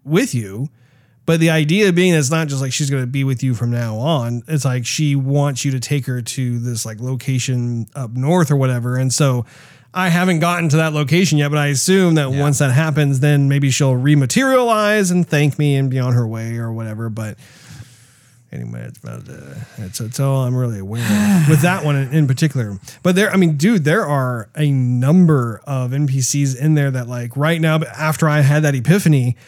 with 0.04 0.34
you. 0.34 0.68
But 1.24 1.40
the 1.40 1.50
idea 1.50 1.92
being 1.92 2.14
it's 2.14 2.30
not 2.30 2.46
just 2.46 2.62
like 2.62 2.72
she's 2.72 2.88
going 2.88 3.02
to 3.02 3.06
be 3.08 3.24
with 3.24 3.42
you 3.42 3.52
from 3.54 3.72
now 3.72 3.96
on. 3.96 4.42
It's 4.46 4.64
like 4.64 4.86
she 4.86 5.16
wants 5.16 5.64
you 5.64 5.72
to 5.72 5.80
take 5.80 6.06
her 6.06 6.22
to 6.22 6.58
this 6.60 6.86
like 6.86 7.00
location 7.00 7.88
up 7.96 8.12
north 8.12 8.50
or 8.52 8.56
whatever. 8.56 8.96
And 8.96 9.12
so 9.12 9.44
I 9.96 10.10
haven't 10.10 10.40
gotten 10.40 10.68
to 10.68 10.76
that 10.76 10.92
location 10.92 11.38
yet, 11.38 11.48
but 11.48 11.56
I 11.56 11.68
assume 11.68 12.16
that 12.16 12.30
once 12.30 12.58
that 12.58 12.70
happens, 12.70 13.20
then 13.20 13.48
maybe 13.48 13.70
she'll 13.70 13.94
rematerialize 13.94 15.10
and 15.10 15.26
thank 15.26 15.58
me 15.58 15.74
and 15.74 15.90
be 15.90 15.98
on 15.98 16.12
her 16.12 16.28
way 16.28 16.58
or 16.58 16.70
whatever. 16.70 17.08
But 17.08 17.38
anyway, 18.52 18.82
it's 18.82 18.98
about 18.98 19.26
uh, 19.26 19.54
it's, 19.78 19.98
it's 19.98 20.20
all 20.20 20.44
I'm 20.44 20.54
really 20.54 20.80
aware 20.80 21.00
of 21.00 21.48
with 21.48 21.62
that 21.62 21.82
one 21.82 21.96
in, 21.96 22.12
in 22.12 22.26
particular. 22.26 22.78
But 23.02 23.14
there, 23.14 23.32
I 23.32 23.38
mean, 23.38 23.56
dude, 23.56 23.84
there 23.84 24.04
are 24.04 24.50
a 24.54 24.70
number 24.70 25.62
of 25.66 25.92
NPCs 25.92 26.60
in 26.60 26.74
there 26.74 26.90
that 26.90 27.08
like 27.08 27.34
right 27.34 27.58
now, 27.58 27.80
after 27.96 28.28
I 28.28 28.42
had 28.42 28.64
that 28.64 28.74
epiphany, 28.74 29.38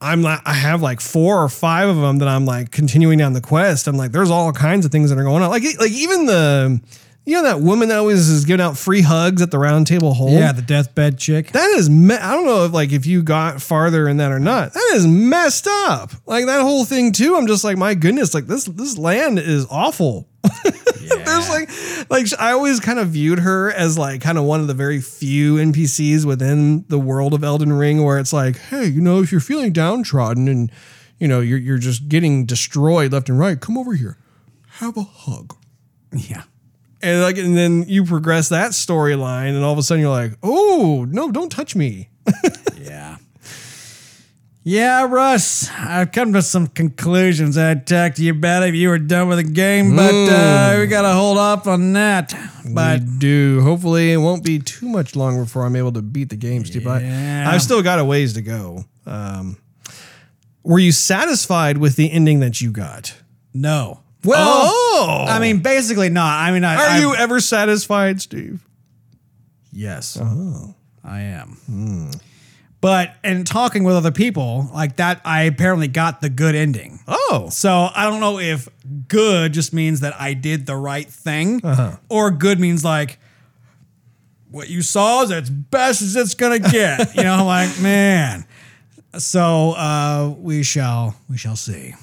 I'm 0.00 0.20
like, 0.20 0.40
I 0.44 0.54
have 0.54 0.82
like 0.82 1.00
four 1.00 1.40
or 1.40 1.48
five 1.48 1.88
of 1.88 1.96
them 1.98 2.18
that 2.18 2.26
I'm 2.26 2.44
like 2.44 2.72
continuing 2.72 3.18
down 3.18 3.34
the 3.34 3.40
quest. 3.40 3.86
I'm 3.86 3.96
like, 3.96 4.10
there's 4.10 4.32
all 4.32 4.50
kinds 4.50 4.84
of 4.84 4.90
things 4.90 5.10
that 5.10 5.18
are 5.18 5.24
going 5.24 5.44
on. 5.44 5.48
Like, 5.48 5.62
like 5.78 5.92
even 5.92 6.26
the, 6.26 6.80
you 7.26 7.34
know, 7.34 7.42
that 7.42 7.60
woman 7.60 7.88
that 7.88 7.98
always 7.98 8.28
is 8.28 8.44
giving 8.44 8.64
out 8.64 8.78
free 8.78 9.02
hugs 9.02 9.42
at 9.42 9.50
the 9.50 9.56
Roundtable 9.58 10.14
Hold. 10.14 10.30
Yeah, 10.32 10.52
the 10.52 10.62
deathbed 10.62 11.18
chick. 11.18 11.50
That 11.50 11.68
is, 11.70 11.90
me- 11.90 12.14
I 12.14 12.32
don't 12.32 12.46
know 12.46 12.64
if 12.64 12.72
like 12.72 12.92
if 12.92 13.04
you 13.04 13.22
got 13.22 13.60
farther 13.60 14.08
in 14.08 14.18
that 14.18 14.30
or 14.30 14.38
not. 14.38 14.72
That 14.72 14.92
is 14.94 15.06
messed 15.06 15.66
up. 15.66 16.12
Like 16.24 16.46
that 16.46 16.62
whole 16.62 16.84
thing 16.84 17.10
too. 17.12 17.34
I'm 17.36 17.48
just 17.48 17.64
like, 17.64 17.76
my 17.76 17.94
goodness, 17.94 18.32
like 18.32 18.46
this 18.46 18.64
this 18.64 18.96
land 18.96 19.38
is 19.40 19.66
awful. 19.70 20.28
There's 20.64 21.48
like, 21.48 21.68
like 22.10 22.26
I 22.40 22.52
always 22.52 22.78
kind 22.78 23.00
of 23.00 23.08
viewed 23.08 23.40
her 23.40 23.72
as 23.72 23.98
like 23.98 24.20
kind 24.20 24.38
of 24.38 24.44
one 24.44 24.60
of 24.60 24.68
the 24.68 24.74
very 24.74 25.00
few 25.00 25.56
NPCs 25.56 26.24
within 26.24 26.84
the 26.88 26.98
world 26.98 27.34
of 27.34 27.42
Elden 27.42 27.72
Ring, 27.72 28.04
where 28.04 28.18
it's 28.20 28.32
like, 28.32 28.56
hey, 28.56 28.86
you 28.86 29.00
know, 29.00 29.20
if 29.20 29.32
you're 29.32 29.40
feeling 29.40 29.72
downtrodden 29.72 30.46
and 30.46 30.70
you 31.18 31.26
know 31.26 31.40
you're 31.40 31.58
you're 31.58 31.78
just 31.78 32.08
getting 32.08 32.46
destroyed 32.46 33.12
left 33.12 33.28
and 33.28 33.38
right, 33.38 33.60
come 33.60 33.76
over 33.76 33.94
here, 33.94 34.18
have 34.78 34.96
a 34.96 35.02
hug 35.02 35.54
Yeah. 36.12 36.44
And 37.02 37.22
like 37.22 37.36
and 37.38 37.56
then 37.56 37.84
you 37.88 38.04
progress 38.04 38.48
that 38.48 38.72
storyline 38.72 39.54
and 39.54 39.64
all 39.64 39.72
of 39.72 39.78
a 39.78 39.82
sudden 39.82 40.00
you're 40.02 40.10
like 40.10 40.32
oh 40.42 41.06
no 41.08 41.30
don't 41.30 41.50
touch 41.50 41.74
me 41.76 42.08
Yeah. 42.80 43.16
Yeah, 44.68 45.06
Russ, 45.08 45.70
I've 45.70 46.10
come 46.10 46.32
to 46.32 46.42
some 46.42 46.66
conclusions. 46.66 47.56
I'd 47.56 47.86
talk 47.86 48.14
to 48.16 48.22
you 48.24 48.32
about 48.32 48.64
it 48.64 48.70
if 48.70 48.74
you 48.74 48.88
were 48.88 48.98
done 48.98 49.28
with 49.28 49.38
the 49.38 49.44
game, 49.44 49.94
but 49.94 50.12
uh, 50.12 50.76
we 50.80 50.88
got 50.88 51.02
to 51.02 51.12
hold 51.12 51.38
off 51.38 51.68
on 51.68 51.92
that. 51.92 52.34
But 52.74 52.82
I 52.84 52.98
do 52.98 53.60
hopefully 53.60 54.12
it 54.12 54.16
won't 54.16 54.42
be 54.42 54.58
too 54.58 54.88
much 54.88 55.14
longer 55.14 55.44
before 55.44 55.64
i'm 55.64 55.76
able 55.76 55.92
to 55.92 56.02
beat 56.02 56.30
the 56.30 56.36
game 56.36 56.64
steve 56.64 56.82
Yeah. 56.84 57.44
i've 57.48 57.62
still 57.62 57.80
got 57.80 58.00
a 58.00 58.04
ways 58.04 58.32
to 58.32 58.42
go 58.42 58.84
um, 59.06 59.56
were 60.64 60.80
you 60.80 60.90
satisfied 60.90 61.78
with 61.78 61.94
the 61.94 62.10
ending 62.10 62.40
that 62.40 62.60
you 62.60 62.72
got 62.72 63.14
no. 63.54 64.00
Well, 64.24 64.44
oh 64.72 65.24
I 65.28 65.38
mean, 65.38 65.58
basically 65.60 66.08
not. 66.08 66.40
I 66.40 66.50
mean, 66.52 66.64
I, 66.64 66.74
are 66.74 66.88
I- 66.88 66.98
you 67.00 67.14
ever 67.14 67.40
satisfied 67.40 68.20
steve 68.20 68.62
Yes. 69.72 70.18
oh 70.20 70.74
I 71.04 71.20
am. 71.20 72.10
But 72.80 73.14
in 73.24 73.44
talking 73.44 73.84
with 73.84 73.94
other 73.96 74.12
people, 74.12 74.68
like 74.72 74.96
that, 74.96 75.20
I 75.24 75.42
apparently 75.42 75.88
got 75.88 76.20
the 76.20 76.28
good 76.28 76.54
ending. 76.54 77.00
oh 77.08 77.48
So 77.50 77.88
I 77.94 78.04
don't 78.04 78.20
know 78.20 78.38
if 78.38 78.68
good 79.08 79.52
just 79.52 79.72
means 79.72 80.00
that 80.00 80.14
I 80.20 80.34
did 80.34 80.66
the 80.66 80.76
right 80.76 81.08
thing, 81.08 81.60
or 82.08 82.30
good 82.30 82.58
means 82.60 82.84
like 82.84 83.18
what 84.50 84.68
you 84.68 84.82
saw 84.82 85.22
is 85.22 85.30
as 85.32 85.50
best 85.50 86.00
as 86.02 86.16
it's 86.16 86.34
gonna 86.34 86.58
get. 86.58 87.14
you 87.16 87.22
know, 87.24 87.44
like 87.44 87.78
man. 87.80 88.44
So 89.18 89.72
uh, 89.72 90.34
we 90.38 90.62
shall 90.62 91.14
we 91.28 91.36
shall 91.36 91.56
see. 91.56 91.94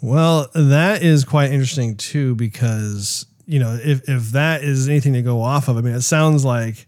Well, 0.00 0.48
that 0.54 1.02
is 1.02 1.24
quite 1.24 1.50
interesting 1.50 1.96
too, 1.96 2.34
because 2.34 3.26
you 3.46 3.58
know, 3.58 3.78
if 3.82 4.08
if 4.08 4.30
that 4.32 4.62
is 4.62 4.88
anything 4.88 5.14
to 5.14 5.22
go 5.22 5.40
off 5.40 5.68
of, 5.68 5.76
I 5.76 5.80
mean, 5.80 5.94
it 5.94 6.02
sounds 6.02 6.44
like. 6.44 6.86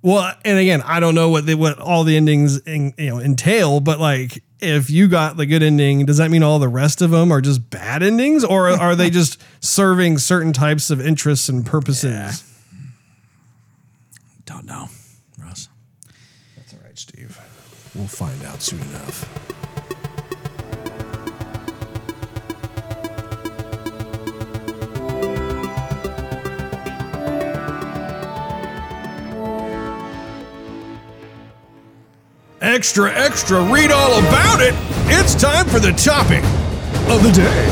Well, 0.00 0.32
and 0.44 0.58
again, 0.58 0.80
I 0.82 1.00
don't 1.00 1.16
know 1.16 1.28
what 1.28 1.44
the, 1.44 1.56
what 1.56 1.80
all 1.80 2.04
the 2.04 2.16
endings 2.16 2.58
in, 2.60 2.94
you 2.96 3.10
know 3.10 3.18
entail, 3.18 3.80
but 3.80 3.98
like, 3.98 4.44
if 4.60 4.90
you 4.90 5.08
got 5.08 5.36
the 5.36 5.44
good 5.44 5.62
ending, 5.62 6.06
does 6.06 6.18
that 6.18 6.30
mean 6.30 6.44
all 6.44 6.60
the 6.60 6.68
rest 6.68 7.02
of 7.02 7.10
them 7.10 7.32
are 7.32 7.40
just 7.40 7.68
bad 7.68 8.04
endings, 8.04 8.44
or 8.44 8.68
are 8.80 8.94
they 8.94 9.10
just 9.10 9.42
serving 9.60 10.18
certain 10.18 10.52
types 10.52 10.90
of 10.90 11.04
interests 11.04 11.48
and 11.48 11.66
purposes? 11.66 12.44
Don't 14.44 14.64
know, 14.64 14.88
Russ. 15.36 15.68
That's 16.56 16.72
all 16.72 16.80
right, 16.84 16.96
Steve. 16.96 17.36
We'll 17.96 18.06
find 18.06 18.42
out 18.44 18.62
soon 18.62 18.80
enough. 18.80 19.47
Extra, 32.78 33.12
extra, 33.12 33.60
read 33.60 33.90
all 33.90 34.20
about 34.20 34.60
it. 34.60 34.72
It's 35.08 35.34
time 35.34 35.66
for 35.66 35.80
the 35.80 35.90
topic 35.90 36.44
of 37.10 37.24
the 37.24 37.32
day. 37.32 37.66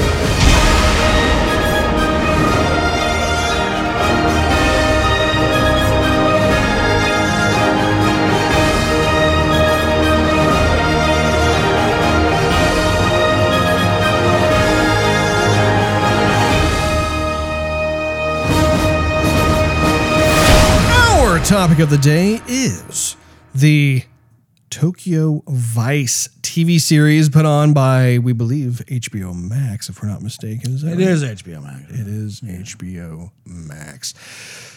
Our 21.23 21.38
topic 21.45 21.79
of 21.79 21.90
the 21.90 21.99
day 21.99 22.40
is 22.49 23.16
the 23.55 24.03
Tokyo 24.81 25.43
Vice 25.49 26.29
TV 26.43 26.79
series 26.79 27.31
put 27.31 27.47
on 27.47 27.73
by, 27.73 28.19
we 28.19 28.35
believe, 28.35 28.83
HBO 28.89 29.35
Max, 29.35 29.89
if 29.89 30.03
we're 30.03 30.09
not 30.11 30.21
mistaken. 30.21 30.75
Is 30.75 30.83
that 30.83 30.89
It 31.01 31.07
right? 31.07 31.09
is 31.12 31.25
HBO 31.25 31.62
Max. 31.62 31.91
It 31.93 32.07
is 32.07 32.41
HBO 32.43 33.31
Max. 33.47 34.12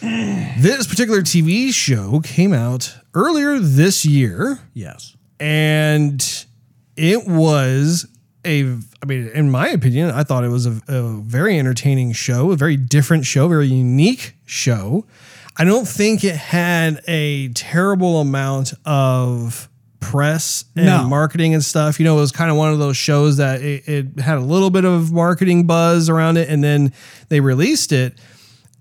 this 0.00 0.86
particular 0.86 1.20
TV 1.20 1.70
show 1.70 2.20
came 2.20 2.54
out 2.54 2.96
earlier 3.12 3.58
this 3.58 4.06
year, 4.06 4.60
Yes. 4.72 5.14
and 5.38 6.46
it 6.96 7.26
was 7.28 8.06
a, 8.46 8.62
I 9.02 9.06
mean, 9.06 9.28
in 9.34 9.50
my 9.50 9.68
opinion, 9.68 10.12
I 10.12 10.22
thought 10.24 10.44
it 10.44 10.48
was 10.48 10.64
a, 10.64 10.80
a 10.88 11.02
very 11.20 11.58
entertaining 11.58 12.12
show, 12.12 12.52
a 12.52 12.56
very 12.56 12.78
different 12.78 13.26
show, 13.26 13.48
very 13.48 13.66
unique 13.66 14.34
show. 14.46 15.04
I 15.58 15.64
don't 15.64 15.86
think 15.86 16.24
it 16.24 16.36
had 16.36 17.02
a 17.06 17.48
terrible 17.48 18.22
amount 18.22 18.72
of 18.86 19.66
press 20.00 20.64
and 20.74 20.86
No. 20.86 21.04
marketing 21.08 21.52
and 21.54 21.64
stuff. 21.64 22.00
You 22.00 22.04
know, 22.04 22.16
it 22.16 22.20
was 22.20 22.32
kind 22.32 22.50
of 22.50 22.56
one 22.56 22.72
of 22.72 22.78
those 22.78 22.96
shows 22.96 23.36
that 23.36 23.60
it, 23.62 23.86
it 23.86 24.20
had 24.20 24.38
a 24.38 24.40
little 24.40 24.70
bit 24.70 24.84
of 24.84 25.12
marketing 25.12 25.66
buzz 25.66 26.08
around 26.08 26.36
it, 26.38 26.48
and 26.48 26.64
then 26.64 26.92
they 27.28 27.40
released 27.40 27.92
it. 27.92 28.18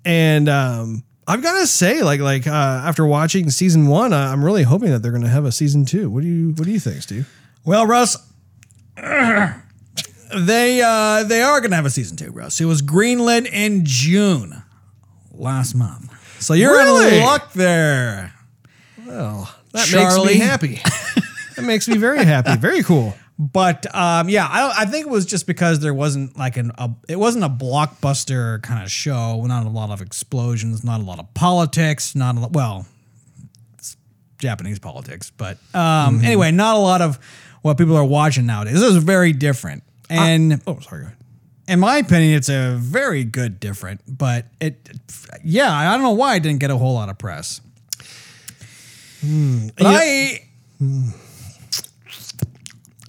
And 0.05 0.47
um, 0.49 1.03
I've 1.27 1.43
got 1.43 1.59
to 1.59 1.67
say, 1.67 2.01
like, 2.01 2.21
like 2.21 2.47
uh, 2.47 2.51
after 2.51 3.05
watching 3.05 3.49
season 3.49 3.87
one, 3.87 4.13
uh, 4.13 4.17
I'm 4.17 4.43
really 4.43 4.63
hoping 4.63 4.89
that 4.91 4.99
they're 5.01 5.11
going 5.11 5.23
to 5.23 5.29
have 5.29 5.45
a 5.45 5.51
season 5.51 5.85
two. 5.85 6.09
What 6.09 6.21
do 6.23 6.27
you 6.29 6.49
What 6.53 6.63
do 6.65 6.71
you 6.71 6.79
think, 6.79 7.01
Steve? 7.01 7.29
Well, 7.65 7.85
Russ, 7.85 8.15
they 8.95 10.81
uh, 10.81 11.23
they 11.23 11.41
are 11.41 11.59
going 11.59 11.71
to 11.71 11.75
have 11.75 11.85
a 11.85 11.89
season 11.89 12.17
two, 12.17 12.31
Russ. 12.31 12.59
It 12.61 12.65
was 12.65 12.81
greenlit 12.81 13.45
in 13.51 13.81
June 13.85 14.63
last 15.31 15.75
month. 15.75 16.11
So 16.41 16.53
you're 16.53 16.71
Really? 16.71 17.17
in 17.17 17.23
luck 17.25 17.51
there. 17.53 18.33
Well, 19.05 19.53
that 19.73 19.85
Charlie? 19.87 20.25
makes 20.25 20.39
me 20.39 20.45
happy. 20.45 20.75
that 21.55 21.63
makes 21.65 21.87
me 21.87 21.97
very 21.97 22.23
happy. 22.25 22.55
Very 22.57 22.83
cool. 22.83 23.13
But 23.37 23.93
um, 23.95 24.27
yeah, 24.27 24.45
I, 24.47 24.81
I 24.81 24.85
think 24.85 25.05
it 25.07 25.09
was 25.09 25.25
just 25.25 25.47
because 25.47 25.79
there 25.79 25.93
wasn't 25.93 26.37
like 26.37 26.57
an 26.57 26.71
a, 26.77 26.89
it 27.07 27.15
wasn't 27.17 27.45
a 27.45 27.49
blockbuster 27.49 28.61
kind 28.61 28.83
of 28.83 28.91
show. 28.91 29.41
Not 29.45 29.65
a 29.65 29.69
lot 29.69 29.91
of 29.91 30.01
explosions, 30.01 30.83
not 30.83 30.99
a 30.99 31.03
lot 31.03 31.19
of 31.19 31.33
politics, 31.33 32.15
not 32.15 32.35
a 32.35 32.39
lot. 32.41 32.51
Well, 32.51 32.85
it's 33.77 33.95
Japanese 34.39 34.79
politics, 34.79 35.31
but 35.37 35.57
um, 35.73 36.21
anyway, 36.23 36.51
not 36.51 36.75
a 36.75 36.79
lot 36.79 37.01
of 37.01 37.17
what 37.61 37.77
people 37.77 37.95
are 37.95 38.03
watching 38.05 38.45
nowadays. 38.45 38.73
This 38.73 38.83
is 38.95 38.97
very 39.03 39.31
different, 39.31 39.83
and 40.09 40.61
Oh, 40.67 40.79
sorry. 40.79 41.03
Go 41.03 41.05
ahead. 41.07 41.17
in 41.69 41.79
my 41.79 41.97
opinion, 41.97 42.35
it's 42.35 42.49
a 42.49 42.75
very 42.77 43.23
good 43.23 43.61
different. 43.61 44.01
But 44.05 44.47
it, 44.59 44.89
yeah, 45.45 45.71
I 45.73 45.93
don't 45.93 46.03
know 46.03 46.11
why 46.11 46.35
it 46.35 46.43
didn't 46.43 46.59
get 46.59 46.71
a 46.71 46.77
whole 46.77 46.93
lot 46.95 47.07
of 47.07 47.17
press. 47.17 47.61
But 49.21 49.83
Yeah. 49.83 49.89
I 49.89 50.39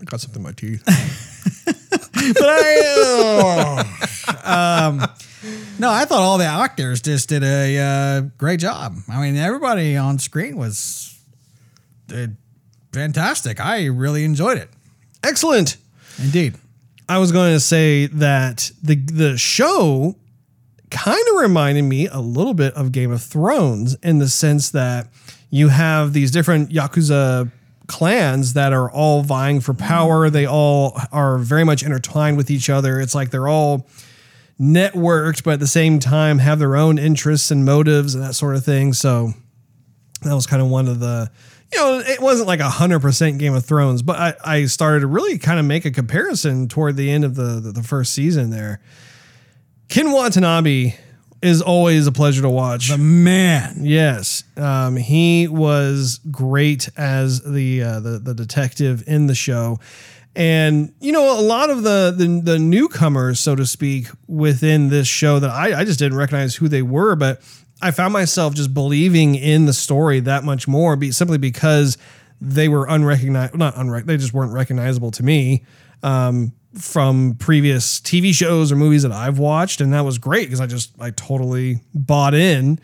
I 0.01 0.05
got 0.05 0.21
something 0.21 0.41
in 0.41 0.43
my 0.43 0.53
teeth. 0.53 0.83
but 2.35 2.43
I, 2.43 3.85
um, 4.45 5.07
no, 5.79 5.91
I 5.91 6.05
thought 6.05 6.21
all 6.21 6.39
the 6.39 6.47
actors 6.47 7.01
just 7.01 7.29
did 7.29 7.43
a 7.43 7.79
uh, 7.79 8.21
great 8.39 8.61
job. 8.61 8.97
I 9.09 9.21
mean, 9.21 9.37
everybody 9.37 9.97
on 9.97 10.19
screen 10.19 10.57
was 10.57 11.19
did 12.09 12.37
fantastic. 12.93 13.61
I 13.61 13.87
really 13.87 14.25
enjoyed 14.25 14.59
it. 14.59 14.69
Excellent. 15.23 15.77
Indeed. 16.19 16.57
I 17.09 17.19
was 17.19 17.33
going 17.33 17.53
to 17.53 17.61
say 17.61 18.07
that 18.07 18.71
the 18.83 18.95
the 18.97 19.39
show 19.39 20.17
kind 20.91 21.25
of 21.33 21.37
reminded 21.41 21.83
me 21.83 22.09
a 22.09 22.21
little 22.21 22.55
bit 22.55 22.75
of 22.75 22.93
Game 22.93 23.11
of 23.13 23.23
Thrones 23.23 23.97
in 24.03 24.19
the 24.19 24.29
sense 24.29 24.71
that 24.71 25.09
you 25.51 25.69
have 25.69 26.13
these 26.13 26.31
different 26.31 26.71
yakuza 26.71 27.51
clans 27.87 28.53
that 28.53 28.73
are 28.73 28.91
all 28.91 29.23
vying 29.23 29.61
for 29.61 29.75
power. 29.75 30.31
They 30.31 30.47
all 30.47 30.99
are 31.13 31.39
very 31.39 31.65
much 31.65 31.83
intertwined 31.83 32.37
with 32.37 32.51
each 32.51 32.71
other. 32.71 33.01
It's 33.01 33.15
like 33.15 33.31
they're 33.31 33.49
all 33.49 33.89
networked, 34.61 35.43
but 35.43 35.55
at 35.55 35.61
the 35.61 35.67
same 35.67 35.99
time 35.99 36.39
have 36.39 36.59
their 36.59 36.77
own 36.77 36.99
interests 36.99 37.51
and 37.51 37.65
motives 37.65 38.15
and 38.15 38.23
that 38.23 38.35
sort 38.35 38.55
of 38.55 38.65
thing. 38.65 38.93
So 38.93 39.33
that 40.23 40.35
was 40.35 40.47
kind 40.47 40.63
of 40.63 40.69
one 40.69 40.87
of 40.87 41.01
the 41.01 41.31
you 41.73 41.79
know, 41.79 41.99
it 42.01 42.21
wasn't 42.21 42.49
like 42.49 42.61
a 42.61 42.69
hundred 42.69 43.01
percent 43.01 43.39
Game 43.39 43.55
of 43.55 43.65
Thrones, 43.65 44.03
but 44.03 44.17
I, 44.19 44.35
I 44.45 44.65
started 44.67 45.01
to 45.01 45.07
really 45.07 45.39
kind 45.39 45.61
of 45.61 45.65
make 45.65 45.85
a 45.85 45.91
comparison 45.91 46.69
toward 46.69 46.97
the 46.97 47.11
end 47.11 47.25
of 47.25 47.37
the, 47.37 47.61
the, 47.61 47.73
the 47.73 47.83
first 47.83 48.13
season 48.13 48.51
there. 48.51 48.81
Ken 49.89 50.11
Watanabe 50.11 50.95
is 51.43 51.63
always 51.63 52.07
a 52.07 52.13
pleasure 52.13 52.43
to 52.43 52.51
watch. 52.51 52.89
The 52.89 52.99
man. 52.99 53.79
Yes, 53.81 54.45
um, 54.57 54.97
he 54.97 55.49
was 55.49 56.21
great 56.31 56.89
as 56.97 57.43
the, 57.43 57.83
uh, 57.83 58.01
the 58.01 58.19
the 58.19 58.35
detective 58.35 59.05
in 59.07 59.27
the 59.27 59.35
show, 59.35 59.79
and 60.37 60.93
you 61.01 61.13
know 61.13 61.39
a 61.39 61.43
lot 61.43 61.71
of 61.71 61.83
the, 61.83 62.15
the 62.17 62.41
the 62.43 62.59
newcomers, 62.59 63.41
so 63.41 63.55
to 63.55 63.67
speak, 63.67 64.09
within 64.27 64.89
this 64.89 65.09
show 65.09 65.39
that 65.39 65.51
I, 65.51 65.81
I 65.81 65.85
just 65.85 65.99
didn't 65.99 66.19
recognize 66.19 66.55
who 66.55 66.69
they 66.69 66.83
were, 66.83 67.17
but 67.17 67.41
I 67.83 67.91
found 67.91 68.13
myself 68.13 68.55
just 68.55 68.75
believing 68.75 69.35
in 69.35 69.67
the 69.67 69.73
story 69.73 70.21
that 70.21 70.45
much 70.45 70.69
more, 70.69 70.97
be, 70.97 71.13
simply 71.13 71.39
because 71.39 71.97
they 72.41 72.69
were 72.69 72.87
unrecognized, 72.87 73.55
not 73.55 73.75
unrec- 73.75 74.05
they 74.05 74.17
just 74.17 74.35
weren't 74.35 74.53
recognizable 74.53 75.11
to 75.13 75.23
me 75.23 75.65
um, 76.03 76.53
from 76.79 77.35
previous 77.39 78.01
TV 78.01 78.33
shows 78.33 78.71
or 78.71 78.77
movies 78.77 79.03
that 79.03 79.13
I've 79.13 79.39
watched, 79.39 79.81
and 79.81 79.93
that 79.93 80.05
was 80.05 80.19
great 80.19 80.47
because 80.47 80.61
I 80.61 80.67
just 80.67 80.93
I 81.01 81.11
totally 81.11 81.81
bought 81.95 82.35
in 82.35 82.79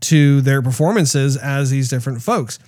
to 0.00 0.40
their 0.42 0.62
performances 0.62 1.36
as 1.36 1.70
these 1.70 1.88
different 1.88 2.22
folks. 2.22 2.58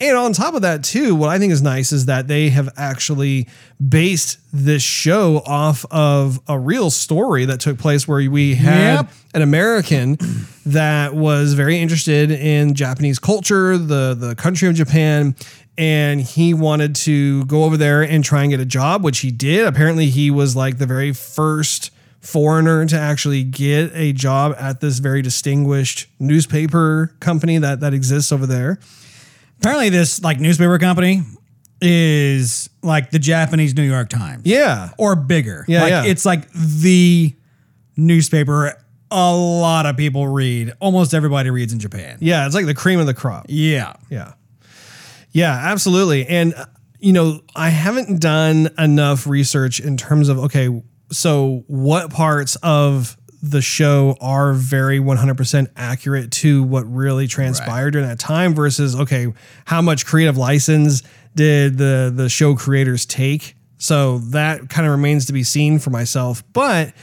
And 0.00 0.16
on 0.16 0.32
top 0.32 0.54
of 0.54 0.62
that, 0.62 0.82
too, 0.82 1.14
what 1.14 1.30
I 1.30 1.38
think 1.38 1.52
is 1.52 1.62
nice 1.62 1.92
is 1.92 2.06
that 2.06 2.26
they 2.26 2.50
have 2.50 2.68
actually 2.76 3.48
based 3.86 4.38
this 4.52 4.82
show 4.82 5.40
off 5.46 5.86
of 5.90 6.40
a 6.48 6.58
real 6.58 6.90
story 6.90 7.44
that 7.44 7.60
took 7.60 7.78
place 7.78 8.06
where 8.08 8.28
we 8.28 8.56
had 8.56 8.94
Yep. 8.96 9.10
an 9.34 9.42
American 9.42 10.18
that 10.66 11.14
was 11.14 11.54
very 11.54 11.78
interested 11.78 12.32
in 12.32 12.74
Japanese 12.74 13.18
culture, 13.20 13.78
the 13.78 14.14
the 14.18 14.34
country 14.34 14.68
of 14.68 14.74
Japan, 14.74 15.36
and 15.76 16.20
he 16.20 16.54
wanted 16.54 16.94
to 16.94 17.44
go 17.46 17.64
over 17.64 17.76
there 17.76 18.02
and 18.02 18.24
try 18.24 18.42
and 18.42 18.50
get 18.50 18.60
a 18.60 18.64
job, 18.64 19.02
which 19.02 19.20
he 19.20 19.30
did. 19.30 19.66
Apparently, 19.66 20.06
he 20.06 20.30
was 20.30 20.54
like 20.54 20.78
the 20.78 20.86
very 20.86 21.12
first 21.12 21.90
foreigner 22.20 22.86
to 22.86 22.98
actually 22.98 23.44
get 23.44 23.90
a 23.94 24.12
job 24.12 24.54
at 24.58 24.80
this 24.80 24.98
very 24.98 25.20
distinguished 25.20 26.06
newspaper 26.18 27.14
company 27.20 27.58
that 27.58 27.80
that 27.80 27.92
exists 27.92 28.32
over 28.32 28.46
there. 28.46 28.78
Apparently, 29.58 29.88
this 29.88 30.22
like 30.22 30.40
newspaper 30.40 30.78
company 30.78 31.22
is 31.80 32.70
like 32.82 33.10
the 33.10 33.18
Japanese 33.18 33.74
New 33.74 33.82
York 33.82 34.08
Times. 34.08 34.42
Yeah. 34.44 34.90
Or 34.98 35.14
bigger. 35.16 35.64
Yeah, 35.68 35.82
Like 35.82 35.90
yeah. 35.90 36.04
it's 36.04 36.24
like 36.24 36.50
the 36.52 37.34
newspaper 37.96 38.72
a 39.10 39.34
lot 39.36 39.86
of 39.86 39.96
people 39.96 40.26
read. 40.26 40.72
Almost 40.80 41.14
everybody 41.14 41.50
reads 41.50 41.72
in 41.72 41.78
Japan. 41.78 42.18
Yeah, 42.20 42.46
it's 42.46 42.54
like 42.54 42.66
the 42.66 42.74
cream 42.74 42.98
of 43.00 43.06
the 43.06 43.14
crop. 43.14 43.46
Yeah. 43.48 43.94
Yeah. 44.10 44.32
Yeah, 45.34 45.52
absolutely. 45.52 46.26
And, 46.26 46.54
uh, 46.54 46.66
you 47.00 47.12
know, 47.12 47.40
I 47.54 47.68
haven't 47.68 48.20
done 48.20 48.70
enough 48.78 49.26
research 49.26 49.80
in 49.80 49.98
terms 49.98 50.30
of, 50.30 50.38
okay, 50.38 50.70
so 51.10 51.64
what 51.66 52.10
parts 52.10 52.56
of 52.62 53.18
the 53.42 53.60
show 53.60 54.16
are 54.22 54.54
very 54.54 54.98
100% 55.00 55.66
accurate 55.76 56.30
to 56.30 56.62
what 56.62 56.82
really 56.84 57.26
transpired 57.26 57.90
during 57.90 58.08
that 58.08 58.18
time 58.18 58.54
versus, 58.54 58.98
okay, 58.98 59.30
how 59.66 59.82
much 59.82 60.06
creative 60.06 60.38
license 60.38 61.02
did 61.34 61.76
the, 61.76 62.10
the 62.14 62.30
show 62.30 62.54
creators 62.54 63.04
take? 63.04 63.54
So 63.76 64.18
that 64.30 64.70
kind 64.70 64.86
of 64.86 64.92
remains 64.92 65.26
to 65.26 65.34
be 65.34 65.42
seen 65.42 65.78
for 65.78 65.90
myself. 65.90 66.42
But 66.54 66.94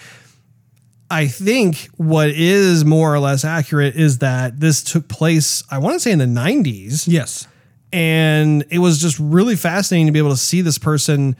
I 1.11 1.27
think 1.27 1.89
what 1.97 2.29
is 2.29 2.86
more 2.86 3.13
or 3.13 3.19
less 3.19 3.43
accurate 3.45 3.95
is 3.95 4.19
that 4.19 4.59
this 4.59 4.82
took 4.82 5.07
place, 5.09 5.61
I 5.69 5.77
want 5.77 5.95
to 5.95 5.99
say 5.99 6.11
in 6.11 6.19
the 6.19 6.25
90s 6.25 7.07
Yes. 7.07 7.47
And 7.93 8.63
it 8.69 8.79
was 8.79 8.99
just 9.01 9.17
really 9.19 9.55
fascinating 9.55 10.07
to 10.07 10.11
be 10.11 10.19
able 10.19 10.31
to 10.31 10.37
see 10.37 10.61
this 10.61 10.77
person 10.77 11.35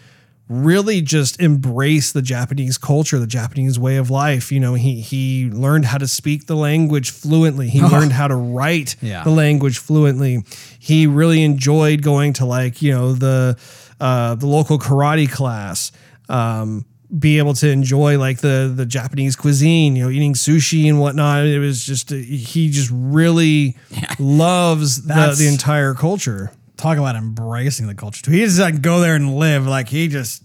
really 0.50 1.02
just 1.02 1.40
embrace 1.40 2.12
the 2.12 2.22
Japanese 2.22 2.78
culture, 2.78 3.18
the 3.20 3.28
Japanese 3.28 3.80
way 3.80 3.96
of 3.96 4.10
life. 4.10 4.52
You 4.52 4.60
know, 4.60 4.74
he 4.74 5.00
he 5.00 5.50
learned 5.50 5.86
how 5.86 5.98
to 5.98 6.08
speak 6.08 6.48
the 6.48 6.56
language 6.56 7.10
fluently. 7.12 7.70
He 7.70 7.82
learned 7.96 8.12
how 8.12 8.28
to 8.28 8.36
write 8.36 8.96
Yeah. 9.02 9.24
the 9.24 9.30
language 9.30 9.78
fluently. 9.80 10.44
He 10.78 11.08
really 11.08 11.44
enjoyed 11.44 12.02
going 12.02 12.34
to 12.34 12.46
like 12.46 12.82
you 12.82 12.92
know 12.92 13.14
the 13.14 13.58
uh, 14.00 14.36
the 14.36 14.48
local 14.48 14.78
karate 14.78 15.32
class. 15.32 15.92
Um, 16.28 16.86
be 17.18 17.38
able 17.40 17.54
to 17.56 17.70
enjoy 17.70 18.18
like 18.18 18.40
the 18.40 18.72
the 18.74 18.86
Japanese 18.86 19.36
cuisine, 19.36 19.96
you 19.96 20.04
know, 20.04 20.10
eating 20.10 20.34
sushi 20.34 20.88
and 20.88 21.00
whatnot. 21.00 21.46
It 21.46 21.60
was 21.60 21.84
just 21.84 22.10
he 22.10 22.70
just 22.70 22.90
really 22.94 23.76
loves 24.20 25.04
the, 25.04 25.36
the 25.38 25.48
entire 25.48 25.94
culture. 25.94 26.52
Talk 26.78 26.98
about 26.98 27.16
embracing 27.16 27.88
the 27.88 27.96
culture 27.96 28.24
too. 28.24 28.32
He 28.32 28.40
just 28.40 28.60
like 28.60 28.82
go 28.82 29.02
there 29.02 29.16
and 29.16 29.36
live. 29.36 29.68
Like 29.68 29.90
he 29.90 30.08
just 30.08 30.44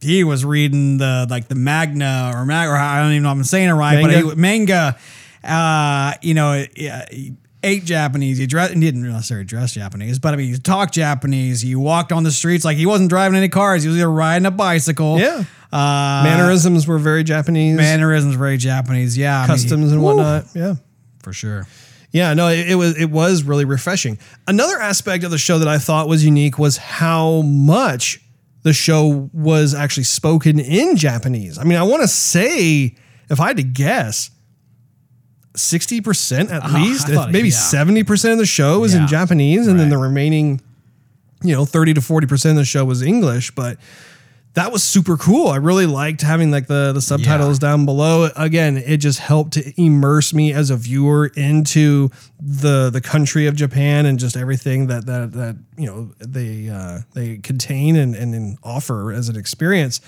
he 0.00 0.24
was 0.24 0.44
reading 0.44 0.98
the 0.98 1.26
like 1.28 1.48
the 1.48 1.54
Magna 1.54 2.32
or 2.34 2.46
Mag 2.46 2.68
or 2.68 2.76
I 2.76 3.02
don't 3.02 3.12
even 3.12 3.22
know 3.22 3.30
if 3.30 3.36
I'm 3.36 3.44
saying 3.44 3.68
it 3.68 3.72
right, 3.72 4.02
Manga? 4.02 4.22
but 4.22 4.34
he, 4.34 4.40
manga. 4.40 4.98
Uh, 5.44 6.14
you 6.22 6.34
know, 6.34 6.64
he 6.74 7.36
ate 7.62 7.84
Japanese. 7.84 8.38
He 8.38 8.46
dressed. 8.46 8.74
He 8.74 8.80
didn't 8.80 9.02
necessarily 9.02 9.44
dress 9.44 9.74
Japanese, 9.74 10.18
but 10.18 10.32
I 10.34 10.36
mean, 10.36 10.52
he 10.52 10.58
talked 10.58 10.94
Japanese. 10.94 11.60
He 11.60 11.74
walked 11.74 12.10
on 12.10 12.24
the 12.24 12.32
streets 12.32 12.64
like 12.64 12.76
he 12.76 12.86
wasn't 12.86 13.10
driving 13.10 13.36
any 13.36 13.48
cars. 13.48 13.82
He 13.82 13.88
was 13.88 13.98
either 13.98 14.10
riding 14.10 14.46
a 14.46 14.50
bicycle. 14.50 15.18
Yeah. 15.18 15.44
Uh, 15.72 16.22
Mannerisms 16.24 16.86
were 16.86 16.98
very 16.98 17.24
Japanese. 17.24 17.76
mannerisms 17.76 18.34
very 18.36 18.56
Japanese. 18.56 19.18
Yeah, 19.18 19.36
I 19.38 19.40
mean, 19.40 19.46
customs 19.48 19.92
and 19.92 20.00
woo, 20.00 20.14
whatnot. 20.16 20.44
Yeah. 20.54 20.74
for 21.22 21.32
sure. 21.32 21.66
Yeah, 22.12 22.32
no, 22.34 22.48
it, 22.48 22.70
it 22.70 22.74
was 22.76 22.96
it 22.96 23.10
was 23.10 23.42
really 23.42 23.64
refreshing. 23.64 24.18
Another 24.46 24.78
aspect 24.80 25.24
of 25.24 25.30
the 25.30 25.38
show 25.38 25.58
that 25.58 25.68
I 25.68 25.78
thought 25.78 26.08
was 26.08 26.24
unique 26.24 26.58
was 26.58 26.76
how 26.78 27.42
much 27.42 28.20
the 28.62 28.72
show 28.72 29.28
was 29.32 29.74
actually 29.74 30.04
spoken 30.04 30.58
in 30.58 30.96
Japanese. 30.96 31.58
I 31.58 31.64
mean, 31.64 31.78
I 31.78 31.82
want 31.82 32.02
to 32.02 32.08
say, 32.08 32.94
if 33.28 33.38
I 33.40 33.48
had 33.48 33.56
to 33.58 33.62
guess, 33.64 34.30
sixty 35.56 36.00
percent 36.00 36.50
at 36.50 36.72
least, 36.72 37.08
I 37.10 37.14
thought- 37.14 37.28
if 37.28 37.32
maybe 37.32 37.48
yeah. 37.48 37.54
seventy 37.54 38.02
percent 38.04 38.32
of 38.32 38.38
the 38.38 38.46
show 38.46 38.80
was 38.80 38.94
in 38.94 39.06
Japanese, 39.08 39.66
and 39.66 39.78
then 39.78 39.88
the 39.90 39.98
remaining, 39.98 40.60
you 41.42 41.54
know, 41.54 41.64
thirty 41.64 41.92
to 41.94 42.00
forty 42.00 42.26
percent 42.26 42.52
of 42.52 42.56
the 42.58 42.64
show 42.64 42.84
was 42.84 43.02
English. 43.02 43.50
But 43.54 43.78
that 44.56 44.72
was 44.72 44.82
super 44.82 45.18
cool. 45.18 45.48
I 45.48 45.56
really 45.56 45.84
liked 45.84 46.22
having 46.22 46.50
like 46.50 46.66
the 46.66 46.92
the 46.94 47.02
subtitles 47.02 47.58
down 47.58 47.84
below. 47.84 48.30
Again, 48.36 48.78
it 48.78 48.96
just 48.96 49.18
helped 49.18 49.52
to 49.52 49.80
immerse 49.80 50.32
me 50.32 50.50
as 50.54 50.70
a 50.70 50.76
viewer 50.76 51.26
into 51.36 52.08
the 52.40 52.88
the 52.88 53.02
country 53.02 53.46
of 53.46 53.54
Japan 53.54 54.06
and 54.06 54.18
just 54.18 54.34
everything 54.34 54.86
that 54.86 55.04
that 55.06 55.32
that 55.32 55.56
you 55.76 55.86
know 55.86 56.10
they 56.20 56.70
uh, 56.70 57.00
they 57.12 57.36
contain 57.36 57.96
and 57.96 58.14
and, 58.14 58.34
and 58.34 58.58
offer 58.62 59.12
as 59.12 59.28
an 59.28 59.36
experience. 59.36 60.00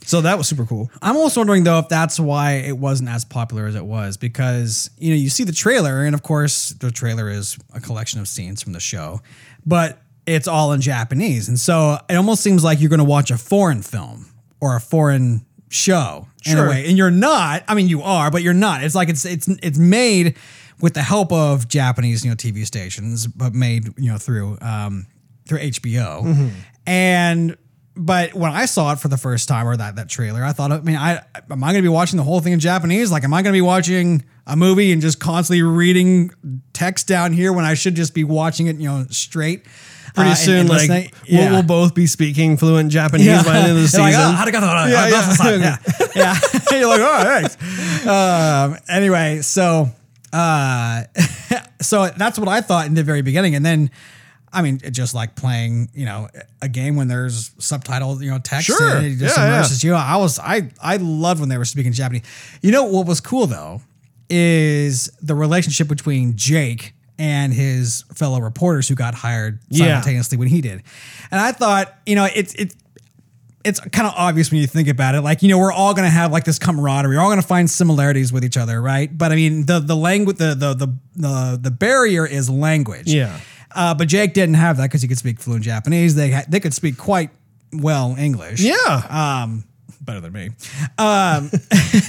So 0.00 0.22
that 0.22 0.38
was 0.38 0.48
super 0.48 0.64
cool. 0.64 0.90
I'm 1.02 1.16
also 1.16 1.40
wondering 1.40 1.64
though 1.64 1.78
if 1.78 1.90
that's 1.90 2.18
why 2.18 2.52
it 2.52 2.78
wasn't 2.78 3.10
as 3.10 3.26
popular 3.26 3.66
as 3.66 3.74
it 3.74 3.84
was 3.84 4.16
because 4.16 4.88
you 4.96 5.10
know 5.10 5.16
you 5.16 5.28
see 5.28 5.44
the 5.44 5.52
trailer 5.52 6.04
and 6.04 6.14
of 6.14 6.22
course 6.22 6.70
the 6.70 6.90
trailer 6.90 7.28
is 7.28 7.58
a 7.74 7.80
collection 7.80 8.18
of 8.18 8.28
scenes 8.28 8.62
from 8.62 8.72
the 8.72 8.80
show, 8.80 9.20
but 9.66 10.00
it's 10.34 10.48
all 10.48 10.72
in 10.72 10.80
Japanese 10.80 11.48
and 11.48 11.58
so 11.58 11.98
it 12.08 12.14
almost 12.14 12.42
seems 12.42 12.62
like 12.62 12.80
you're 12.80 12.90
going 12.90 12.98
to 12.98 13.04
watch 13.04 13.30
a 13.30 13.38
foreign 13.38 13.82
film 13.82 14.26
or 14.60 14.76
a 14.76 14.80
foreign 14.80 15.44
show 15.70 16.26
in 16.46 16.58
a 16.58 16.68
way, 16.68 16.86
and 16.88 16.96
you're 16.96 17.10
not. 17.10 17.64
I 17.68 17.74
mean, 17.74 17.88
you 17.88 18.02
are, 18.02 18.30
but 18.30 18.42
you're 18.42 18.54
not. 18.54 18.82
It's 18.82 18.94
like 18.94 19.08
it's 19.08 19.24
it's 19.24 19.48
it's 19.62 19.78
made 19.78 20.36
with 20.80 20.94
the 20.94 21.02
help 21.02 21.32
of 21.32 21.68
Japanese 21.68 22.24
you 22.24 22.30
know 22.30 22.36
TV 22.36 22.64
stations, 22.66 23.26
but 23.26 23.54
made 23.54 23.88
you 23.98 24.10
know 24.10 24.18
through 24.18 24.58
um, 24.60 25.06
through 25.46 25.58
HBO 25.58 26.50
and 26.86 27.56
but 27.98 28.32
when 28.34 28.52
I 28.52 28.66
saw 28.66 28.92
it 28.92 29.00
for 29.00 29.08
the 29.08 29.16
first 29.16 29.48
time 29.48 29.66
or 29.66 29.76
that 29.76 29.96
that 29.96 30.08
trailer, 30.08 30.44
I 30.44 30.52
thought, 30.52 30.70
I 30.72 30.80
mean, 30.80 30.96
I 30.96 31.20
am 31.50 31.64
I 31.64 31.72
going 31.72 31.82
to 31.82 31.82
be 31.82 31.88
watching 31.88 32.16
the 32.16 32.22
whole 32.22 32.40
thing 32.40 32.52
in 32.52 32.60
Japanese? 32.60 33.10
Like, 33.10 33.24
am 33.24 33.34
I 33.34 33.42
going 33.42 33.52
to 33.52 33.56
be 33.56 33.60
watching 33.62 34.24
a 34.46 34.56
movie 34.56 34.92
and 34.92 35.02
just 35.02 35.18
constantly 35.20 35.62
reading 35.62 36.30
text 36.72 37.06
down 37.08 37.32
here 37.32 37.52
when 37.52 37.64
I 37.64 37.74
should 37.74 37.94
just 37.96 38.14
be 38.14 38.22
watching 38.24 38.68
it, 38.68 38.76
you 38.76 38.88
know, 38.88 39.04
straight? 39.10 39.64
Pretty 40.14 40.30
Uh, 40.30 40.34
soon, 40.34 40.58
and 40.60 40.68
like 40.70 40.78
listening- 40.88 41.10
we'll, 41.30 41.50
we'll 41.52 41.62
both 41.62 41.94
be 41.94 42.06
speaking 42.06 42.56
fluent 42.56 42.90
Japanese 42.90 43.26
by 43.44 43.52
the 43.52 43.58
end 43.58 43.70
of 43.72 43.76
the 43.76 43.82
season. 43.88 44.00
like, 44.02 44.14
oh, 44.16 44.32
Yeah, 44.90 45.08
yeah. 45.08 45.76
yeah, 46.16 46.38
yeah. 46.72 46.78
You're 46.78 46.88
like, 46.88 47.00
all 47.02 47.24
right. 47.24 48.66
Um, 48.72 48.78
anyway, 48.88 49.40
so 49.42 49.90
uh, 50.32 51.02
so 51.80 52.08
that's 52.16 52.38
what 52.38 52.48
I 52.48 52.60
thought 52.60 52.86
in 52.86 52.94
the 52.94 53.02
very 53.02 53.22
beginning, 53.22 53.54
and 53.54 53.64
then. 53.64 53.90
I 54.52 54.62
mean, 54.62 54.78
just 54.92 55.14
like 55.14 55.34
playing, 55.36 55.90
you 55.94 56.04
know, 56.06 56.28
a 56.62 56.68
game 56.68 56.96
when 56.96 57.08
there's 57.08 57.50
subtitled, 57.56 58.22
you 58.22 58.30
know, 58.30 58.38
text. 58.38 58.66
Sure. 58.66 58.96
And 58.96 59.06
it 59.06 59.16
just 59.16 59.36
Yeah, 59.36 59.44
yeah. 59.44 59.54
immerses 59.56 59.84
you. 59.84 59.94
I 59.94 60.16
was, 60.16 60.38
I, 60.38 60.70
I 60.82 60.96
loved 60.96 61.40
when 61.40 61.48
they 61.48 61.58
were 61.58 61.64
speaking 61.66 61.92
Japanese. 61.92 62.22
You 62.62 62.72
know 62.72 62.84
what 62.84 63.06
was 63.06 63.20
cool 63.20 63.46
though 63.46 63.82
is 64.30 65.10
the 65.22 65.34
relationship 65.34 65.88
between 65.88 66.36
Jake 66.36 66.94
and 67.18 67.52
his 67.52 68.04
fellow 68.14 68.40
reporters 68.40 68.88
who 68.88 68.94
got 68.94 69.14
hired 69.14 69.60
Yeah. 69.68 69.86
simultaneously 69.86 70.38
when 70.38 70.48
he 70.48 70.60
did. 70.60 70.82
And 71.30 71.40
I 71.40 71.52
thought, 71.52 71.94
you 72.06 72.14
know, 72.14 72.28
it's 72.34 72.54
it's 72.54 72.74
it's 73.64 73.80
kind 73.80 74.06
of 74.06 74.14
obvious 74.16 74.50
when 74.50 74.60
you 74.60 74.66
think 74.66 74.88
about 74.88 75.14
it. 75.14 75.20
Like, 75.22 75.42
you 75.42 75.48
know, 75.48 75.58
we're 75.58 75.72
all 75.72 75.92
gonna 75.94 76.08
have 76.10 76.30
like 76.32 76.44
this 76.44 76.58
camaraderie. 76.58 77.16
We're 77.16 77.22
all 77.22 77.28
gonna 77.28 77.42
find 77.42 77.68
similarities 77.68 78.32
with 78.32 78.44
each 78.44 78.56
other, 78.56 78.80
right? 78.80 79.16
But 79.16 79.32
I 79.32 79.34
mean, 79.34 79.66
the 79.66 79.80
the 79.80 79.96
language, 79.96 80.36
the 80.36 80.54
the 80.54 80.74
the 80.74 80.94
the, 81.16 81.58
the 81.60 81.70
barrier 81.70 82.24
is 82.24 82.48
language. 82.48 83.08
Yeah. 83.12 83.40
Uh, 83.74 83.94
but 83.94 84.08
Jake 84.08 84.34
didn't 84.34 84.54
have 84.54 84.76
that 84.78 84.84
because 84.84 85.02
he 85.02 85.08
could 85.08 85.18
speak 85.18 85.40
fluent 85.40 85.64
Japanese. 85.64 86.14
They 86.14 86.30
ha- 86.30 86.44
they 86.48 86.60
could 86.60 86.74
speak 86.74 86.96
quite 86.96 87.30
well 87.72 88.14
English. 88.18 88.60
yeah. 88.60 89.42
Um, 89.44 89.64
better 90.00 90.20
than 90.20 90.32
me. 90.32 90.50
Um, 90.96 91.50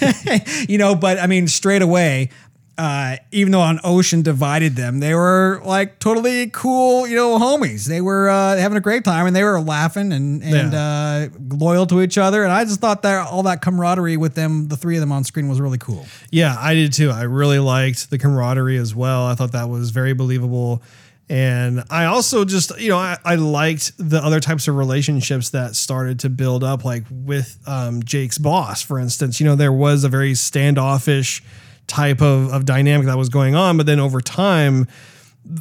you 0.70 0.78
know, 0.78 0.96
but 0.96 1.20
I 1.20 1.28
mean, 1.28 1.48
straight 1.48 1.82
away, 1.82 2.30
uh, 2.78 3.18
even 3.34 3.52
though 3.52 3.62
an 3.64 3.82
ocean 3.84 4.22
divided 4.22 4.78
them, 4.78 5.00
they 5.02 5.14
were 5.14 5.62
like 5.66 6.00
totally 6.00 6.50
cool, 6.50 7.06
you 7.06 7.16
know, 7.18 7.38
homies. 7.38 7.86
They 7.86 8.00
were 8.00 8.30
uh, 8.30 8.56
having 8.56 8.78
a 8.78 8.82
great 8.82 9.04
time 9.04 9.28
and 9.28 9.36
they 9.36 9.44
were 9.44 9.60
laughing 9.60 10.14
and 10.14 10.42
and 10.42 10.74
uh, 10.74 11.28
loyal 11.50 11.86
to 11.88 12.02
each 12.02 12.18
other. 12.18 12.42
And 12.44 12.54
I 12.54 12.64
just 12.64 12.80
thought 12.80 13.02
that 13.02 13.28
all 13.28 13.44
that 13.44 13.62
camaraderie 13.62 14.16
with 14.16 14.34
them, 14.36 14.70
the 14.70 14.78
three 14.78 14.96
of 14.96 15.02
them 15.02 15.12
on 15.12 15.26
screen, 15.26 15.50
was 15.50 15.60
really 15.60 15.78
cool. 15.78 16.08
Yeah, 16.32 16.56
I 16.58 16.74
did 16.74 16.94
too. 16.94 17.10
I 17.10 17.24
really 17.24 17.60
liked 17.60 18.10
the 18.10 18.18
camaraderie 18.18 18.78
as 18.78 18.96
well. 18.96 19.26
I 19.26 19.36
thought 19.36 19.52
that 19.52 19.68
was 19.68 19.90
very 19.90 20.14
believable. 20.14 20.82
And 21.30 21.84
I 21.92 22.06
also 22.06 22.44
just, 22.44 22.78
you 22.80 22.90
know, 22.90 22.98
I, 22.98 23.18
I 23.24 23.36
liked 23.36 23.92
the 23.98 24.18
other 24.18 24.40
types 24.40 24.68
of 24.68 24.76
relationships 24.76 25.52
that 25.52 25.76
started 25.76 26.20
to 26.22 26.30
build 26.30 26.64
up, 26.64 26.84
like 26.84 27.04
with 27.12 27.60
um, 27.68 28.02
Jake's 28.02 28.40
boss, 28.40 28.82
for 28.82 28.98
instance. 28.98 29.40
You 29.40 29.46
know, 29.46 29.56
there 29.56 29.74
was 29.74 30.04
a 30.04 30.10
very 30.10 30.34
standoffish 30.34 31.44
type 31.86 32.22
of, 32.22 32.52
of 32.52 32.66
dynamic 32.66 33.06
that 33.06 33.18
was 33.18 33.30
going 33.30 33.56
on. 33.56 33.78
But 33.78 33.86
then 33.86 34.00
over 34.00 34.22
time, 34.22 34.88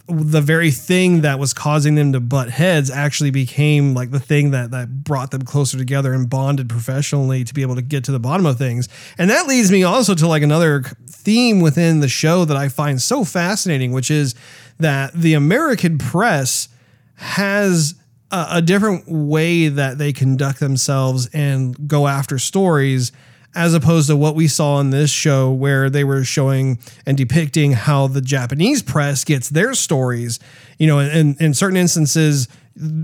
the 0.06 0.40
very 0.40 0.70
thing 0.70 1.22
that 1.22 1.38
was 1.38 1.54
causing 1.54 1.94
them 1.94 2.12
to 2.12 2.20
butt 2.20 2.50
heads 2.50 2.90
actually 2.90 3.30
became 3.30 3.94
like 3.94 4.10
the 4.10 4.20
thing 4.20 4.50
that 4.50 4.70
that 4.70 5.04
brought 5.04 5.30
them 5.30 5.42
closer 5.42 5.78
together 5.78 6.12
and 6.12 6.28
bonded 6.28 6.68
professionally 6.68 7.44
to 7.44 7.54
be 7.54 7.62
able 7.62 7.74
to 7.74 7.82
get 7.82 8.04
to 8.04 8.12
the 8.12 8.18
bottom 8.18 8.44
of 8.44 8.58
things. 8.58 8.88
And 9.16 9.30
that 9.30 9.46
leads 9.46 9.70
me 9.70 9.84
also 9.84 10.14
to 10.14 10.26
like 10.26 10.42
another 10.42 10.82
theme 11.08 11.60
within 11.60 12.00
the 12.00 12.08
show 12.08 12.44
that 12.44 12.56
I 12.56 12.68
find 12.68 13.00
so 13.00 13.24
fascinating, 13.24 13.92
which 13.92 14.10
is 14.10 14.34
that 14.78 15.12
the 15.14 15.34
American 15.34 15.98
press 15.98 16.68
has 17.16 17.94
a, 18.30 18.46
a 18.52 18.62
different 18.62 19.08
way 19.08 19.68
that 19.68 19.98
they 19.98 20.12
conduct 20.12 20.60
themselves 20.60 21.28
and 21.32 21.88
go 21.88 22.06
after 22.06 22.38
stories 22.38 23.12
as 23.54 23.74
opposed 23.74 24.08
to 24.08 24.16
what 24.16 24.34
we 24.34 24.46
saw 24.46 24.78
in 24.78 24.90
this 24.90 25.10
show 25.10 25.50
where 25.50 25.88
they 25.90 26.04
were 26.04 26.22
showing 26.22 26.78
and 27.06 27.16
depicting 27.16 27.72
how 27.72 28.06
the 28.06 28.20
Japanese 28.20 28.82
press 28.82 29.24
gets 29.24 29.48
their 29.48 29.74
stories. 29.74 30.38
You 30.78 30.86
know, 30.86 31.00
in, 31.00 31.36
in 31.40 31.54
certain 31.54 31.76
instances, 31.76 32.46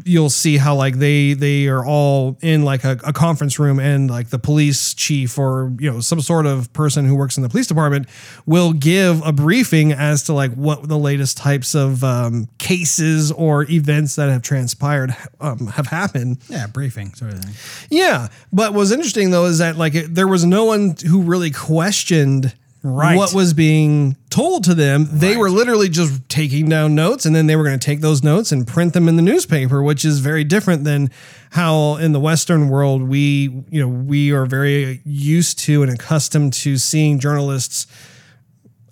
you'll 0.04 0.30
see 0.30 0.56
how 0.56 0.74
like 0.76 0.96
they 0.98 1.32
they 1.32 1.66
are 1.66 1.84
all 1.84 2.38
in 2.40 2.62
like 2.64 2.84
a, 2.84 2.92
a 3.04 3.12
conference 3.12 3.58
room 3.58 3.80
and 3.80 4.08
like 4.08 4.28
the 4.30 4.38
police 4.38 4.94
chief 4.94 5.36
or 5.38 5.72
you 5.80 5.90
know 5.90 6.00
some 6.00 6.20
sort 6.20 6.46
of 6.46 6.72
person 6.72 7.04
who 7.06 7.14
works 7.16 7.36
in 7.36 7.42
the 7.42 7.48
police 7.48 7.66
department 7.66 8.06
will 8.46 8.72
give 8.72 9.20
a 9.26 9.32
briefing 9.32 9.92
as 9.92 10.22
to 10.22 10.32
like 10.32 10.52
what 10.54 10.86
the 10.88 10.96
latest 10.98 11.36
types 11.36 11.74
of 11.74 12.04
um, 12.04 12.48
cases 12.58 13.32
or 13.32 13.64
events 13.70 14.14
that 14.16 14.28
have 14.28 14.42
transpired 14.42 15.16
um, 15.40 15.66
have 15.66 15.88
happened 15.88 16.38
Yeah, 16.48 16.66
briefing 16.68 17.12
sort 17.14 17.32
of 17.32 17.40
thing. 17.44 17.54
yeah, 17.90 18.28
but 18.52 18.74
what's 18.74 18.92
interesting 18.92 19.30
though 19.30 19.46
is 19.46 19.58
that 19.58 19.76
like 19.76 19.94
it, 19.94 20.14
there 20.14 20.28
was 20.28 20.44
no 20.44 20.64
one 20.66 20.94
who 21.06 21.22
really 21.22 21.50
questioned 21.50 22.54
Right. 22.86 23.16
what 23.16 23.32
was 23.32 23.54
being 23.54 24.14
told 24.28 24.64
to 24.64 24.74
them. 24.74 25.08
They 25.10 25.38
were 25.38 25.48
literally 25.48 25.88
just 25.88 26.28
taking 26.28 26.68
down 26.68 26.94
notes, 26.94 27.24
and 27.24 27.34
then 27.34 27.46
they 27.46 27.56
were 27.56 27.64
going 27.64 27.78
to 27.78 27.84
take 27.84 28.02
those 28.02 28.22
notes 28.22 28.52
and 28.52 28.66
print 28.66 28.92
them 28.92 29.08
in 29.08 29.16
the 29.16 29.22
newspaper, 29.22 29.82
which 29.82 30.04
is 30.04 30.18
very 30.18 30.44
different 30.44 30.84
than 30.84 31.10
how 31.52 31.96
in 31.96 32.12
the 32.12 32.20
Western 32.20 32.68
world 32.68 33.02
we 33.02 33.64
you 33.70 33.80
know 33.80 33.88
we 33.88 34.32
are 34.32 34.44
very 34.44 35.00
used 35.06 35.58
to 35.60 35.82
and 35.82 35.90
accustomed 35.90 36.52
to 36.52 36.76
seeing 36.76 37.18
journalists 37.18 37.86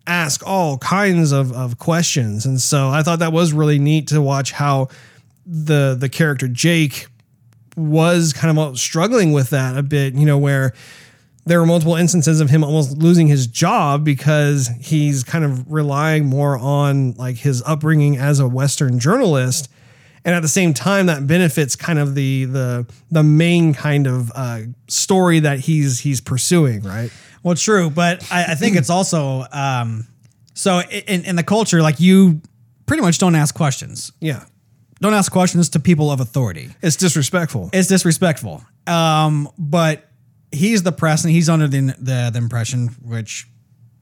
ask 0.06 0.42
all 0.46 0.78
kinds 0.78 1.30
of, 1.30 1.52
of 1.52 1.78
questions. 1.78 2.46
And 2.46 2.58
so 2.62 2.88
I 2.88 3.02
thought 3.02 3.18
that 3.18 3.32
was 3.32 3.52
really 3.52 3.78
neat 3.78 4.08
to 4.08 4.22
watch 4.22 4.52
how 4.52 4.88
the 5.44 5.94
the 5.98 6.08
character 6.08 6.48
Jake 6.48 7.08
was 7.76 8.32
kind 8.32 8.58
of 8.58 8.78
struggling 8.78 9.32
with 9.32 9.50
that 9.50 9.76
a 9.76 9.82
bit, 9.82 10.14
you 10.14 10.24
know, 10.24 10.38
where 10.38 10.72
there 11.44 11.58
were 11.60 11.66
multiple 11.66 11.96
instances 11.96 12.40
of 12.40 12.50
him 12.50 12.62
almost 12.62 12.96
losing 12.98 13.26
his 13.26 13.46
job 13.46 14.04
because 14.04 14.68
he's 14.80 15.24
kind 15.24 15.44
of 15.44 15.70
relying 15.70 16.26
more 16.26 16.56
on 16.58 17.12
like 17.12 17.36
his 17.36 17.62
upbringing 17.66 18.16
as 18.16 18.38
a 18.40 18.46
Western 18.48 18.98
journalist. 18.98 19.68
And 20.24 20.36
at 20.36 20.42
the 20.42 20.48
same 20.48 20.72
time, 20.72 21.06
that 21.06 21.26
benefits 21.26 21.74
kind 21.74 21.98
of 21.98 22.14
the 22.14 22.44
the 22.44 22.86
the 23.10 23.24
main 23.24 23.74
kind 23.74 24.06
of 24.06 24.30
uh, 24.36 24.60
story 24.88 25.40
that 25.40 25.58
he's 25.58 25.98
he's 25.98 26.20
pursuing, 26.20 26.82
right? 26.82 27.10
Well, 27.42 27.56
true, 27.56 27.90
but 27.90 28.24
I, 28.30 28.52
I 28.52 28.54
think 28.54 28.76
it's 28.76 28.88
also 28.88 29.44
um, 29.50 30.06
so 30.54 30.80
in, 30.80 31.24
in 31.24 31.34
the 31.34 31.42
culture, 31.42 31.82
like 31.82 31.98
you 31.98 32.40
pretty 32.86 33.02
much 33.02 33.18
don't 33.18 33.34
ask 33.34 33.52
questions. 33.52 34.12
Yeah, 34.20 34.44
Don't 35.00 35.12
ask 35.14 35.32
questions 35.32 35.70
to 35.70 35.80
people 35.80 36.12
of 36.12 36.20
authority. 36.20 36.70
it's 36.82 36.94
disrespectful. 36.94 37.70
It's 37.72 37.88
disrespectful. 37.88 38.62
Um, 38.86 39.48
but 39.58 40.08
he's 40.52 40.82
the 40.82 40.92
press, 40.92 41.24
and 41.24 41.32
he's 41.32 41.48
under 41.48 41.68
the 41.68 41.80
the, 41.98 42.30
the 42.32 42.38
impression, 42.38 42.88
which 43.02 43.46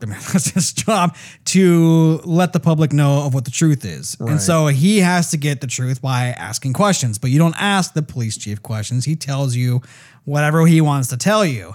I 0.03 0.07
mean, 0.07 0.18
that's 0.32 0.51
his 0.51 0.72
job, 0.72 1.16
to 1.46 2.20
let 2.24 2.53
the 2.53 2.61
public 2.61 2.92
know 2.92 3.24
of 3.26 3.34
what 3.34 3.44
the 3.44 3.51
truth 3.51 3.84
is. 3.84 4.16
And 4.20 4.40
so 4.40 4.66
he 4.68 4.98
has 4.98 5.30
to 5.30 5.36
get 5.36 5.61
the 5.61 5.66
truth 5.66 6.01
by 6.01 6.28
asking 6.28 6.72
questions. 6.72 7.18
But 7.18 7.30
you 7.30 7.38
don't 7.38 7.61
ask 7.61 7.92
the 7.92 8.03
police 8.03 8.36
chief 8.36 8.62
questions. 8.62 9.05
He 9.05 9.16
tells 9.16 9.55
you 9.55 9.82
whatever 10.24 10.66
he 10.66 10.80
wants 10.80 11.09
to 11.09 11.16
tell 11.16 11.44
you. 11.44 11.74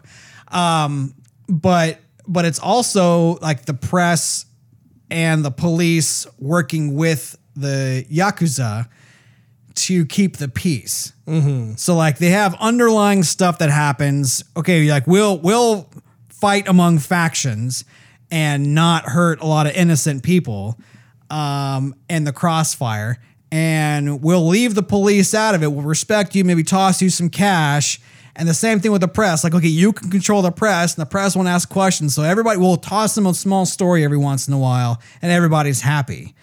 Um, 0.50 1.14
but 1.48 2.00
but 2.28 2.46
it's 2.46 2.60
also 2.60 3.36
like 3.36 3.66
the 3.66 3.74
press 3.74 4.46
and 5.12 5.46
the 5.46 5.52
police 5.52 6.26
working 6.40 6.96
with 6.96 7.38
the 7.56 8.06
yakuza 8.12 8.88
to 9.76 10.06
keep 10.06 10.38
the 10.38 10.48
peace. 10.48 11.14
So 11.76 11.96
like 11.96 12.18
they 12.18 12.30
have 12.30 12.56
underlying 12.60 13.24
stuff 13.24 13.58
that 13.60 13.70
happens. 13.70 14.44
Okay, 14.56 14.90
like 14.90 15.08
we'll 15.08 15.38
we'll 15.40 15.90
fight 16.30 16.68
among 16.68 17.00
factions 17.00 17.86
and 18.32 18.76
not 18.76 19.06
hurt 19.06 19.42
a 19.42 19.46
lot 19.46 19.68
of 19.68 19.74
innocent 19.74 20.24
people 20.24 20.78
um, 21.30 21.96
in 22.10 22.24
the 22.24 22.34
crossfire. 22.34 23.18
And 23.52 24.22
we'll 24.22 24.48
leave 24.48 24.76
the 24.76 24.84
police 24.84 25.34
out 25.34 25.56
of 25.56 25.64
it. 25.64 25.72
We'll 25.72 25.86
respect 25.86 26.36
you, 26.36 26.44
maybe 26.44 26.64
toss 26.64 27.02
you 27.02 27.10
some 27.10 27.30
cash. 27.30 28.02
And 28.36 28.50
the 28.50 28.54
same 28.54 28.82
thing 28.82 28.92
with 28.92 29.00
the 29.02 29.08
press. 29.08 29.46
Like, 29.46 29.54
okay, 29.56 29.68
you 29.70 29.94
can 29.94 30.10
control 30.12 30.42
the 30.42 30.52
press, 30.52 30.96
and 30.96 31.02
the 31.02 31.10
press 31.10 31.38
won't 31.38 31.48
ask 31.48 31.70
questions. 31.70 32.14
So 32.14 32.24
everybody 32.24 32.60
will 32.60 32.76
toss 32.76 33.16
them 33.16 33.26
a 33.26 33.34
small 33.34 33.66
story 33.66 34.04
every 34.04 34.18
once 34.18 34.48
in 34.48 34.54
a 34.54 34.58
while, 34.58 35.02
and 35.22 35.32
everybody's 35.32 35.82
happy. 35.82 36.36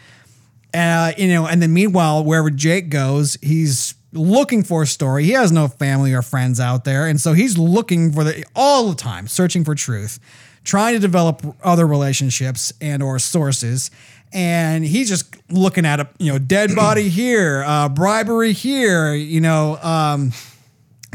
Uh, 0.75 1.13
you 1.19 1.29
know, 1.29 1.47
and 1.47 1.61
then 1.61 1.73
meanwhile, 1.73 2.25
wherever 2.25 2.51
Jake 2.51 2.89
goes, 2.89 3.37
he's 3.43 3.95
looking 4.13 4.63
for 4.63 4.83
a 4.83 4.87
story. 4.87 5.25
He 5.25 5.33
has 5.33 5.53
no 5.53 5.69
family 5.69 6.13
or 6.13 6.23
friends 6.23 6.61
out 6.61 6.85
there, 6.85 7.07
and 7.07 7.21
so 7.21 7.33
he's 7.33 7.59
looking 7.59 8.13
for 8.13 8.25
the 8.25 8.45
all 8.55 8.89
the 8.89 8.95
time, 8.95 9.29
searching 9.29 9.65
for 9.65 9.75
truth, 9.75 10.19
trying 10.65 10.95
to 10.95 11.01
develop 11.01 11.43
other 11.63 11.87
relationships 11.87 12.73
and 12.81 13.03
or 13.03 13.19
sources. 13.19 13.91
And 14.33 14.83
he's 14.83 15.11
just 15.11 15.37
looking 15.51 15.85
at 15.85 16.01
a 16.01 16.09
you 16.19 16.33
know 16.33 16.39
dead 16.39 16.75
body 16.77 17.09
here, 17.09 17.63
uh, 17.67 17.89
bribery 17.91 18.53
here, 18.53 19.15
you 19.15 19.41
know, 19.41 19.79
um, 19.83 20.33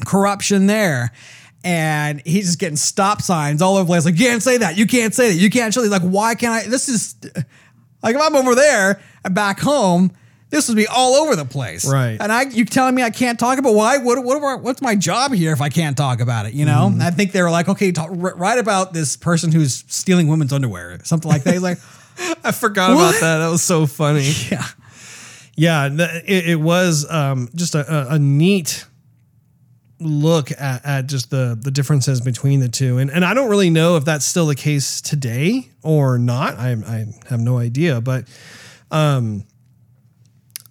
corruption 0.05 0.67
there. 0.67 1.11
And 1.63 2.21
he's 2.25 2.45
just 2.45 2.59
getting 2.59 2.77
stop 2.77 3.21
signs 3.21 3.61
all 3.61 3.75
over 3.75 3.83
the 3.83 3.87
place. 3.87 4.05
Like, 4.05 4.17
you 4.17 4.25
can't 4.25 4.41
say 4.41 4.57
that. 4.57 4.77
You 4.77 4.87
can't 4.87 5.13
say 5.13 5.29
that. 5.29 5.35
You 5.35 5.49
can't 5.49 5.73
show. 5.73 5.81
He's 5.81 5.91
like, 5.91 6.03
why 6.03 6.35
can't 6.35 6.65
I? 6.65 6.69
This 6.69 6.87
is 6.87 7.15
like 8.03 8.15
if 8.15 8.21
I'm 8.21 8.35
over 8.35 8.55
there 8.55 9.01
back 9.33 9.59
home, 9.59 10.11
this 10.49 10.67
would 10.69 10.77
be 10.77 10.87
all 10.87 11.15
over 11.15 11.35
the 11.35 11.45
place. 11.45 11.85
Right. 11.85 12.17
And 12.19 12.31
I, 12.31 12.43
you 12.43 12.63
telling 12.65 12.95
me 12.95 13.03
I 13.03 13.09
can't 13.09 13.37
talk 13.37 13.59
about 13.59 13.73
why? 13.73 13.97
What, 13.97 14.23
what, 14.23 14.61
what's 14.61 14.81
my 14.81 14.95
job 14.95 15.33
here 15.33 15.51
if 15.51 15.61
I 15.61 15.69
can't 15.69 15.97
talk 15.97 16.21
about 16.21 16.45
it? 16.45 16.53
You 16.53 16.65
know? 16.65 16.89
Mm-hmm. 16.89 17.01
I 17.01 17.11
think 17.11 17.33
they 17.33 17.41
were 17.41 17.51
like, 17.51 17.67
okay, 17.67 17.91
talk, 17.91 18.09
write 18.11 18.59
about 18.59 18.93
this 18.93 19.17
person 19.17 19.51
who's 19.51 19.83
stealing 19.87 20.27
women's 20.27 20.53
underwear, 20.53 20.99
something 21.03 21.29
like 21.29 21.43
that. 21.43 21.53
He's 21.53 21.63
like, 21.63 21.79
I 22.43 22.51
forgot 22.51 22.95
What? 22.95 23.09
about 23.09 23.21
that. 23.21 23.37
That 23.39 23.49
was 23.49 23.63
so 23.63 23.85
funny. 23.85 24.31
yeah. 24.51 24.65
Yeah, 25.59 25.89
it, 26.25 26.49
it 26.49 26.59
was 26.59 27.09
um, 27.09 27.49
just 27.55 27.73
a, 27.73 28.11
a, 28.11 28.15
a 28.15 28.19
neat 28.19 28.85
look 29.99 30.51
at, 30.51 30.85
at 30.85 31.07
just 31.07 31.31
the 31.31 31.57
the 31.59 31.71
differences 31.71 32.21
between 32.21 32.59
the 32.59 32.69
two, 32.69 32.99
and 32.99 33.09
and 33.09 33.25
I 33.25 33.33
don't 33.33 33.49
really 33.49 33.71
know 33.71 33.97
if 33.97 34.05
that's 34.05 34.23
still 34.23 34.45
the 34.45 34.53
case 34.55 35.01
today 35.01 35.69
or 35.81 36.19
not. 36.19 36.59
I 36.59 36.73
I 36.73 37.05
have 37.29 37.39
no 37.39 37.57
idea, 37.57 38.01
but 38.01 38.25
um, 38.91 39.45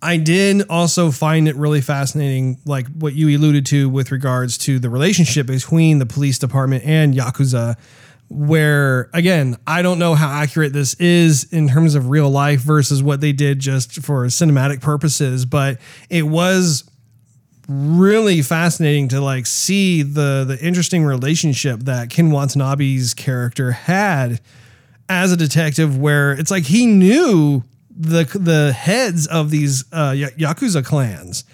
I 0.03 0.19
did 0.19 0.63
also 0.69 1.11
find 1.11 1.49
it 1.49 1.57
really 1.57 1.81
fascinating, 1.81 2.59
like 2.65 2.87
what 2.89 3.15
you 3.15 3.37
alluded 3.37 3.67
to 3.67 3.89
with 3.89 4.13
regards 4.13 4.59
to 4.59 4.79
the 4.79 4.91
relationship 4.91 5.47
between 5.47 5.99
the 5.99 6.07
police 6.07 6.39
department 6.39 6.85
and 6.85 7.15
Yakuza. 7.15 7.77
Where 8.29 9.09
again, 9.15 9.57
I 9.69 9.83
don't 9.83 10.01
know 10.01 10.15
how 10.17 10.29
accurate 10.29 10.73
this 10.73 10.95
is 10.95 11.45
in 11.53 11.69
terms 11.69 11.95
of 11.95 12.11
real 12.11 12.29
life 12.29 12.61
versus 12.61 13.01
what 13.01 13.21
they 13.21 13.33
did 13.33 13.61
just 13.61 14.03
for 14.03 14.25
cinematic 14.27 14.81
purposes, 14.81 15.45
but 15.45 15.79
it 16.11 16.23
was 16.23 16.91
really 17.69 18.43
fascinating 18.43 19.09
to 19.09 19.21
like 19.21 19.47
see 19.47 20.03
the 20.03 20.45
the 20.47 20.59
interesting 20.61 21.05
relationship 21.05 21.81
that 21.81 22.11
Ken 22.11 22.31
Watanabe's 22.31 23.15
character 23.15 23.73
had 23.73 24.41
as 25.09 25.33
a 25.33 25.37
detective 25.37 25.97
where 25.99 26.33
it's 26.33 26.51
like 26.51 26.65
he 26.65 26.87
knew 26.87 27.63
the 27.97 28.25
the 28.39 28.73
heads 28.73 29.27
of 29.27 29.51
these 29.51 29.85
uh, 29.93 30.13
yakuza 30.13 30.85
clans. 30.85 31.45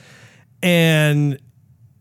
And 0.62 1.38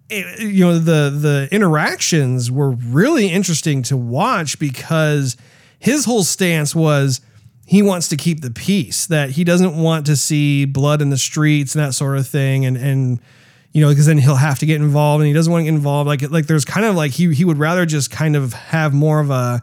it, 0.10 0.42
you 0.42 0.66
know 0.66 0.80
the 0.80 1.10
the 1.10 1.48
interactions 1.52 2.52
were 2.52 2.72
really 2.72 3.28
interesting 3.28 3.84
to 3.84 3.98
watch 3.98 4.60
because 4.60 5.38
his 5.80 6.06
whole 6.06 6.24
stance 6.24 6.76
was 6.76 7.22
he 7.66 7.82
wants 7.82 8.10
to 8.10 8.18
keep 8.18 8.42
the 8.42 8.52
peace 8.52 9.06
that 9.08 9.32
he 9.32 9.44
doesn't 9.44 9.78
want 9.78 10.06
to 10.08 10.16
see 10.16 10.66
blood 10.66 11.02
in 11.02 11.10
the 11.10 11.18
streets 11.18 11.74
and 11.74 11.84
that 11.84 11.94
sort 11.94 12.18
of 12.18 12.28
thing. 12.28 12.66
And 12.66 12.76
and 12.78 13.20
you 13.72 13.82
know 13.82 13.90
because 13.90 14.08
then 14.08 14.18
he'll 14.18 14.36
have 14.36 14.60
to 14.60 14.66
get 14.66 14.82
involved 14.82 15.22
and 15.22 15.28
he 15.28 15.34
doesn't 15.34 15.52
want 15.52 15.62
to 15.62 15.66
get 15.66 15.76
involved. 15.76 16.08
Like 16.08 16.30
like 16.30 16.48
there's 16.48 16.66
kind 16.66 16.86
of 16.86 16.96
like 16.96 17.12
he 17.12 17.34
he 17.34 17.46
would 17.46 17.58
rather 17.58 17.86
just 17.86 18.12
kind 18.12 18.36
of 18.36 18.54
have 18.54 18.94
more 18.94 19.20
of 19.20 19.30
a 19.30 19.62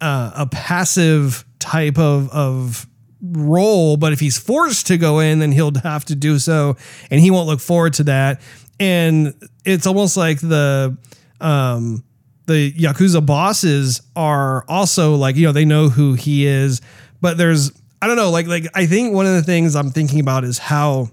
uh, 0.00 0.32
a 0.34 0.46
passive 0.46 1.44
type 1.58 1.98
of 1.98 2.30
of 2.30 2.86
role, 3.20 3.96
but 3.96 4.12
if 4.12 4.20
he's 4.20 4.38
forced 4.38 4.86
to 4.88 4.96
go 4.96 5.18
in, 5.18 5.38
then 5.40 5.52
he'll 5.52 5.74
have 5.82 6.04
to 6.06 6.14
do 6.14 6.38
so, 6.38 6.76
and 7.10 7.20
he 7.20 7.30
won't 7.30 7.46
look 7.46 7.60
forward 7.60 7.94
to 7.94 8.04
that. 8.04 8.40
And 8.80 9.34
it's 9.64 9.86
almost 9.86 10.16
like 10.16 10.40
the 10.40 10.96
um, 11.40 12.04
the 12.46 12.72
yakuza 12.72 13.24
bosses 13.24 14.02
are 14.16 14.64
also 14.68 15.14
like 15.14 15.36
you 15.36 15.46
know 15.46 15.52
they 15.52 15.64
know 15.64 15.88
who 15.88 16.14
he 16.14 16.46
is, 16.46 16.80
but 17.20 17.36
there's 17.36 17.72
I 18.00 18.06
don't 18.06 18.16
know 18.16 18.30
like 18.30 18.46
like 18.46 18.66
I 18.74 18.86
think 18.86 19.14
one 19.14 19.26
of 19.26 19.34
the 19.34 19.42
things 19.42 19.74
I'm 19.74 19.90
thinking 19.90 20.20
about 20.20 20.44
is 20.44 20.58
how 20.58 21.10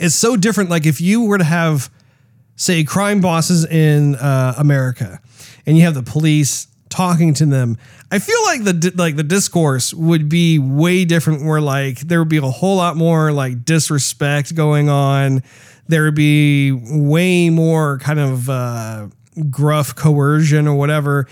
it's 0.00 0.14
so 0.14 0.36
different. 0.36 0.70
Like 0.70 0.86
if 0.86 1.00
you 1.00 1.24
were 1.24 1.38
to 1.38 1.44
have 1.44 1.90
say 2.56 2.84
crime 2.84 3.20
bosses 3.20 3.64
in 3.64 4.16
uh, 4.16 4.54
America, 4.56 5.20
and 5.66 5.76
you 5.76 5.84
have 5.84 5.94
the 5.94 6.02
police 6.02 6.68
talking 6.96 7.34
to 7.34 7.44
them. 7.44 7.76
I 8.10 8.18
feel 8.18 8.42
like 8.44 8.64
the 8.64 8.92
like 8.96 9.16
the 9.16 9.22
discourse 9.22 9.92
would 9.92 10.28
be 10.28 10.58
way 10.58 11.04
different. 11.04 11.44
Where 11.44 11.60
like 11.60 12.00
there 12.00 12.18
would 12.20 12.30
be 12.30 12.38
a 12.38 12.42
whole 12.42 12.76
lot 12.76 12.96
more 12.96 13.32
like 13.32 13.64
disrespect 13.64 14.54
going 14.54 14.88
on. 14.88 15.42
There 15.88 16.04
would 16.04 16.14
be 16.14 16.72
way 16.72 17.50
more 17.50 17.98
kind 17.98 18.18
of 18.18 18.48
uh, 18.48 19.08
gruff 19.50 19.94
coercion 19.94 20.66
or 20.66 20.76
whatever. 20.76 21.28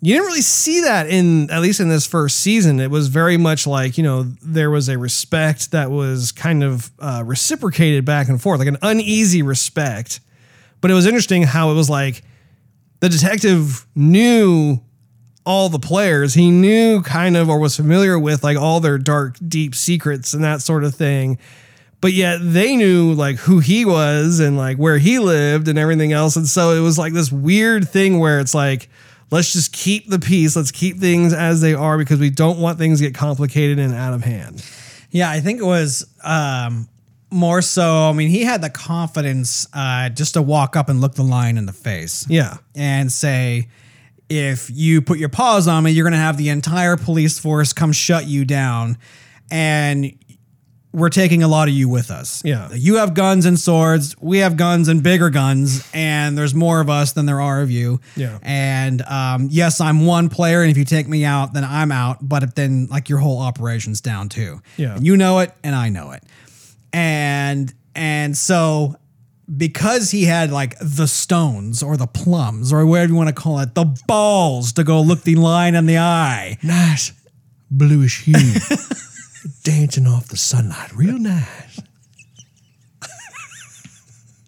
You 0.00 0.14
didn't 0.14 0.28
really 0.28 0.42
see 0.42 0.82
that 0.82 1.08
in 1.08 1.50
at 1.50 1.60
least 1.60 1.80
in 1.80 1.88
this 1.88 2.06
first 2.06 2.38
season. 2.38 2.78
It 2.78 2.90
was 2.90 3.08
very 3.08 3.36
much 3.36 3.66
like 3.66 3.98
you 3.98 4.04
know 4.04 4.22
there 4.40 4.70
was 4.70 4.88
a 4.88 4.96
respect 4.96 5.72
that 5.72 5.90
was 5.90 6.30
kind 6.30 6.62
of 6.62 6.92
uh, 7.00 7.24
reciprocated 7.26 8.04
back 8.04 8.28
and 8.28 8.40
forth, 8.40 8.60
like 8.60 8.68
an 8.68 8.78
uneasy 8.82 9.42
respect. 9.42 10.20
But 10.80 10.92
it 10.92 10.94
was 10.94 11.06
interesting 11.06 11.42
how 11.42 11.72
it 11.72 11.74
was 11.74 11.90
like 11.90 12.22
the 13.00 13.08
detective 13.08 13.84
knew 13.96 14.80
all 15.48 15.70
the 15.70 15.78
players. 15.78 16.34
He 16.34 16.50
knew 16.50 17.00
kind 17.00 17.34
of 17.34 17.48
or 17.48 17.58
was 17.58 17.74
familiar 17.74 18.18
with 18.18 18.44
like 18.44 18.58
all 18.58 18.80
their 18.80 18.98
dark, 18.98 19.38
deep 19.48 19.74
secrets 19.74 20.34
and 20.34 20.44
that 20.44 20.60
sort 20.60 20.84
of 20.84 20.94
thing. 20.94 21.38
But 22.02 22.12
yet 22.12 22.38
they 22.42 22.76
knew 22.76 23.14
like 23.14 23.36
who 23.36 23.58
he 23.58 23.86
was 23.86 24.40
and 24.40 24.58
like 24.58 24.76
where 24.76 24.98
he 24.98 25.18
lived 25.18 25.66
and 25.66 25.78
everything 25.78 26.12
else. 26.12 26.36
And 26.36 26.46
so 26.46 26.72
it 26.72 26.80
was 26.80 26.98
like 26.98 27.14
this 27.14 27.32
weird 27.32 27.88
thing 27.88 28.18
where 28.18 28.40
it's 28.40 28.54
like, 28.54 28.90
let's 29.30 29.50
just 29.54 29.72
keep 29.72 30.10
the 30.10 30.18
peace. 30.18 30.54
Let's 30.54 30.70
keep 30.70 30.98
things 30.98 31.32
as 31.32 31.62
they 31.62 31.72
are 31.72 31.96
because 31.96 32.20
we 32.20 32.28
don't 32.28 32.58
want 32.58 32.76
things 32.78 32.98
to 32.98 33.06
get 33.06 33.14
complicated 33.14 33.78
and 33.78 33.94
out 33.94 34.12
of 34.12 34.22
hand. 34.22 34.62
Yeah, 35.10 35.30
I 35.30 35.40
think 35.40 35.60
it 35.60 35.64
was 35.64 36.06
um, 36.22 36.90
more 37.30 37.62
so. 37.62 38.10
I 38.10 38.12
mean, 38.12 38.28
he 38.28 38.42
had 38.42 38.60
the 38.60 38.68
confidence 38.68 39.66
uh, 39.72 40.10
just 40.10 40.34
to 40.34 40.42
walk 40.42 40.76
up 40.76 40.90
and 40.90 41.00
look 41.00 41.14
the 41.14 41.24
lion 41.24 41.56
in 41.56 41.64
the 41.64 41.72
face. 41.72 42.26
Yeah. 42.28 42.58
and 42.74 43.10
say, 43.10 43.68
if 44.28 44.70
you 44.70 45.02
put 45.02 45.18
your 45.18 45.28
paws 45.28 45.68
on 45.68 45.84
me, 45.84 45.90
you're 45.90 46.04
going 46.04 46.12
to 46.12 46.18
have 46.18 46.36
the 46.36 46.48
entire 46.50 46.96
police 46.96 47.38
force 47.38 47.72
come 47.72 47.92
shut 47.92 48.26
you 48.26 48.44
down. 48.44 48.98
And 49.50 50.12
we're 50.92 51.10
taking 51.10 51.42
a 51.42 51.48
lot 51.48 51.68
of 51.68 51.74
you 51.74 51.88
with 51.88 52.10
us. 52.10 52.42
Yeah. 52.44 52.70
You 52.72 52.96
have 52.96 53.14
guns 53.14 53.44
and 53.44 53.58
swords. 53.58 54.16
We 54.20 54.38
have 54.38 54.56
guns 54.56 54.88
and 54.88 55.02
bigger 55.02 55.28
guns. 55.30 55.88
And 55.92 56.36
there's 56.36 56.54
more 56.54 56.80
of 56.80 56.88
us 56.88 57.12
than 57.12 57.26
there 57.26 57.40
are 57.40 57.60
of 57.60 57.70
you. 57.70 58.00
Yeah. 58.16 58.38
And 58.42 59.02
um, 59.02 59.48
yes, 59.50 59.80
I'm 59.80 60.06
one 60.06 60.28
player. 60.28 60.62
And 60.62 60.70
if 60.70 60.78
you 60.78 60.84
take 60.84 61.06
me 61.06 61.24
out, 61.24 61.52
then 61.52 61.64
I'm 61.64 61.92
out. 61.92 62.18
But 62.26 62.54
then, 62.56 62.86
like, 62.90 63.08
your 63.08 63.18
whole 63.18 63.38
operation's 63.38 64.00
down 64.00 64.28
too. 64.28 64.60
Yeah. 64.76 64.96
And 64.96 65.06
you 65.06 65.16
know 65.16 65.40
it, 65.40 65.52
and 65.62 65.74
I 65.74 65.90
know 65.90 66.12
it. 66.12 66.22
And, 66.92 67.72
and 67.94 68.36
so 68.36 68.96
because 69.56 70.10
he 70.10 70.24
had 70.24 70.50
like 70.50 70.76
the 70.80 71.06
stones 71.08 71.82
or 71.82 71.96
the 71.96 72.06
plums 72.06 72.72
or 72.72 72.84
whatever 72.86 73.12
you 73.12 73.16
want 73.16 73.28
to 73.28 73.34
call 73.34 73.58
it, 73.60 73.74
the 73.74 73.84
balls 74.06 74.72
to 74.74 74.84
go 74.84 75.00
look 75.00 75.22
the 75.22 75.36
line 75.36 75.74
in 75.74 75.86
the 75.86 75.98
eye. 75.98 76.58
Nice 76.62 77.12
bluish 77.70 78.24
hue. 78.24 78.34
Dancing 79.62 80.06
off 80.06 80.28
the 80.28 80.36
sunlight. 80.36 80.94
Real 80.94 81.18
nice. 81.18 81.80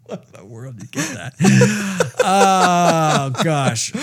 What 0.06 0.24
in 0.26 0.32
the 0.40 0.44
world 0.44 0.74
you 0.82 0.88
get 0.88 1.08
that? 1.14 1.34
oh 2.18 3.30
gosh. 3.44 3.94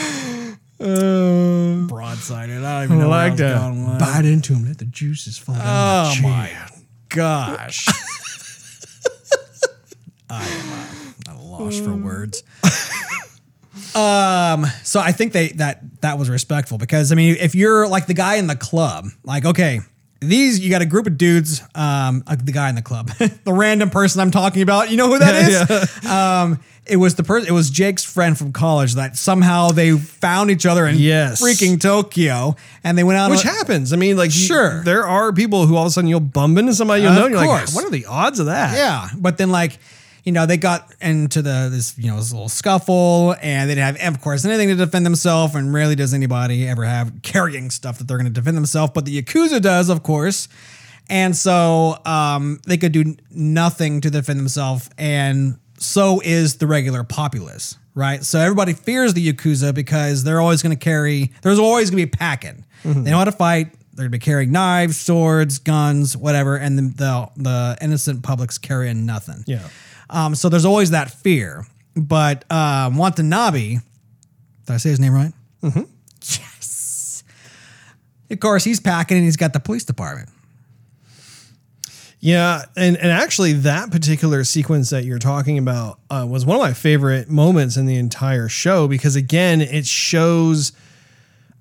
Uh, 0.80 1.84
Broadsided. 1.89 2.64
I 2.64 2.76
don't 2.76 2.84
even 2.86 3.00
know 3.00 3.12
I 3.12 3.28
like 3.30 3.39
where 3.39 3.48
I 3.48 3.54
was 3.54 3.76
to 3.76 3.82
going 3.82 3.89
with. 3.89 4.00
bite 4.00 4.26
into 4.26 4.54
him, 4.54 4.66
let 4.68 4.78
the 4.78 4.86
juices 4.86 5.38
fall 5.38 5.56
down 5.56 5.66
Oh 5.66 6.14
my 6.22 6.30
my 6.30 6.52
gosh. 7.10 7.88
I 10.30 10.43
am 10.45 10.76
uh, 11.68 11.72
loss 11.72 11.80
for 11.80 11.95
words. 11.95 12.43
um, 13.95 14.65
so 14.84 14.99
I 14.99 15.11
think 15.11 15.34
they 15.34 15.49
that 15.49 15.82
that 16.01 16.18
was 16.18 16.30
respectful 16.30 16.78
because 16.78 17.11
I 17.11 17.15
mean, 17.15 17.36
if 17.39 17.55
you're 17.55 17.88
like 17.88 18.07
the 18.07 18.13
guy 18.13 18.36
in 18.36 18.47
the 18.47 18.55
club, 18.55 19.07
like 19.24 19.45
okay, 19.45 19.80
these 20.20 20.59
you 20.59 20.70
got 20.70 20.82
a 20.82 20.86
group 20.86 21.07
of 21.07 21.18
dudes, 21.18 21.61
um, 21.76 22.24
uh, 22.28 22.36
the 22.36 22.51
guy 22.51 22.70
in 22.70 22.76
the 22.76 22.82
club, 22.82 23.09
the 23.18 23.53
random 23.53 23.89
person 23.89 24.22
I'm 24.22 24.32
talking 24.32 24.61
about, 24.61 24.89
you 24.91 24.97
know 24.97 25.07
who 25.07 25.20
that 25.20 25.70
is? 25.72 26.03
Um, 26.07 26.59
it 26.89 26.95
was 26.95 27.15
the 27.15 27.24
person. 27.24 27.49
It 27.49 27.51
was 27.51 27.70
Jake's 27.70 28.05
friend 28.05 28.38
from 28.38 28.53
college 28.53 28.95
that 28.95 29.18
somehow 29.18 29.72
they 29.72 29.91
found 29.91 30.49
each 30.51 30.65
other 30.65 30.88
in 30.88 30.95
Yes. 30.95 31.41
freaking 31.41 31.82
Tokyo, 31.82 32.55
and 32.82 32.97
they 32.97 33.03
went 33.03 33.20
out. 33.20 33.30
Which 33.30 33.45
on, 33.45 33.53
happens. 33.53 33.91
I 33.91 33.97
mean, 33.97 34.15
like, 34.15 34.28
you- 34.34 34.45
Sure. 34.45 34.84
there 34.86 35.05
are 35.05 35.34
people 35.34 35.65
who 35.68 35.76
all 35.76 35.84
of 35.84 35.88
a 35.88 35.91
sudden 35.91 36.09
you'll 36.09 36.22
bump 36.22 36.57
into 36.57 36.74
somebody 36.74 37.01
you'll 37.01 37.11
Of 37.11 37.18
know, 37.18 37.26
and 37.26 37.36
you're 37.36 37.43
course. 37.43 37.76
like, 37.76 37.84
what 37.84 37.86
are 37.86 37.91
the 37.91 38.05
odds 38.05 38.39
of 38.39 38.45
that? 38.45 38.74
Yeah, 38.78 39.09
but 39.18 39.38
then 39.38 39.51
like 39.51 39.80
you 40.28 40.34
know 40.34 40.45
they 40.45 40.57
got 40.57 40.93
into 40.99 41.41
the 41.41 41.69
this 41.71 41.97
you 41.97 42.09
know 42.09 42.17
this 42.17 42.34
little 42.34 42.49
scuffle 42.49 43.34
and 43.41 43.69
they 43.69 43.75
didn't 43.75 43.97
have 43.97 44.15
of 44.15 44.21
course 44.21 44.43
anything 44.43 44.67
to 44.67 44.75
defend 44.75 45.05
themselves 45.05 45.55
and 45.55 45.73
rarely 45.73 45.95
does 45.95 46.13
anybody 46.13 46.67
ever 46.67 46.84
have 46.84 47.21
carrying 47.21 47.69
stuff 47.69 47.97
that 47.97 48.09
they're 48.09 48.17
going 48.17 48.28
to 48.28 48.34
defend 48.34 48.57
themselves 48.57 48.91
but 48.93 49.05
the 49.05 49.21
yakuza 49.21 49.61
does 49.61 49.88
of 49.88 50.03
course 50.03 50.49
and 51.09 51.34
so 51.34 51.97
um, 52.05 52.59
they 52.67 52.75
could 52.75 52.91
do 52.91 53.15
nothing 53.32 54.01
to 54.01 54.11
defend 54.11 54.38
themselves 54.38 54.89
and 54.97 55.57
so 55.80 56.21
is 56.25 56.57
the 56.57 56.67
regular 56.67 57.05
populace 57.05 57.78
right 57.95 58.25
so 58.25 58.38
everybody 58.38 58.73
fears 58.73 59.13
the 59.13 59.32
yakuza 59.32 59.73
because 59.73 60.25
they're 60.25 60.41
always 60.41 60.61
going 60.61 60.78
to 60.78 60.84
carry 60.84 61.32
there's 61.41 61.57
always 61.57 61.89
going 61.89 62.01
to 62.01 62.05
be 62.05 62.17
packing 62.17 62.65
they 62.84 63.11
know 63.11 63.17
how 63.17 63.23
to 63.23 63.32
fight 63.32 63.71
they're 63.97 64.03
gonna 64.03 64.11
be 64.11 64.19
carrying 64.19 64.51
knives, 64.51 64.95
swords, 64.95 65.57
guns, 65.57 66.15
whatever, 66.15 66.55
and 66.55 66.78
the 66.78 66.82
the, 66.84 67.30
the 67.36 67.78
innocent 67.82 68.21
public's 68.21 68.59
carrying 68.59 69.07
nothing. 69.07 69.43
Yeah. 69.47 69.67
Um, 70.10 70.36
so 70.36 70.49
there's 70.49 70.66
always 70.66 70.91
that 70.91 71.12
fear. 71.12 71.66
But 71.95 72.49
um, 72.51 72.97
Watanabe, 72.97 73.70
did 73.70 73.82
I 74.68 74.78
say 74.78 74.89
his 74.89 74.99
name 74.99 75.14
right? 75.14 75.34
Mm-hmm. 75.64 75.84
Yes. 76.22 77.24
Of 78.30 78.39
course, 78.39 78.64
he's 78.64 78.80
packing 78.80 79.18
and 79.18 79.26
he's 79.26 79.38
got 79.38 79.53
the 79.53 79.60
police 79.60 79.84
department. 79.84 80.30
Yeah, 82.20 82.64
and 82.76 82.97
and 82.97 83.12
actually, 83.12 83.53
that 83.53 83.91
particular 83.91 84.43
sequence 84.43 84.89
that 84.89 85.05
you're 85.05 85.20
talking 85.20 85.60
about 85.60 85.99
uh, 86.10 86.26
was 86.28 86.45
one 86.45 86.55
of 86.55 86.62
my 86.62 86.74
favorite 86.74 87.30
moments 87.30 87.78
in 87.78 87.86
the 87.86 87.95
entire 87.95 88.49
show 88.49 88.88
because 88.88 89.16
again, 89.16 89.62
it 89.62 89.86
shows 89.86 90.72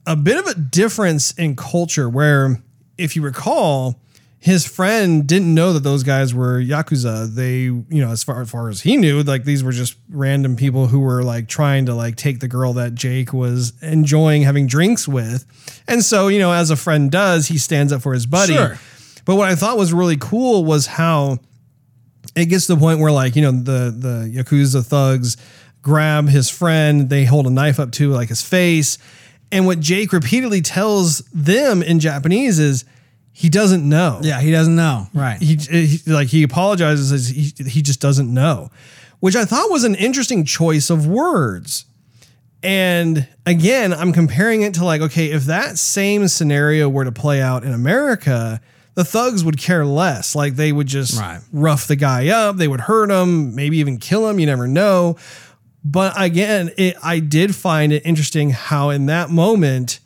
a 0.07 0.17
bit 0.17 0.39
of 0.39 0.47
a 0.47 0.59
difference 0.59 1.33
in 1.33 1.57
culture. 1.57 2.09
Where, 2.09 2.63
if 2.97 3.17
you 3.17 3.23
recall, 3.23 4.01
his 4.47 4.65
friend 4.65 5.27
didn't 5.27 5.53
know 5.53 5.73
that 5.73 5.83
those 5.83 6.05
guys 6.05 6.33
were 6.33 6.63
yakuza. 6.63 7.27
They, 7.35 7.63
you 7.63 7.85
know, 7.89 8.13
as 8.13 8.23
far 8.23 8.41
as 8.41 8.49
far 8.49 8.69
as 8.69 8.81
he 8.81 8.97
knew, 8.97 9.25
like 9.25 9.43
these 9.43 9.65
were 9.65 9.73
just 9.73 9.97
random 10.09 10.55
people 10.55 10.87
who 10.87 11.01
were 11.01 11.25
like 11.25 11.49
trying 11.49 11.87
to 11.87 11.95
like 11.97 12.15
take 12.15 12.39
the 12.39 12.47
girl 12.47 12.73
that 12.75 12.95
Jake 12.95 13.33
was 13.33 13.73
enjoying 13.83 14.43
having 14.43 14.69
drinks 14.69 15.09
with, 15.09 15.45
and 15.89 16.01
so 16.05 16.29
you 16.29 16.39
know, 16.39 16.53
as 16.53 16.71
a 16.71 16.77
friend 16.77 17.11
does, 17.11 17.49
he 17.49 17.59
stands 17.59 17.93
up 17.93 18.03
for 18.03 18.15
his 18.15 18.25
buddy. 18.25 18.55
Sure. 18.55 18.79
But 19.25 19.35
what 19.35 19.49
I 19.49 19.57
thought 19.57 19.77
was 19.77 19.93
really 19.93 20.17
cool 20.17 20.65
was 20.65 20.87
how 20.87 21.39
it 22.37 22.47
gets 22.47 22.69
to 22.69 22.77
the 22.77 22.81
point 22.81 23.01
where 23.01 23.11
like 23.11 23.35
you 23.35 23.43
know 23.43 23.51
the 23.51 23.93
the 23.99 24.33
yakuza 24.33 24.87
thugs 24.87 25.37
grab 25.83 26.29
his 26.29 26.49
friend, 26.49 27.11
they 27.11 27.25
hold 27.25 27.49
a 27.49 27.51
knife 27.51 27.81
up 27.81 27.91
to 27.93 28.11
like 28.11 28.29
his 28.29 28.43
face, 28.43 28.97
and 29.51 29.67
what 29.67 29.81
Jake 29.81 30.13
repeatedly 30.13 30.61
tells 30.61 31.19
them 31.35 31.83
in 31.83 31.99
Japanese 31.99 32.61
is 32.61 32.85
he 33.39 33.51
doesn't 33.51 33.87
know. 33.87 34.21
Yeah, 34.23 34.41
he 34.41 34.51
doesn't 34.51 34.75
know. 34.75 35.09
Right. 35.13 35.39
He, 35.43 35.57
he 35.57 35.99
like 36.11 36.29
he 36.29 36.43
apologizes 36.43 37.13
as 37.13 37.29
he 37.29 37.53
he 37.69 37.83
just 37.83 38.01
doesn't 38.01 38.33
know, 38.33 38.71
which 39.21 39.37
I 39.37 39.45
thought 39.45 39.71
was 39.71 39.85
an 39.85 39.95
interesting 39.95 40.47
choice 40.47 40.89
of 40.89 41.07
words. 41.07 41.85
And 42.63 43.29
again, 43.45 43.93
I'm 43.93 44.15
comparing 44.15 44.63
it 44.63 44.73
to 44.75 44.85
like 44.87 45.03
okay, 45.03 45.27
if 45.33 45.45
that 45.45 45.77
same 45.77 46.29
scenario 46.29 46.89
were 46.89 47.05
to 47.05 47.13
play 47.13 47.43
out 47.43 47.63
in 47.63 47.73
America, 47.75 48.61
the 48.95 49.05
thugs 49.05 49.45
would 49.45 49.59
care 49.59 49.85
less. 49.85 50.35
Like 50.35 50.57
they 50.57 50.73
would 50.73 50.87
just 50.87 51.21
Right. 51.21 51.41
rough 51.53 51.87
the 51.87 51.97
guy 51.97 52.29
up, 52.29 52.57
they 52.57 52.69
would 52.69 52.81
hurt 52.81 53.11
him, 53.11 53.55
maybe 53.55 53.77
even 53.77 53.99
kill 53.99 54.27
him. 54.31 54.41
You 54.41 54.47
never 54.47 54.67
know. 54.67 55.17
But 55.85 56.15
again, 56.17 56.71
it, 56.79 56.97
I 57.03 57.19
did 57.21 57.55
find 57.55 57.93
it 57.93 58.03
interesting 58.07 58.49
how 58.51 58.89
in 58.89 59.05
that 59.07 59.29
moment 59.29 60.01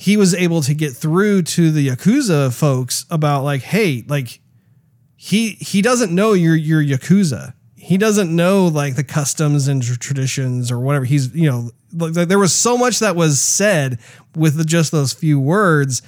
he 0.00 0.16
was 0.16 0.34
able 0.34 0.62
to 0.62 0.72
get 0.72 0.94
through 0.94 1.42
to 1.42 1.70
the 1.70 1.88
yakuza 1.88 2.50
folks 2.54 3.04
about 3.10 3.44
like, 3.44 3.60
hey, 3.60 4.02
like 4.08 4.40
he 5.14 5.50
he 5.60 5.82
doesn't 5.82 6.10
know 6.10 6.32
you're 6.32 6.56
you're 6.56 6.82
yakuza. 6.82 7.52
He 7.76 7.98
doesn't 7.98 8.34
know 8.34 8.66
like 8.68 8.96
the 8.96 9.04
customs 9.04 9.68
and 9.68 9.82
tr- 9.82 9.96
traditions 9.98 10.70
or 10.72 10.80
whatever. 10.80 11.04
He's 11.04 11.34
you 11.34 11.50
know 11.50 11.70
like, 11.92 12.16
like, 12.16 12.28
there 12.28 12.38
was 12.38 12.54
so 12.54 12.78
much 12.78 13.00
that 13.00 13.14
was 13.14 13.42
said 13.42 13.98
with 14.34 14.56
the, 14.56 14.64
just 14.64 14.90
those 14.90 15.12
few 15.12 15.38
words. 15.38 16.00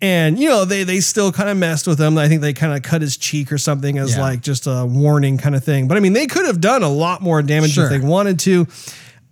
And 0.00 0.38
you 0.38 0.48
know 0.48 0.64
they 0.64 0.84
they 0.84 1.00
still 1.00 1.32
kind 1.32 1.48
of 1.48 1.56
messed 1.56 1.88
with 1.88 2.00
him. 2.00 2.16
I 2.18 2.28
think 2.28 2.42
they 2.42 2.52
kind 2.52 2.72
of 2.76 2.84
cut 2.84 3.02
his 3.02 3.16
cheek 3.16 3.50
or 3.50 3.58
something 3.58 3.98
as 3.98 4.14
Yeah. 4.14 4.20
like 4.22 4.40
just 4.42 4.68
a 4.68 4.86
warning 4.86 5.36
kind 5.36 5.56
of 5.56 5.64
thing. 5.64 5.88
But 5.88 5.96
I 5.96 6.00
mean 6.00 6.12
they 6.12 6.28
could 6.28 6.46
have 6.46 6.60
done 6.60 6.84
a 6.84 6.88
lot 6.88 7.22
more 7.22 7.42
damage 7.42 7.72
Sure. 7.72 7.86
if 7.86 7.90
they 7.90 7.98
wanted 7.98 8.38
to. 8.40 8.68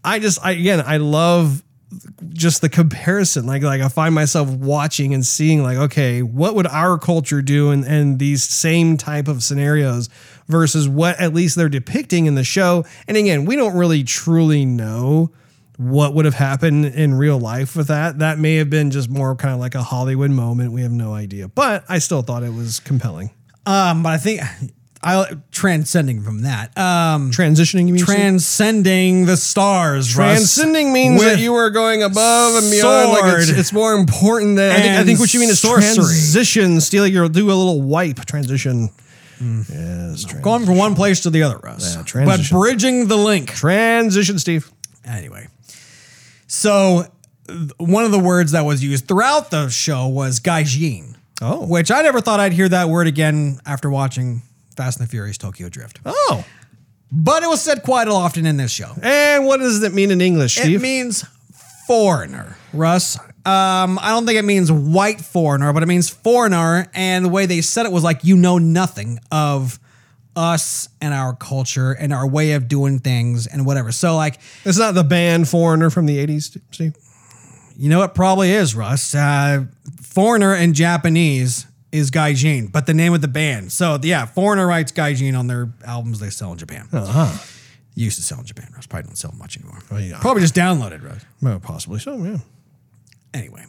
I 0.02 0.18
just 0.18 0.44
I, 0.44 0.50
again 0.50 0.82
I 0.84 0.96
love 0.96 1.62
just 2.28 2.60
the 2.60 2.68
comparison 2.68 3.46
like 3.46 3.62
like 3.62 3.80
i 3.80 3.88
find 3.88 4.14
myself 4.14 4.48
watching 4.48 5.12
and 5.12 5.26
seeing 5.26 5.62
like 5.62 5.76
okay 5.76 6.22
what 6.22 6.54
would 6.54 6.66
our 6.68 6.96
culture 6.98 7.42
do 7.42 7.72
in, 7.72 7.84
in 7.84 8.18
these 8.18 8.44
same 8.44 8.96
type 8.96 9.26
of 9.26 9.42
scenarios 9.42 10.08
versus 10.50 10.88
what 10.88 11.18
at 11.20 11.32
least 11.32 11.56
they're 11.56 11.68
depicting 11.68 12.26
in 12.26 12.34
the 12.34 12.44
show? 12.44 12.84
And 13.08 13.16
again 13.16 13.44
we 13.44 13.56
don't 13.56 13.76
really 13.76 14.04
truly 14.04 14.66
know 14.66 15.30
what 15.76 16.14
would 16.14 16.26
have 16.26 16.34
happened 16.34 16.84
in 16.84 17.14
real 17.14 17.38
life 17.38 17.74
with 17.74 17.86
that. 17.88 18.18
That 18.18 18.38
may 18.38 18.56
have 18.56 18.68
been 18.68 18.90
just 18.90 19.08
more 19.08 19.34
kind 19.34 19.54
of 19.54 19.60
like 19.60 19.74
a 19.74 19.82
hollywood 19.82 20.30
moment. 20.30 20.72
We 20.72 20.82
have 20.82 20.92
no 20.92 21.14
idea. 21.14 21.48
But 21.48 21.84
i 21.88 21.98
still 21.98 22.20
thought 22.22 22.42
it 22.42 22.52
was 22.52 22.80
compelling. 22.80 23.30
Um, 23.64 24.02
but 24.02 24.10
I 24.10 24.18
think 24.18 24.40
I 25.02 25.24
transcending 25.50 26.22
from 26.22 26.42
that. 26.42 26.76
Um, 26.76 27.30
transitioning 27.30 27.88
you 27.88 27.94
mean 27.94 28.04
transcending 28.04 29.24
the 29.24 29.36
stars. 29.36 30.14
Russ, 30.14 30.36
Transcending 30.36 30.92
means 30.92 31.22
that 31.22 31.38
you 31.38 31.54
are 31.54 31.70
going 31.70 32.02
above 32.02 32.62
and 32.62 32.70
beyond. 32.70 33.12
Like 33.12 33.38
it's, 33.38 33.48
it's 33.48 33.72
more 33.72 33.94
important 33.94 34.56
than 34.56 34.70
I 34.72 34.80
think. 34.80 34.94
I 34.98 35.04
think 35.04 35.18
what 35.18 35.32
you 35.32 35.40
mean 35.40 35.48
is 35.48 35.60
sorcery. 35.60 35.94
transition. 35.94 36.80
Steal 36.82 37.06
you'll 37.06 37.30
do 37.30 37.46
a 37.46 37.54
little 37.54 37.80
wipe 37.80 38.24
transition. 38.26 38.90
Yes, 39.40 40.26
tran- 40.26 40.42
going 40.42 40.66
from 40.66 40.76
one 40.76 40.94
place 40.94 41.20
to 41.20 41.30
the 41.30 41.44
other, 41.44 41.56
Russ. 41.56 41.96
Yeah, 41.96 42.02
transition. 42.02 42.56
but 42.56 42.60
bridging 42.60 43.08
the 43.08 43.16
link. 43.16 43.48
transition, 43.48 44.38
Steve. 44.38 44.70
Anyway, 45.06 45.48
so 46.46 47.06
one 47.78 48.04
of 48.04 48.10
the 48.10 48.18
words 48.18 48.52
that 48.52 48.66
was 48.66 48.84
used 48.84 49.08
throughout 49.08 49.50
the 49.50 49.70
show 49.70 50.08
was 50.08 50.40
gaijin. 50.40 51.16
Oh. 51.42 51.66
which 51.66 51.90
I 51.90 52.02
never 52.02 52.20
thought 52.20 52.38
I'd 52.38 52.52
hear 52.52 52.68
that 52.68 52.90
word 52.90 53.06
again 53.06 53.60
after 53.64 53.88
watching 53.88 54.42
Fast 54.76 54.98
and 54.98 55.06
the 55.06 55.10
Furious 55.10 55.38
Tokyo 55.38 55.68
Drift. 55.68 56.00
Oh, 56.04 56.44
But 57.12 57.42
it 57.42 57.48
was 57.48 57.60
said 57.60 57.82
quite 57.82 58.08
often 58.08 58.46
in 58.46 58.56
this 58.56 58.70
show. 58.70 58.92
and 59.02 59.46
what 59.46 59.58
does 59.60 59.82
it 59.82 59.92
mean 59.94 60.10
in 60.10 60.20
English, 60.20 60.58
It 60.58 60.80
means 60.80 61.24
foreigner, 61.86 62.56
Russ. 62.72 63.18
Um, 63.44 63.98
I 64.00 64.08
don't 64.10 64.26
think 64.26 64.38
it 64.38 64.44
means 64.44 64.70
white 64.70 65.20
foreigner, 65.20 65.72
but 65.72 65.82
it 65.82 65.86
means 65.86 66.08
foreigner. 66.10 66.86
And 66.94 67.24
the 67.24 67.28
way 67.30 67.46
they 67.46 67.62
said 67.62 67.86
it 67.86 67.92
was 67.92 68.04
like 68.04 68.22
you 68.22 68.36
know 68.36 68.58
nothing 68.58 69.18
of 69.32 69.78
us 70.36 70.88
and 71.00 71.12
our 71.12 71.34
culture 71.34 71.90
and 71.92 72.12
our 72.12 72.28
way 72.28 72.52
of 72.52 72.68
doing 72.68 72.98
things 73.00 73.46
and 73.46 73.66
whatever. 73.66 73.90
So 73.92 74.14
like, 74.14 74.38
it's 74.64 74.78
not 74.78 74.94
the 74.94 75.02
band 75.02 75.48
Foreigner 75.48 75.90
from 75.90 76.06
the 76.06 76.18
'80s, 76.24 76.60
Steve. 76.70 76.94
you 77.76 77.88
know, 77.88 78.02
it 78.02 78.14
probably 78.14 78.52
is 78.52 78.74
Russ. 78.76 79.14
Uh, 79.14 79.64
foreigner 80.00 80.54
in 80.54 80.74
Japanese 80.74 81.66
is 81.92 82.10
gaijin, 82.10 82.70
but 82.70 82.86
the 82.86 82.94
name 82.94 83.12
of 83.14 83.20
the 83.20 83.28
band. 83.28 83.72
So 83.72 83.98
yeah, 84.02 84.26
foreigner 84.26 84.66
writes 84.66 84.92
gaijin 84.92 85.38
on 85.38 85.46
their 85.46 85.70
albums 85.84 86.20
they 86.20 86.30
sell 86.30 86.52
in 86.52 86.58
Japan. 86.58 86.88
Uh-huh. 86.92 87.36
Used 87.96 88.16
to 88.16 88.22
sell 88.22 88.38
in 88.38 88.44
Japan. 88.46 88.68
Russ 88.74 88.86
probably 88.86 89.08
don't 89.08 89.16
sell 89.16 89.34
much 89.36 89.58
anymore. 89.58 89.78
yeah. 90.00 90.18
Probably 90.20 90.42
just 90.42 90.54
downloaded, 90.54 91.02
Russ. 91.04 91.24
Well, 91.42 91.58
possibly 91.60 91.98
so. 91.98 92.16
Yeah. 92.24 92.38
anyway 93.34 93.64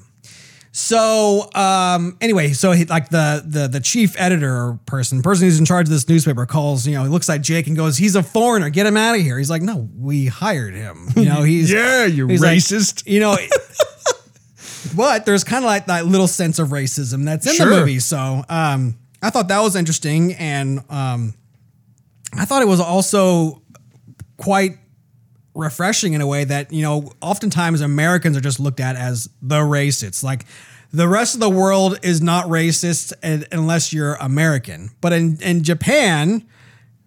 so 0.73 1.49
um 1.53 2.15
anyway 2.21 2.53
so 2.53 2.71
he, 2.71 2.85
like 2.85 3.09
the 3.09 3.43
the 3.45 3.67
the 3.67 3.81
chief 3.81 4.15
editor 4.17 4.55
or 4.55 4.79
person 4.85 5.21
person 5.21 5.45
who's 5.45 5.59
in 5.59 5.65
charge 5.65 5.85
of 5.87 5.89
this 5.91 6.07
newspaper 6.07 6.45
calls 6.45 6.87
you 6.87 6.95
know 6.95 7.03
he 7.03 7.09
looks 7.09 7.29
at 7.29 7.41
jake 7.41 7.67
and 7.67 7.75
goes 7.75 7.97
he's 7.97 8.15
a 8.15 8.23
foreigner 8.23 8.69
get 8.69 8.85
him 8.85 8.95
out 8.95 9.13
of 9.13 9.21
here 9.21 9.37
he's 9.37 9.49
like 9.49 9.61
no 9.61 9.89
we 9.99 10.27
hired 10.27 10.73
him 10.73 11.09
you 11.17 11.25
know 11.25 11.43
he's 11.51 11.69
Yeah, 11.69 12.05
you 12.05 12.25
he's 12.29 12.41
like, 12.41 12.57
racist. 12.57 13.05
you 13.05 13.19
know 13.19 13.35
but 14.95 15.25
there's 15.25 15.43
kind 15.43 15.63
of 15.63 15.67
like 15.67 15.85
that 15.87 16.05
little 16.05 16.27
sense 16.27 16.59
of 16.59 16.69
racism 16.69 17.25
that's 17.25 17.45
in 17.47 17.53
Sure. 17.55 17.69
the 17.69 17.75
movie 17.79 17.99
so 17.99 18.43
um 18.49 18.97
i 19.21 19.29
thought 19.29 19.47
that 19.49 19.59
was 19.61 19.75
interesting 19.75 20.33
and 20.33 20.79
um 20.89 21.33
i 22.37 22.45
thought 22.45 22.61
it 22.61 22.67
was 22.67 22.79
also 22.79 23.61
quite 24.37 24.77
refreshing 25.53 26.13
in 26.13 26.21
a 26.21 26.27
way 26.27 26.43
that 26.45 26.71
you 26.71 26.81
know 26.81 27.11
oftentimes 27.21 27.81
Americans 27.81 28.37
are 28.37 28.41
just 28.41 28.59
looked 28.59 28.79
at 28.79 28.95
as 28.95 29.29
the 29.41 29.57
racists. 29.59 30.23
Like 30.23 30.45
the 30.93 31.07
rest 31.09 31.33
of 31.33 31.41
the 31.41 31.49
world 31.49 31.99
is 32.03 32.21
not 32.21 32.45
racist 32.45 33.11
unless 33.51 33.91
you're 33.91 34.13
American. 34.15 34.91
But 35.01 35.11
in 35.11 35.37
in 35.41 35.63
Japan, 35.63 36.47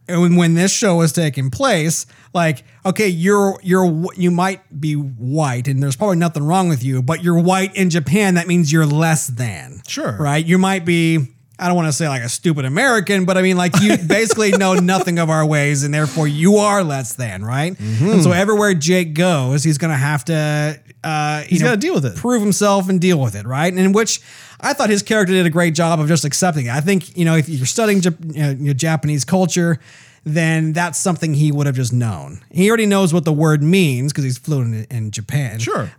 and 0.06 0.20
when, 0.20 0.36
when 0.36 0.54
this 0.54 0.72
show 0.72 0.96
was 0.96 1.12
taking 1.12 1.50
place, 1.50 2.06
like 2.32 2.64
okay, 2.84 3.08
you're 3.08 3.58
you're 3.62 4.12
you 4.14 4.30
might 4.30 4.80
be 4.80 4.94
white 4.94 5.68
and 5.68 5.82
there's 5.82 5.96
probably 5.96 6.16
nothing 6.16 6.42
wrong 6.44 6.68
with 6.68 6.82
you, 6.84 7.02
but 7.02 7.22
you're 7.22 7.40
white 7.40 7.74
in 7.76 7.90
Japan. 7.90 8.34
That 8.34 8.46
means 8.46 8.72
you're 8.72 8.86
less 8.86 9.26
than. 9.28 9.82
Sure. 9.86 10.16
right? 10.18 10.44
You 10.44 10.58
might 10.58 10.84
be. 10.84 11.33
I 11.58 11.66
don't 11.68 11.76
want 11.76 11.86
to 11.88 11.92
say 11.92 12.08
like 12.08 12.22
a 12.22 12.28
stupid 12.28 12.64
American, 12.64 13.24
but 13.24 13.38
I 13.38 13.42
mean 13.42 13.56
like 13.56 13.80
you 13.80 13.96
basically 14.06 14.50
know 14.52 14.74
nothing 14.74 15.18
of 15.18 15.30
our 15.30 15.46
ways, 15.46 15.84
and 15.84 15.94
therefore 15.94 16.26
you 16.26 16.56
are 16.56 16.82
less 16.82 17.14
than, 17.14 17.44
right? 17.44 17.78
And 17.78 18.22
so 18.22 18.32
everywhere 18.32 18.74
Jake 18.74 19.14
goes, 19.14 19.62
he's 19.64 19.78
gonna 19.78 19.96
have 19.96 20.24
to, 20.26 20.80
uh, 21.04 21.42
he's 21.42 21.62
gotta 21.62 21.76
deal 21.76 21.94
with 21.94 22.06
it. 22.06 22.16
prove 22.16 22.42
himself 22.42 22.88
and 22.88 23.00
deal 23.00 23.20
with 23.20 23.34
it, 23.36 23.46
right? 23.46 23.72
And 23.72 23.78
in 23.80 23.92
which 23.92 24.20
I 24.60 24.72
thought 24.72 24.90
his 24.90 25.02
character 25.02 25.32
did 25.32 25.46
a 25.46 25.50
great 25.50 25.74
job 25.74 26.00
of 26.00 26.08
just 26.08 26.24
accepting 26.24 26.66
it. 26.66 26.72
I 26.72 26.80
think 26.80 27.16
you 27.16 27.24
know 27.24 27.36
if 27.36 27.48
you're 27.48 27.66
studying 27.66 28.00
Jap- 28.00 28.34
you 28.58 28.66
know, 28.66 28.72
Japanese 28.72 29.24
culture, 29.24 29.78
then 30.24 30.72
that's 30.72 30.98
something 30.98 31.34
he 31.34 31.52
would 31.52 31.66
have 31.66 31.76
just 31.76 31.92
known. 31.92 32.42
He 32.50 32.68
already 32.68 32.86
knows 32.86 33.12
what 33.14 33.24
the 33.24 33.32
word 33.32 33.62
means 33.62 34.12
because 34.12 34.24
he's 34.24 34.38
fluent 34.38 34.74
in, 34.90 34.96
in 34.96 35.10
Japan. 35.10 35.58
Sure. 35.60 35.92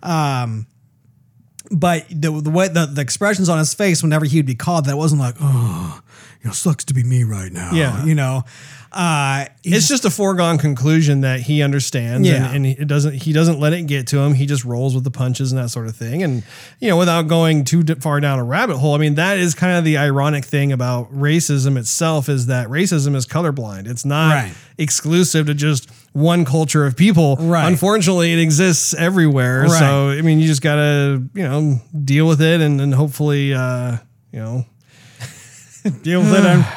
But 1.72 2.06
the 2.10 2.32
the 2.42 2.50
way 2.50 2.68
the, 2.68 2.86
the 2.86 3.02
expressions 3.02 3.50
on 3.50 3.58
his 3.58 3.74
face 3.74 4.04
whenever 4.04 4.26
he'd 4.26 4.46
be 4.46 4.56
called, 4.56 4.86
that 4.86 4.98
wasn't 4.98 5.22
like, 5.22 5.36
oh, 5.42 6.02
you 6.42 6.48
know, 6.48 6.54
sucks 6.54 6.84
to 6.86 6.94
be 6.94 7.04
me 7.04 7.24
right 7.24 7.52
now. 7.52 7.72
Yeah. 7.74 8.04
you 8.06 8.16
know, 8.16 8.44
uh, 8.92 9.46
it's 9.64 9.88
just 9.90 10.06
a 10.06 10.10
foregone 10.10 10.58
conclusion 10.58 11.22
that 11.22 11.42
he 11.42 11.62
understands 11.62 12.28
Yeah. 12.28 12.46
and, 12.54 12.66
and 12.66 12.80
it 12.80 12.88
doesn't 12.88 13.14
he 13.14 13.34
doesn't 13.34 13.60
let 13.60 13.74
it 13.74 13.88
get 13.88 14.08
to 14.08 14.20
him 14.20 14.34
he 14.34 14.46
just 14.46 14.64
rolls 14.64 14.96
with 14.96 15.04
the 15.04 15.12
punches 15.12 15.52
and 15.52 15.62
that 15.62 15.68
sort 15.70 15.88
of 15.88 15.96
thing 15.98 16.24
and 16.24 16.44
you 16.80 16.88
know 16.88 16.96
without 16.96 17.24
going 17.24 17.66
too 17.66 17.84
far 18.00 18.22
down 18.22 18.40
a 18.40 18.44
rabbit 18.46 18.78
hole 18.78 18.96
i 18.96 18.98
mean 18.98 19.16
that 19.16 19.38
is 19.38 19.54
kind 19.54 19.78
of 19.78 19.84
the 19.84 19.98
ironic 19.98 20.46
thing 20.46 20.72
about 20.72 21.12
racism 21.14 21.78
itself 21.78 22.30
is 22.30 22.46
that 22.46 22.70
racism 22.70 23.16
is 23.16 23.26
colorblind 23.26 23.86
it's 23.86 24.06
not 24.06 24.34
Right. 24.34 24.54
exclusive 24.78 25.48
to 25.48 25.54
just 25.54 25.90
one 26.16 26.46
culture 26.46 26.86
of 26.86 26.96
people 26.96 27.36
Right. 27.36 27.68
unfortunately 27.68 28.32
it 28.32 28.40
exists 28.40 28.94
everywhere 28.94 29.64
Right. 29.64 29.80
so 29.80 30.10
i 30.10 30.22
mean 30.22 30.40
you 30.40 30.48
just 30.48 30.62
gotta 30.62 31.22
you 31.34 31.44
know 31.44 31.82
deal 32.06 32.26
with 32.26 32.42
it 32.42 32.62
and, 32.62 32.80
then 32.80 32.94
hopefully 32.94 33.54
uh 33.54 33.98
you 34.32 34.40
know 34.40 34.66
deal 36.04 36.22
with 36.22 36.34
it. 36.34 36.46
And 36.46 36.66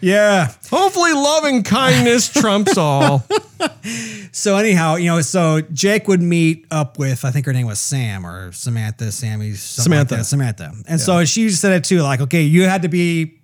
Yeah. 0.00 0.52
Hopefully, 0.70 1.12
love 1.12 1.42
and 1.42 1.64
kindness 1.64 2.28
trumps 2.32 2.78
all. 2.78 3.24
So 4.30 4.56
anyhow, 4.56 4.94
you 4.94 5.06
know, 5.06 5.20
so 5.22 5.60
Jake 5.72 6.06
would 6.06 6.22
meet 6.22 6.66
up 6.70 7.00
with 7.00 7.24
I 7.24 7.32
think 7.32 7.46
her 7.46 7.52
name 7.52 7.66
was 7.66 7.80
Sam 7.80 8.24
or 8.24 8.52
Samantha, 8.52 9.10
Sammy, 9.10 9.54
something 9.54 9.98
like 9.98 10.08
Samantha. 10.08 10.24
Samantha. 10.24 10.72
And 10.86 11.00
so 11.00 11.24
she 11.24 11.50
said 11.50 11.72
it 11.72 11.82
too, 11.82 12.02
like, 12.02 12.20
okay, 12.20 12.42
you 12.42 12.62
had 12.62 12.82
to 12.82 12.88
be, 12.88 13.40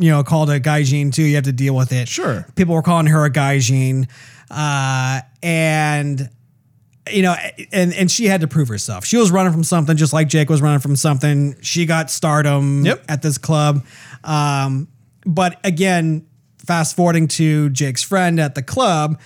you 0.00 0.10
know, 0.10 0.24
called 0.24 0.50
a 0.50 0.58
gaijin 0.58 1.12
too. 1.14 1.22
You 1.22 1.36
have 1.36 1.44
to 1.44 1.52
deal 1.52 1.76
with 1.76 1.92
it. 1.92 2.08
Sure. 2.08 2.46
People 2.56 2.74
were 2.74 2.82
calling 2.82 3.06
her 3.06 3.24
a 3.24 3.30
gaijin, 3.30 4.08
uh, 4.50 5.20
and 5.42 6.28
you 7.10 7.22
know, 7.22 7.34
and 7.72 7.92
and 7.94 8.10
she 8.10 8.26
had 8.26 8.42
to 8.42 8.46
prove 8.48 8.68
herself. 8.68 9.04
She 9.04 9.16
was 9.16 9.30
running 9.30 9.52
from 9.52 9.64
something, 9.64 9.96
just 9.96 10.12
like 10.12 10.28
Jake 10.28 10.48
was 10.48 10.62
running 10.62 10.80
from 10.80 10.96
something. 10.96 11.56
She 11.60 11.84
got 11.86 12.10
stardom 12.10 12.84
Yep. 12.84 13.04
at 13.08 13.22
this 13.22 13.38
club, 13.38 13.84
um, 14.24 14.88
but 15.26 15.58
again, 15.64 16.26
fast 16.58 16.94
forwarding 16.96 17.28
to 17.28 17.70
Jake's 17.70 18.02
friend 18.02 18.38
at 18.40 18.54
the 18.54 18.62
club 18.62 19.20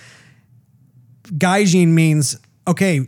gaijin 1.23 1.89
means 1.89 2.37
okay, 2.67 3.07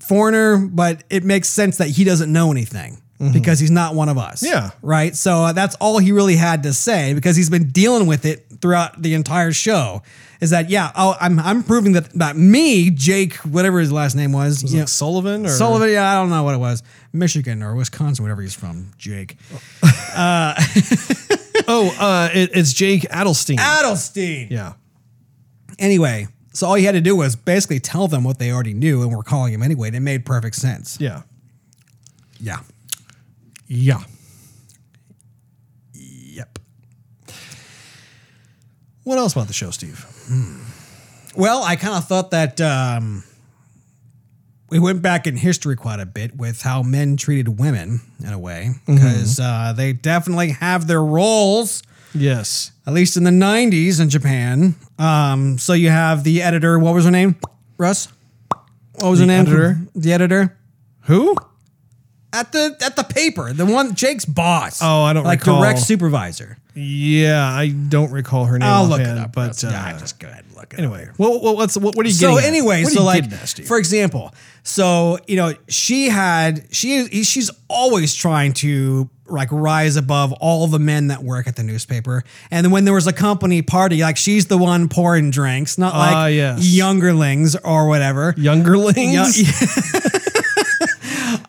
foreigner, 0.00 0.58
but 0.58 1.04
it 1.10 1.24
makes 1.24 1.48
sense 1.48 1.78
that 1.78 1.88
he 1.88 2.04
doesn't 2.04 2.32
know 2.32 2.50
anything 2.50 3.00
because 3.32 3.58
he's 3.60 3.70
not 3.70 3.94
one 3.94 4.08
of 4.08 4.16
us. 4.16 4.42
Yeah. 4.42 4.70
Right. 4.80 5.14
So 5.14 5.42
uh, 5.42 5.52
that's 5.52 5.74
all 5.74 5.98
he 5.98 6.10
really 6.10 6.36
had 6.36 6.62
to 6.62 6.72
say 6.72 7.12
because 7.12 7.36
he's 7.36 7.50
been 7.50 7.68
dealing 7.68 8.06
with 8.06 8.24
it 8.24 8.46
throughout 8.60 9.00
the 9.02 9.14
entire 9.14 9.52
show. 9.52 10.02
Is 10.40 10.50
that 10.50 10.70
yeah? 10.70 10.90
Oh, 10.96 11.16
I'm 11.20 11.38
I'm 11.38 11.62
proving 11.62 11.92
that 11.92 12.10
that 12.14 12.36
me, 12.36 12.90
Jake, 12.90 13.34
whatever 13.36 13.78
his 13.78 13.92
last 13.92 14.14
name 14.14 14.32
was, 14.32 14.62
Was 14.62 14.72
you 14.72 14.80
know, 14.80 14.86
Sullivan 14.86 15.44
or 15.44 15.50
Sullivan. 15.50 15.90
Yeah, 15.90 16.10
I 16.10 16.14
don't 16.14 16.30
know 16.30 16.42
what 16.44 16.54
it 16.54 16.58
was. 16.58 16.82
Michigan 17.12 17.62
or 17.62 17.74
Wisconsin, 17.74 18.22
whatever 18.22 18.40
he's 18.40 18.54
from. 18.54 18.92
Jake 18.96 19.36
Oh, 21.68 21.94
uh, 21.98 22.28
it, 22.32 22.50
it's 22.54 22.72
Jake 22.72 23.02
Adelstein. 23.10 23.56
Adelstein. 23.56 24.50
yeah. 24.50 24.72
Anyway, 25.78 26.26
so 26.52 26.66
all 26.66 26.78
you 26.78 26.86
had 26.86 26.92
to 26.92 27.00
do 27.00 27.16
was 27.16 27.36
basically 27.36 27.80
tell 27.80 28.08
them 28.08 28.24
what 28.24 28.38
they 28.38 28.50
already 28.50 28.74
knew 28.74 29.02
and 29.02 29.14
were 29.14 29.22
calling 29.22 29.52
him 29.52 29.62
anyway. 29.62 29.88
And 29.88 29.96
it 29.96 30.00
made 30.00 30.24
perfect 30.24 30.56
sense. 30.56 30.98
Yeah. 31.00 31.22
Yeah. 32.40 32.60
Yeah. 33.66 34.00
What 39.10 39.18
else 39.18 39.32
about 39.32 39.48
the 39.48 39.52
show, 39.52 39.72
Steve? 39.72 40.06
Well, 41.34 41.64
I 41.64 41.74
kind 41.74 41.94
of 41.96 42.06
thought 42.06 42.30
that 42.30 42.60
um, 42.60 43.24
we 44.68 44.78
went 44.78 45.02
back 45.02 45.26
in 45.26 45.36
history 45.36 45.74
quite 45.74 45.98
a 45.98 46.06
bit 46.06 46.36
with 46.36 46.62
how 46.62 46.84
men 46.84 47.16
treated 47.16 47.58
women 47.58 48.02
in 48.24 48.32
a 48.32 48.38
way, 48.38 48.70
because 48.86 49.40
uh, 49.40 49.72
they 49.76 49.92
definitely 49.92 50.50
have 50.50 50.86
their 50.86 51.02
roles, 51.02 51.82
Yes. 52.14 52.70
at 52.86 52.92
least 52.92 53.16
in 53.16 53.24
the 53.24 53.32
90s 53.32 54.00
in 54.00 54.10
Japan. 54.10 54.76
Um, 54.96 55.58
so 55.58 55.72
you 55.72 55.90
have 55.90 56.22
the 56.22 56.40
editor, 56.42 56.78
what 56.78 56.94
was 56.94 57.04
her 57.04 57.10
name? 57.10 57.34
Russ? 57.78 58.06
What 58.92 59.10
was 59.10 59.18
The 59.18 59.24
her 59.24 59.26
name? 59.26 59.40
editor? 59.40 59.78
The 59.96 60.12
editor? 60.12 60.56
Who? 61.06 61.34
At 62.32 62.52
the 62.52 62.76
at 62.84 62.94
the 62.94 63.02
paper, 63.02 63.52
the 63.52 63.66
one 63.66 63.94
Jake's 63.96 64.24
boss. 64.24 64.80
Oh, 64.82 65.02
I 65.02 65.12
don't 65.12 65.24
like 65.24 65.40
recall. 65.40 65.60
direct 65.60 65.80
supervisor. 65.80 66.58
Yeah, 66.74 67.44
I 67.44 67.68
don't 67.70 68.12
recall 68.12 68.44
her 68.44 68.56
name. 68.58 68.68
I'll 68.68 68.86
look 68.86 69.00
it 69.00 69.18
up, 69.18 69.32
But 69.32 69.62
uh, 69.64 69.68
yeah, 69.70 69.98
just 69.98 70.20
go 70.20 70.28
ahead 70.28 70.44
and 70.46 70.54
look 70.54 70.72
it 70.72 70.74
up. 70.74 70.78
anyway, 70.78 71.08
well, 71.18 71.42
well, 71.42 71.56
what's 71.56 71.76
what, 71.76 71.96
what 71.96 72.06
are 72.06 72.08
you 72.08 72.14
so 72.14 72.34
getting? 72.36 72.44
at? 72.44 72.48
anyway, 72.48 72.84
so 72.84 73.02
like 73.02 73.28
for 73.66 73.78
example, 73.78 74.32
so 74.62 75.18
you 75.26 75.34
know 75.34 75.54
she 75.68 76.08
had 76.08 76.66
she 76.70 77.24
she's 77.24 77.50
always 77.68 78.14
trying 78.14 78.52
to 78.54 79.10
like 79.26 79.48
rise 79.50 79.96
above 79.96 80.32
all 80.34 80.68
the 80.68 80.78
men 80.78 81.08
that 81.08 81.24
work 81.24 81.48
at 81.48 81.56
the 81.56 81.64
newspaper, 81.64 82.22
and 82.52 82.64
then 82.64 82.70
when 82.70 82.84
there 82.84 82.94
was 82.94 83.08
a 83.08 83.12
company 83.12 83.62
party, 83.62 84.02
like 84.02 84.16
she's 84.16 84.46
the 84.46 84.58
one 84.58 84.88
pouring 84.88 85.32
drinks, 85.32 85.78
not 85.78 85.94
like 85.96 86.14
Ah, 86.14 86.26
yes. 86.26 86.60
youngerlings 86.60 87.56
or 87.64 87.88
whatever. 87.88 88.34
Youngerlings. 88.34 90.36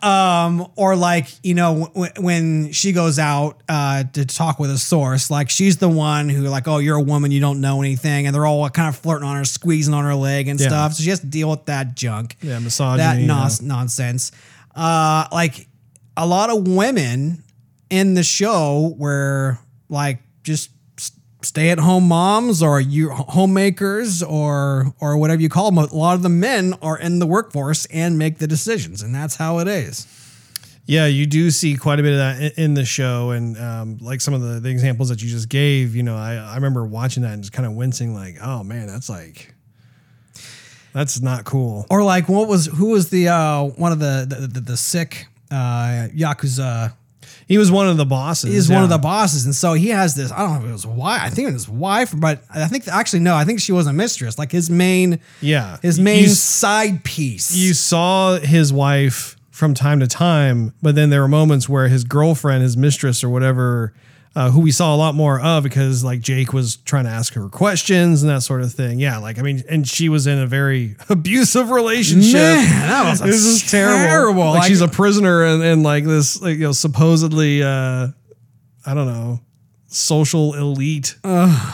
um, 0.02 0.68
or 0.76 0.96
like 0.96 1.28
you 1.44 1.54
know 1.54 1.88
w- 1.94 2.12
when 2.20 2.72
she 2.72 2.92
goes 2.92 3.20
out 3.20 3.62
uh, 3.70 4.04
to 4.14 4.26
talk 4.26 4.60
with 4.60 4.72
a 4.72 4.78
source, 4.78 5.30
like 5.32 5.50
she's 5.50 5.78
the 5.78 5.90
one 5.90 6.30
who 6.30 6.42
like, 6.44 6.68
oh, 6.68 6.78
you're 6.78 6.98
a 6.98 7.02
woman, 7.02 7.32
you 7.32 7.40
don't 7.40 7.62
know 7.62 7.82
anything, 7.82 8.26
and 8.26 8.36
they're 8.36 8.46
all 8.46 8.70
kind 8.70 8.90
of 8.90 8.96
flirting 8.98 9.28
on 9.28 9.36
her, 9.38 9.46
squeezing 9.46 9.94
on 9.94 10.04
her 10.04 10.16
leg 10.16 10.48
and 10.48 10.60
Yeah. 10.60 10.68
stuff. 10.68 10.94
So 10.94 11.04
she 11.04 11.10
has 11.10 11.20
to 11.22 11.28
deal 11.28 11.50
with 11.50 11.66
that 11.66 11.96
junk, 11.96 12.38
Yeah, 12.42 12.60
misogyny, 12.60 12.98
that 12.98 13.20
nos- 13.20 13.62
nonsense. 13.62 14.32
Uh, 14.76 15.28
like 15.32 15.68
a 16.18 16.26
lot 16.26 16.50
of 16.50 16.68
women 16.68 17.44
in 17.90 18.14
the 18.14 18.24
show 18.24 18.94
were 18.98 19.58
like 19.90 20.20
just 20.44 20.70
stay 21.44 21.70
at 21.70 21.80
home 21.80 22.08
moms 22.08 22.62
or 22.62 22.80
you 22.80 23.10
homemakers 23.10 24.24
or 24.24 24.94
or 25.00 25.18
whatever 25.18 25.42
you 25.42 25.50
call 25.50 25.72
them. 25.72 25.78
A 25.78 25.94
lot 25.94 26.16
of 26.16 26.22
the 26.22 26.30
men 26.30 26.74
are 26.82 26.98
in 26.98 27.20
the 27.20 27.28
workforce 27.28 27.86
and 27.88 28.18
make 28.18 28.38
the 28.38 28.48
decisions, 28.48 29.02
and 29.02 29.14
that's 29.14 29.36
how 29.36 29.60
it 29.60 29.68
is. 29.68 30.08
Yeah, 30.86 31.06
you 31.06 31.26
do 31.26 31.52
see 31.52 31.76
quite 31.76 32.00
a 32.00 32.04
bit 32.04 32.14
of 32.14 32.18
that 32.18 32.42
in, 32.42 32.64
in 32.64 32.74
the 32.74 32.86
show, 32.86 33.32
and 33.32 33.58
um, 33.58 33.98
like 34.02 34.20
some 34.20 34.34
of 34.34 34.42
the, 34.42 34.60
the 34.60 34.70
examples 34.70 35.10
that 35.10 35.22
you 35.22 35.30
just 35.30 35.48
gave. 35.48 35.96
You 35.96 36.04
know, 36.04 36.18
I, 36.18 36.36
I 36.36 36.56
remember 36.56 36.86
watching 36.86 37.24
that 37.24 37.34
and 37.34 37.44
just 37.44 37.54
kind 37.54 37.66
of 37.66 37.74
wincing, 37.74 38.14
like, 38.14 38.38
oh 38.42 38.64
man, 38.64 38.88
that's 38.88 39.08
like, 39.08 39.54
that's 40.94 41.22
not 41.22 41.46
cool. 41.46 41.86
Or 41.90 42.04
like 42.04 42.28
what 42.28 42.48
was 42.48 42.66
who 42.66 42.90
was 42.90 43.10
the 43.10 43.30
uh 43.30 43.64
one 43.64 43.92
of 43.92 44.00
the 44.00 44.26
the, 44.28 44.48
the, 44.48 44.60
the 44.60 44.78
sick 44.78 45.28
uh 45.50 46.08
yakuza 46.14 46.94
He 47.52 47.58
was 47.58 47.70
one 47.72 47.88
of 47.88 47.98
the 47.98 48.06
bosses. 48.06 48.56
is 48.56 48.70
one 48.70 48.84
of 48.84 48.90
the 48.90 48.98
bosses 48.98 49.46
and 49.46 49.54
so 49.54 49.74
he 49.74 49.90
has 49.90 50.16
this 50.16 50.32
I 50.32 50.40
don't 50.40 50.54
know 50.54 50.64
if 50.64 50.70
it 50.70 50.72
was 50.72 50.88
wife 50.88 51.22
I 51.22 51.30
think 51.30 51.50
it 51.50 51.54
was 51.54 51.68
wife 51.68 52.14
but 52.16 52.42
I 52.50 52.68
think 52.68 52.88
actually 52.88 53.20
no 53.20 53.36
I 53.36 53.44
think 53.44 53.60
she 53.60 53.72
was 53.74 53.88
a 53.88 53.94
mistress 53.94 54.40
like 54.40 54.52
his 54.52 54.70
main 54.70 55.20
yeah 55.42 55.78
his 55.82 56.00
main 56.00 56.24
You, 56.24 56.30
side 56.30 57.04
piece 57.04 57.54
you 57.56 57.74
saw 57.74 58.38
his 58.40 58.72
wife 58.72 59.36
from 59.50 59.74
time 59.76 60.00
to 60.00 60.08
time, 60.08 60.74
but 60.82 60.96
then 60.96 61.12
there 61.12 61.22
were 61.22 61.28
moments 61.28 61.70
where 61.70 61.88
his 61.88 62.04
girlfriend, 62.04 62.64
his 62.64 62.76
mistress, 62.76 63.24
or 63.24 63.30
whatever. 63.30 63.94
Uh, 64.34 64.50
who 64.50 64.62
we 64.62 64.72
saw 64.72 64.96
a 64.96 64.98
lot 64.98 65.14
more 65.14 65.42
of 65.42 65.62
because 65.62 66.06
like 66.06 66.22
Jake 66.22 66.54
was 66.54 66.78
trying 66.78 67.04
to 67.04 67.10
ask 67.10 67.34
her 67.34 67.50
questions 67.50 68.24
and 68.24 68.30
that 68.32 68.42
sort 68.44 68.62
of 68.62 68.72
thing. 68.72 68.98
Yeah, 68.98 69.18
like 69.18 69.38
I 69.38 69.42
mean, 69.42 69.62
and 69.70 69.86
she 69.86 70.08
was 70.08 70.26
in 70.26 70.40
a 70.40 70.48
very 70.48 70.96
abusive 71.10 71.70
relationship. 71.70 72.36
Man, 72.36 72.88
that 72.88 73.10
was 73.10 73.20
This 73.20 73.44
is 73.44 73.70
terrible. 73.70 73.98
terrible. 74.06 74.44
Like, 74.52 74.60
Like- 74.60 74.68
she's 74.70 74.80
a 74.80 74.88
prisoner 74.88 75.44
and, 75.44 75.62
and 75.62 75.84
like 75.84 76.06
this, 76.06 76.42
like 76.42 76.54
you 76.56 76.64
know, 76.64 76.72
supposedly, 76.72 77.62
uh, 77.62 78.08
I 78.86 78.94
don't 78.94 79.08
know, 79.08 79.42
social 79.88 80.54
elite 80.54 81.16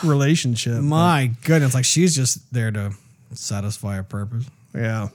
relationship. 0.03 0.81
my 0.81 1.31
goodness 1.43 1.73
like 1.75 1.85
she's 1.85 2.15
just 2.15 2.51
there 2.51 2.71
to 2.71 2.91
satisfy 3.33 3.97
a 3.97 4.03
purpose 4.03 4.45
Yeah. 4.73 5.09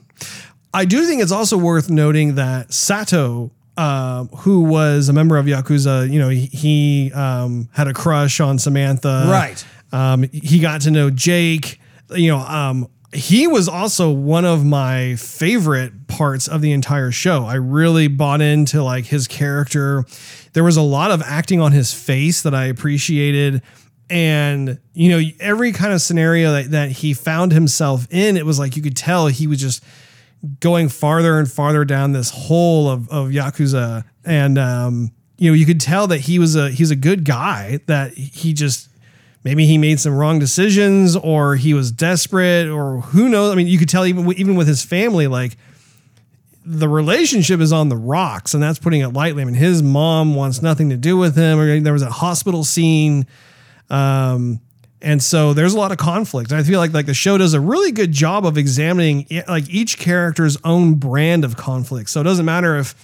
I 0.73 0.85
do 0.85 1.05
think 1.05 1.21
it's 1.21 1.31
also 1.33 1.57
worth 1.57 1.89
noting 1.89 2.35
that 2.35 2.73
Sato, 2.73 3.51
uh, 3.77 4.25
who 4.37 4.61
was 4.61 5.09
a 5.09 5.13
member 5.13 5.37
of 5.37 5.45
Yakuza, 5.45 6.09
you 6.09 6.19
know, 6.19 6.29
he, 6.29 6.45
he 6.45 7.11
um, 7.13 7.69
had 7.73 7.87
a 7.87 7.93
crush 7.93 8.39
on 8.39 8.59
Samantha. 8.59 9.25
Right. 9.27 9.65
Um, 9.91 10.23
he 10.31 10.59
got 10.59 10.81
to 10.81 10.91
know 10.91 11.09
Jake. 11.09 11.79
You 12.11 12.31
know, 12.31 12.39
um, 12.39 12.87
he 13.13 13.47
was 13.47 13.67
also 13.67 14.11
one 14.11 14.45
of 14.45 14.65
my 14.65 15.15
favorite 15.15 16.07
parts 16.07 16.47
of 16.47 16.61
the 16.61 16.71
entire 16.71 17.11
show. 17.11 17.45
I 17.45 17.55
really 17.55 18.07
bought 18.07 18.41
into 18.41 18.83
like 18.83 19.05
his 19.05 19.27
character. 19.27 20.05
There 20.53 20.63
was 20.63 20.77
a 20.77 20.81
lot 20.81 21.11
of 21.11 21.21
acting 21.21 21.61
on 21.61 21.71
his 21.71 21.93
face 21.93 22.41
that 22.43 22.53
I 22.53 22.65
appreciated. 22.65 23.61
And, 24.09 24.79
you 24.93 25.09
know, 25.09 25.21
every 25.39 25.71
kind 25.71 25.93
of 25.93 26.01
scenario 26.01 26.51
that, 26.51 26.71
that 26.71 26.91
he 26.91 27.13
found 27.13 27.51
himself 27.51 28.07
in, 28.11 28.37
it 28.37 28.45
was 28.45 28.59
like 28.59 28.75
you 28.75 28.81
could 28.81 28.97
tell 28.97 29.27
he 29.27 29.47
was 29.47 29.59
just 29.59 29.83
going 30.59 30.89
farther 30.89 31.39
and 31.39 31.49
farther 31.49 31.85
down 31.85 32.11
this 32.11 32.29
hole 32.29 32.89
of, 32.89 33.09
of 33.09 33.29
Yakuza. 33.29 34.03
And, 34.25 34.57
um, 34.57 35.11
you 35.37 35.49
know, 35.49 35.55
you 35.55 35.65
could 35.65 35.79
tell 35.79 36.07
that 36.07 36.19
he 36.19 36.39
was 36.39 36.55
a, 36.55 36.69
he's 36.69 36.91
a 36.91 36.95
good 36.95 37.23
guy 37.23 37.79
that 37.87 38.13
he 38.13 38.53
just, 38.53 38.89
maybe 39.43 39.65
he 39.65 39.77
made 39.77 39.99
some 39.99 40.13
wrong 40.13 40.39
decisions 40.39 41.15
or 41.15 41.55
he 41.55 41.73
was 41.73 41.91
desperate 41.91 42.67
or 42.67 43.01
who 43.01 43.29
knows. 43.29 43.51
I 43.51 43.55
mean, 43.55 43.67
you 43.67 43.77
could 43.77 43.89
tell 43.89 44.05
even, 44.05 44.31
even 44.33 44.55
with 44.55 44.67
his 44.67 44.83
family, 44.83 45.27
like 45.27 45.57
the 46.65 46.89
relationship 46.89 47.59
is 47.59 47.73
on 47.73 47.89
the 47.89 47.97
rocks 47.97 48.53
and 48.53 48.61
that's 48.61 48.79
putting 48.79 49.01
it 49.01 49.09
lightly. 49.09 49.41
I 49.41 49.45
mean, 49.45 49.55
his 49.55 49.81
mom 49.81 50.35
wants 50.35 50.61
nothing 50.61 50.89
to 50.89 50.97
do 50.97 51.17
with 51.17 51.35
him 51.37 51.59
or 51.59 51.79
there 51.79 51.93
was 51.93 52.01
a 52.01 52.09
hospital 52.11 52.63
scene. 52.63 53.27
Um, 53.89 54.59
and 55.03 55.21
so 55.21 55.53
there's 55.53 55.73
a 55.73 55.77
lot 55.77 55.91
of 55.91 55.97
conflict. 55.97 56.51
And 56.51 56.59
I 56.59 56.63
feel 56.63 56.79
like 56.79 56.93
like 56.93 57.05
the 57.05 57.13
show 57.13 57.37
does 57.37 57.53
a 57.53 57.59
really 57.59 57.91
good 57.91 58.11
job 58.11 58.45
of 58.45 58.57
examining 58.57 59.27
it, 59.29 59.47
like 59.47 59.69
each 59.69 59.99
character's 59.99 60.57
own 60.63 60.95
brand 60.95 61.43
of 61.45 61.57
conflict. 61.57 62.09
So 62.09 62.21
it 62.21 62.23
doesn't 62.23 62.45
matter 62.45 62.77
if 62.77 62.95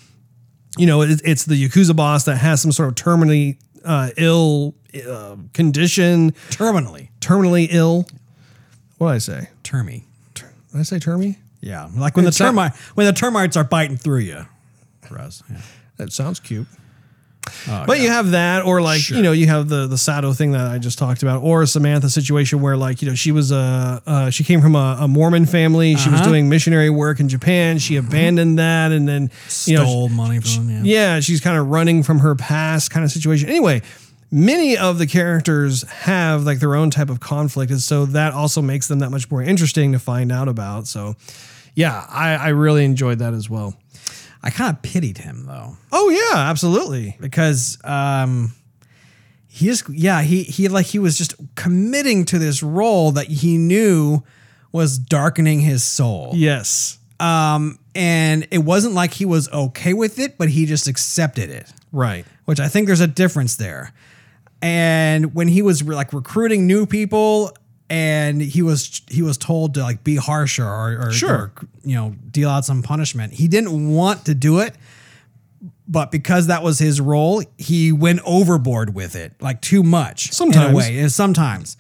you 0.78 0.86
know 0.88 1.02
it, 1.02 1.22
it's 1.26 1.46
the 1.46 1.56
yakuza 1.56 1.96
boss 1.96 2.24
that 2.26 2.38
has 2.38 2.62
some 2.62 2.72
sort 2.72 2.90
of 2.90 2.96
terminally 2.96 3.58
uh, 3.86 4.10
ill 4.18 4.76
uh, 5.08 5.36
condition, 5.54 6.32
terminally 6.50 7.10
terminally 7.20 7.68
ill. 7.70 8.08
What 8.98 9.10
did 9.10 9.16
I 9.16 9.18
say? 9.20 9.50
termy 9.64 10.04
Did 10.36 10.46
I 10.76 10.84
say 10.84 10.98
termy? 10.98 11.38
yeah 11.62 11.90
like 11.98 12.16
when 12.16 12.24
the 12.26 12.30
It's 12.30 12.40
not- 12.40 12.48
termite 12.48 12.76
when 12.96 13.06
the 13.06 13.14
termites 13.14 13.58
are 13.58 13.64
biting 13.66 13.98
through 13.98 14.20
you 14.20 14.46
Russ. 15.12 15.44
Yeah. 15.50 15.62
That 15.98 16.14
sounds 16.14 16.40
cute. 16.40 16.68
But 17.66 18.00
you 18.00 18.10
have 18.10 18.32
that, 18.32 18.66
or 18.66 18.82
like 18.82 19.10
you 19.10 19.22
know, 19.22 19.32
you 19.32 19.48
have 19.48 19.70
the 19.70 19.88
the 19.88 19.98
Sato 19.98 20.34
thing 20.34 20.52
that 20.52 20.68
I 20.68 20.78
just 20.78 20.98
talked 21.00 21.24
about, 21.24 21.42
or 21.42 21.62
a 21.62 21.68
Samantha 21.68 22.10
situation 22.10 22.62
where 22.62 22.78
like 22.78 23.02
you 23.02 23.10
know 23.10 23.16
she 23.16 23.32
was 23.32 23.52
a 23.52 24.02
uh, 24.06 24.30
she 24.30 24.44
came 24.44 24.62
from 24.62 24.76
a, 24.76 24.98
a 25.02 25.08
Mormon 25.08 25.46
family, 25.46 25.96
she 25.96 26.10
was 26.10 26.22
doing 26.22 26.50
missionary 26.50 26.90
work 26.90 27.20
in 27.20 27.30
Japan, 27.30 27.78
she 27.80 27.96
abandoned 27.96 28.60
that, 28.60 28.92
and 28.92 29.08
then 29.08 29.32
you 29.66 29.78
know 29.78 29.84
Stole 29.86 30.10
money 30.10 30.40
from 30.40 30.68
him. 30.70 30.86
Yeah. 30.86 31.16
yeah, 31.16 31.20
she's 31.20 31.42
kind 31.42 31.58
of 31.58 31.68
running 31.68 32.04
from 32.04 32.20
her 32.20 32.36
past 32.36 32.92
kind 32.92 33.04
of 33.04 33.12
situation. 33.12 33.50
Anyway, 33.50 33.82
many 34.32 34.78
of 34.78 35.00
the 35.00 35.08
characters 35.08 35.84
have 35.90 36.44
like 36.44 36.60
their 36.60 36.76
own 36.76 36.90
type 36.92 37.10
of 37.10 37.20
conflict, 37.20 37.72
and 37.72 37.82
so 37.82 38.06
that 38.08 38.34
also 38.34 38.62
makes 38.62 38.88
them 38.88 39.00
that 39.00 39.10
much 39.10 39.30
more 39.32 39.42
interesting 39.42 39.92
to 39.94 40.00
find 40.00 40.32
out 40.32 40.48
about. 40.48 40.88
So, 40.88 41.16
yeah, 41.76 42.06
I, 42.10 42.36
I 42.36 42.48
really 42.50 42.86
enjoyed 42.86 43.20
that 43.20 43.34
as 43.34 43.50
well. 43.50 43.76
I 44.42 44.50
kind 44.52 44.76
of 44.76 44.82
pitied 44.82 45.18
him 45.20 45.46
though. 45.46 45.78
Oh 45.92 46.10
yeah, 46.10 46.40
absolutely. 46.50 47.18
because 47.20 47.78
um 47.84 48.54
he 49.48 49.68
is 49.70 49.84
yeah 49.90 50.22
he 50.22 50.44
he 50.44 50.68
like 50.68 50.86
he 50.86 51.00
was 51.00 51.18
just 51.18 51.34
committing 51.56 52.24
to 52.26 52.38
this 52.40 52.62
role 52.64 53.12
that 53.12 53.28
he 53.28 53.58
knew 53.58 54.24
was 54.72 54.98
darkening 55.00 55.60
his 55.60 55.84
soul 55.84 56.32
Yes, 56.36 57.00
um 57.20 57.80
and 57.96 58.48
it 58.52 58.60
wasn't 58.60 58.94
like 58.94 59.12
he 59.14 59.26
was 59.26 59.50
okay 59.52 59.94
with 59.94 60.20
it 60.20 60.38
but 60.38 60.50
he 60.50 60.66
just 60.68 60.88
accepted 60.88 61.50
it 61.50 61.74
right. 61.92 62.26
which 62.46 62.60
i 62.60 62.68
think 62.68 62.86
there's 62.86 63.02
a 63.02 63.08
difference 63.08 63.56
there 63.56 63.92
and 64.62 65.34
when 65.34 65.48
he 65.48 65.64
was 65.64 65.82
like 65.84 66.14
recruiting 66.14 66.68
new 66.68 66.86
people 66.86 67.52
and 67.90 68.42
he 68.42 68.62
was 68.62 69.02
he 69.10 69.22
was 69.22 69.38
told 69.38 69.74
to 69.74 69.82
like 69.82 70.04
be 70.04 70.16
harsher 70.16 70.66
or, 70.66 71.08
or, 71.08 71.12
Sure. 71.12 71.36
or, 71.36 71.52
you 71.84 71.96
know 71.96 72.16
deal 72.32 72.50
out 72.50 72.66
some 72.66 72.84
punishment 72.84 73.34
he 73.34 73.48
didn't 73.48 73.94
want 73.94 74.26
to 74.26 74.34
do 74.36 74.60
it 74.60 74.76
but 75.88 76.12
because 76.12 76.48
that 76.48 76.62
was 76.64 76.78
his 76.80 77.02
role 77.02 77.44
he 77.58 77.92
went 77.92 78.20
overboard 78.26 78.94
with 78.94 79.16
it 79.16 79.34
like 79.42 79.60
too 79.62 79.82
much 79.84 80.28
in 80.28 80.34
Sometimes. 80.34 80.72
a 80.74 80.76
way 80.76 81.00
and 81.00 81.12
sometimes 81.12 81.78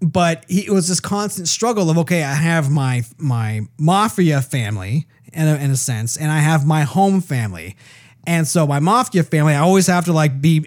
but 0.00 0.44
he, 0.48 0.66
it 0.66 0.70
was 0.70 0.88
this 0.88 1.00
constant 1.00 1.48
struggle 1.48 1.90
of 1.90 1.98
okay 1.98 2.22
i 2.22 2.34
have 2.34 2.70
my 2.70 3.02
my 3.18 3.62
mafia 3.78 4.40
family 4.40 5.06
in 5.32 5.48
a, 5.48 5.54
in 5.56 5.70
a 5.70 5.76
sense 5.76 6.16
and 6.16 6.30
i 6.30 6.38
have 6.38 6.64
my 6.66 6.82
home 6.82 7.20
family 7.20 7.76
and 8.26 8.46
so 8.46 8.66
my 8.66 8.78
mafia 8.78 9.22
family 9.24 9.54
i 9.54 9.58
always 9.58 9.86
have 9.88 10.04
to 10.04 10.12
like 10.12 10.40
be 10.40 10.64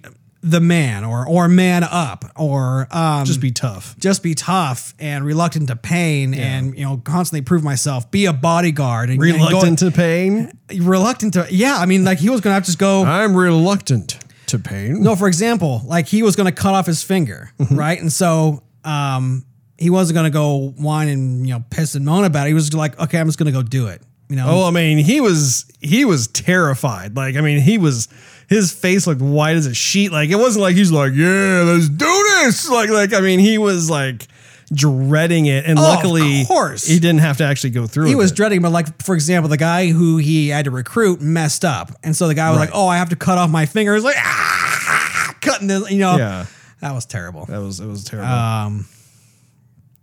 the 0.49 0.59
man 0.59 1.03
or 1.03 1.27
or 1.27 1.47
man 1.47 1.83
up 1.83 2.25
or 2.35 2.87
um 2.91 3.25
Just 3.25 3.41
be 3.41 3.51
tough. 3.51 3.95
just 3.99 4.23
be 4.23 4.33
tough 4.35 4.93
and 4.99 5.25
reluctant 5.25 5.67
to 5.67 5.75
pain 5.75 6.33
and 6.33 6.77
you 6.77 6.83
know 6.85 6.97
constantly 6.97 7.41
prove 7.41 7.63
myself 7.63 8.09
be 8.11 8.25
a 8.25 8.33
bodyguard 8.33 9.09
and, 9.09 9.21
and 9.21 9.37
go- 9.39 9.45
Reluctant 9.47 9.79
to 9.79 9.91
pain. 9.91 10.51
reluctant 10.75 11.33
to 11.33 11.47
yeah 11.49 11.77
i 11.77 11.85
mean 11.85 12.03
like 12.03 12.19
he 12.19 12.29
was 12.29 12.41
gonna 12.41 12.53
have 12.55 12.63
to 12.63 12.67
just 12.67 12.79
go 12.79 13.03
I'm 13.03 13.35
reluctant 13.35 14.19
to 14.47 14.59
pain. 14.59 15.03
no 15.03 15.15
for 15.15 15.27
example 15.27 15.81
like 15.85 16.07
he 16.07 16.23
was 16.23 16.35
gonna 16.35 16.51
cut 16.51 16.73
off 16.73 16.85
his 16.85 17.03
finger 17.03 17.51
Mm-hmm. 17.59 17.75
right 17.75 17.99
and 17.99 18.11
so 18.11 18.63
um 18.83 19.45
he 19.77 19.89
wasn't 19.89 20.15
gonna 20.15 20.29
go 20.29 20.69
whine 20.77 21.07
and 21.09 21.47
you 21.47 21.53
know 21.53 21.63
piss 21.69 21.95
and 21.95 22.05
moan 22.05 22.23
about 22.23 22.47
it 22.47 22.49
he 22.49 22.53
was 22.53 22.73
like 22.73 22.99
okay 22.99 23.19
i'm 23.19 23.27
just 23.27 23.37
gonna 23.37 23.51
go 23.51 23.61
do 23.63 23.87
it 23.87 24.01
you 24.29 24.35
know 24.35 24.45
Oh, 24.49 24.67
I 24.67 24.71
mean, 24.71 24.97
he 24.97 25.21
was 25.21 25.63
he 25.79 26.03
was 26.03 26.27
terrified. 26.27 27.15
Like, 27.15 27.37
I 27.37 27.41
mean, 27.41 27.61
he 27.61 27.77
was 27.77 28.09
his 28.47 28.71
face 28.71 29.05
looked 29.07 29.21
white 29.21 29.55
as 29.57 29.65
a 29.65 29.73
sheet. 29.73 30.11
Like, 30.11 30.29
it 30.29 30.35
wasn't 30.35 30.63
like 30.63 30.75
he's 30.75 30.91
like, 30.91 31.13
yeah, 31.13 31.63
let's 31.65 31.89
do 31.89 32.05
this. 32.43 32.69
Like, 32.69 32.89
like 32.89 33.13
I 33.13 33.19
mean, 33.21 33.39
he 33.39 33.57
was 33.57 33.89
like 33.89 34.27
dreading 34.73 35.45
it, 35.45 35.65
and 35.65 35.79
Oh, 35.79 35.81
of 35.81 35.87
luckily, 35.87 36.43
course. 36.45 36.85
he 36.85 36.99
didn't 36.99 37.19
have 37.21 37.37
to 37.37 37.45
actually 37.45 37.69
go 37.69 37.87
through. 37.87 38.07
he 38.07 38.15
was 38.15 38.31
it. 38.31 38.35
dreading 38.35 38.61
but 38.61 38.71
like 38.73 39.01
for 39.01 39.15
example 39.15 39.47
the 39.47 39.55
guy 39.55 39.87
who 39.87 40.17
he 40.17 40.49
had 40.49 40.65
to 40.65 40.71
recruit 40.71 41.21
messed 41.21 41.63
up 41.63 41.91
and 42.03 42.13
so 42.17 42.27
the 42.27 42.33
guy 42.33 42.49
was 42.49 42.59
Right. 42.59 42.65
like 42.65 42.75
oh 42.75 42.85
i 42.85 42.97
have 42.97 43.07
to 43.11 43.15
cut 43.15 43.37
off 43.37 43.49
my 43.49 43.65
fingers 43.65 44.03
like 44.03 44.17
ah, 44.17 45.33
cutting 45.39 45.67
the 45.67 45.87
you 45.89 45.99
know 45.99 46.17
Yeah. 46.17 46.47
that 46.81 46.91
was 46.91 47.05
terrible 47.05 47.45
that 47.45 47.59
was 47.59 47.79
it 47.79 47.85
was 47.87 48.03
terrible. 48.03 48.29
um 48.29 48.87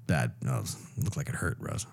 that 0.07 0.31
no, 0.41 0.65
looked 0.97 1.19
like 1.19 1.29
it 1.29 1.35
hurt 1.35 1.59
rose 1.61 1.87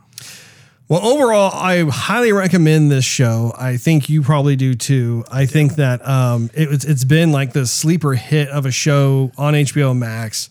Well, 0.92 1.06
overall, 1.06 1.52
I 1.54 1.86
highly 1.90 2.34
recommend 2.34 2.92
this 2.92 3.06
show. 3.06 3.54
I 3.58 3.78
think 3.78 4.10
you 4.10 4.22
probably 4.22 4.58
do 4.58 4.74
too. 4.74 5.24
I 5.32 5.46
think 5.46 5.76
that 5.76 6.06
um, 6.06 6.50
it, 6.54 6.84
it's 6.84 7.06
been 7.06 7.32
like 7.32 7.54
the 7.54 7.66
sleeper 7.66 8.14
hit 8.14 8.50
of 8.50 8.66
a 8.66 8.72
show 8.72 9.32
on 9.38 9.54
HBO 9.54 9.98
Max. 9.98 10.50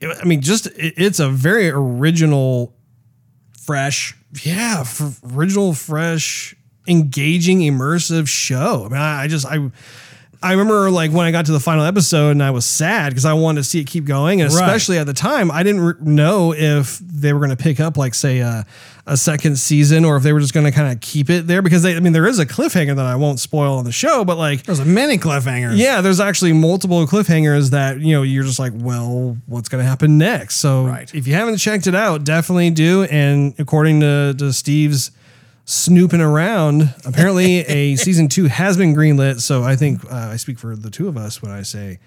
I 0.00 0.22
mean, 0.22 0.40
just 0.40 0.66
it, 0.66 0.94
it's 0.96 1.18
a 1.18 1.28
very 1.28 1.68
original, 1.68 2.76
fresh 3.60 4.16
yeah, 4.44 4.82
f- 4.82 5.18
original, 5.34 5.74
fresh, 5.74 6.54
engaging, 6.86 7.58
immersive 7.58 8.28
show. 8.28 8.84
I 8.84 8.88
mean, 8.88 9.00
I, 9.00 9.22
I 9.22 9.26
just 9.26 9.46
I. 9.46 9.72
I 10.42 10.52
remember 10.52 10.90
like 10.90 11.10
when 11.12 11.26
I 11.26 11.32
got 11.32 11.46
to 11.46 11.52
the 11.52 11.60
final 11.60 11.84
episode 11.84 12.30
and 12.30 12.42
I 12.42 12.50
was 12.50 12.64
sad 12.64 13.10
because 13.10 13.26
I 13.26 13.34
wanted 13.34 13.60
to 13.60 13.64
see 13.64 13.80
it 13.80 13.86
keep 13.86 14.06
going. 14.06 14.40
And 14.40 14.50
Right. 14.50 14.62
especially 14.64 14.96
at 14.98 15.06
the 15.06 15.12
time, 15.12 15.50
I 15.50 15.62
didn't 15.62 15.82
re- 15.82 15.94
know 16.00 16.54
if 16.54 16.98
they 17.00 17.34
were 17.34 17.40
going 17.40 17.50
to 17.50 17.62
pick 17.62 17.78
up 17.78 17.98
like 17.98 18.14
say 18.14 18.38
a, 18.38 18.64
a 19.06 19.18
second 19.18 19.58
season 19.58 20.04
or 20.06 20.16
if 20.16 20.22
they 20.22 20.32
were 20.32 20.40
just 20.40 20.54
going 20.54 20.64
to 20.64 20.72
kind 20.72 20.90
of 20.90 21.00
keep 21.00 21.28
it 21.28 21.46
there 21.46 21.60
because 21.60 21.82
they, 21.82 21.94
I 21.94 22.00
mean, 22.00 22.14
there 22.14 22.26
is 22.26 22.38
a 22.38 22.46
cliffhanger 22.46 22.96
that 22.96 23.04
I 23.04 23.16
won't 23.16 23.38
spoil 23.38 23.76
on 23.76 23.84
the 23.84 23.92
show, 23.92 24.24
but 24.24 24.38
like, 24.38 24.62
there's 24.62 24.78
a 24.78 24.84
many 24.86 25.18
cliffhangers 25.18 25.76
yeah, 25.76 26.00
there's 26.00 26.20
actually 26.20 26.54
multiple 26.54 27.06
cliffhangers 27.06 27.70
that, 27.72 28.00
you 28.00 28.14
know, 28.14 28.22
you're 28.22 28.44
just 28.44 28.58
like, 28.58 28.72
well, 28.76 29.36
what's 29.46 29.68
going 29.68 29.84
to 29.84 29.88
happen 29.88 30.16
next? 30.16 30.56
So 30.56 30.86
Right. 30.86 31.14
if 31.14 31.26
you 31.26 31.34
haven't 31.34 31.58
checked 31.58 31.86
it 31.86 31.94
out, 31.94 32.24
definitely 32.24 32.70
do. 32.70 33.02
And 33.04 33.52
according 33.58 34.00
to, 34.00 34.34
to 34.38 34.54
Steve's 34.54 35.10
snooping 35.64 36.20
around, 36.20 36.94
apparently 37.04 37.60
a 37.60 37.96
season 37.96 38.28
two 38.28 38.46
has 38.46 38.76
been 38.76 38.94
greenlit. 38.94 39.40
So 39.40 39.62
I 39.62 39.76
think 39.76 40.04
uh, 40.04 40.30
I 40.32 40.36
speak 40.36 40.58
for 40.58 40.74
the 40.76 40.90
two 40.90 41.08
of 41.08 41.16
us 41.16 41.42
when 41.42 41.50
I 41.50 41.62
say 41.62 41.98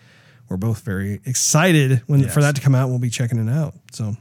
we're 0.49 0.57
both 0.57 0.81
very 0.81 1.21
excited 1.25 2.01
when 2.07 2.27
for 2.29 2.41
that 2.41 2.55
to 2.55 2.61
come 2.61 2.75
out. 2.75 2.89
We'll 2.89 2.99
be 2.99 3.09
checking 3.09 3.39
it 3.39 3.51
out. 3.51 3.73
So 3.91 4.15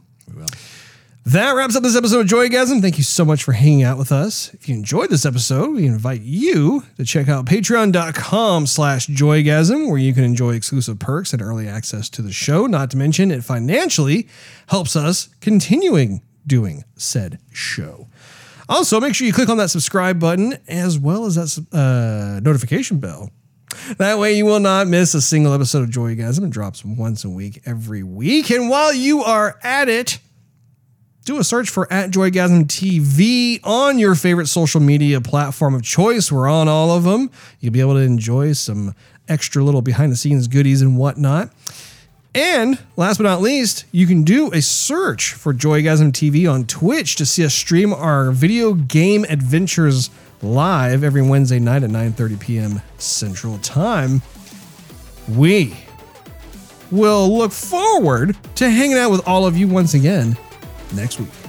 that 1.24 1.52
wraps 1.52 1.76
up 1.76 1.84
this 1.84 1.96
episode 1.96 2.20
of 2.20 2.26
Joygasm. 2.26 2.80
Thank 2.80 2.98
you 2.98 3.04
so 3.04 3.24
much 3.24 3.44
for 3.44 3.52
hanging 3.52 3.84
out 3.84 3.96
with 3.96 4.10
us. 4.10 4.52
If 4.54 4.68
you 4.68 4.74
enjoyed 4.74 5.08
this 5.08 5.24
episode, 5.24 5.70
we 5.70 5.86
invite 5.86 6.22
you 6.22 6.82
to 6.96 7.04
check 7.04 7.28
out 7.28 7.46
patreon.com 7.46 8.66
slash 8.66 9.06
joygasm, 9.06 9.88
where 9.88 9.98
you 9.98 10.14
can 10.14 10.24
enjoy 10.24 10.54
exclusive 10.54 10.98
perks 10.98 11.32
and 11.32 11.40
early 11.40 11.68
access 11.68 12.08
to 12.10 12.22
the 12.22 12.32
show. 12.32 12.66
Not 12.66 12.90
to 12.90 12.96
mention, 12.96 13.30
it 13.30 13.44
financially 13.44 14.26
helps 14.66 14.96
us 14.96 15.28
continuing 15.40 16.22
doing 16.44 16.82
said 16.96 17.38
show. 17.52 18.08
Also, 18.72 18.98
make 19.00 19.14
sure 19.14 19.26
you 19.26 19.34
click 19.34 19.50
on 19.50 19.58
that 19.58 19.68
subscribe 19.68 20.18
button 20.18 20.56
as 20.66 20.98
well 20.98 21.26
as 21.26 21.34
that 21.34 21.66
uh, 21.76 22.40
notification 22.40 22.98
bell. 22.98 23.30
That 23.98 24.18
way, 24.18 24.34
you 24.34 24.46
will 24.46 24.60
not 24.60 24.86
miss 24.86 25.12
a 25.12 25.20
single 25.20 25.52
episode 25.52 25.82
of 25.82 25.90
Joygasm. 25.90 26.46
It 26.46 26.50
drops 26.50 26.82
once 26.82 27.22
a 27.22 27.28
week 27.28 27.60
every 27.66 28.02
week. 28.02 28.50
And 28.50 28.70
while 28.70 28.94
you 28.94 29.22
are 29.22 29.58
at 29.62 29.90
it, 29.90 30.20
do 31.26 31.38
a 31.38 31.44
search 31.44 31.68
for 31.68 31.90
at 31.92 32.10
Joygasm 32.10 32.64
TV 32.64 33.60
on 33.62 33.98
your 33.98 34.14
favorite 34.14 34.46
social 34.46 34.80
media 34.80 35.20
platform 35.20 35.74
of 35.74 35.82
choice. 35.82 36.32
We're 36.32 36.48
on 36.48 36.66
all 36.66 36.90
of 36.90 37.04
them. 37.04 37.30
You'll 37.60 37.74
be 37.74 37.80
able 37.80 37.94
to 37.94 38.00
enjoy 38.00 38.54
some 38.54 38.94
extra 39.28 39.62
little 39.62 39.82
behind 39.82 40.12
the 40.12 40.16
scenes 40.16 40.48
goodies 40.48 40.80
and 40.80 40.96
whatnot. 40.96 41.50
And 42.34 42.78
last 42.96 43.18
but 43.18 43.24
not 43.24 43.42
least, 43.42 43.84
you 43.92 44.06
can 44.06 44.22
do 44.22 44.50
a 44.52 44.62
search 44.62 45.34
for 45.34 45.52
Joygasm 45.52 46.12
TV 46.12 46.50
on 46.50 46.64
Twitch 46.64 47.16
to 47.16 47.26
see 47.26 47.44
us 47.44 47.52
stream 47.52 47.92
our 47.92 48.30
video 48.30 48.72
game 48.72 49.26
adventures 49.28 50.08
live 50.40 51.04
every 51.04 51.22
Wednesday 51.22 51.58
night 51.58 51.82
at 51.82 51.90
9:30 51.90 52.40
p.m. 52.40 52.82
Central 52.96 53.58
Time. 53.58 54.22
We 55.28 55.76
will 56.90 57.36
look 57.36 57.52
forward 57.52 58.36
to 58.56 58.70
hanging 58.70 58.96
out 58.96 59.10
with 59.10 59.26
all 59.28 59.46
of 59.46 59.56
you 59.56 59.68
once 59.68 59.94
again 59.94 60.36
next 60.94 61.20
week. 61.20 61.41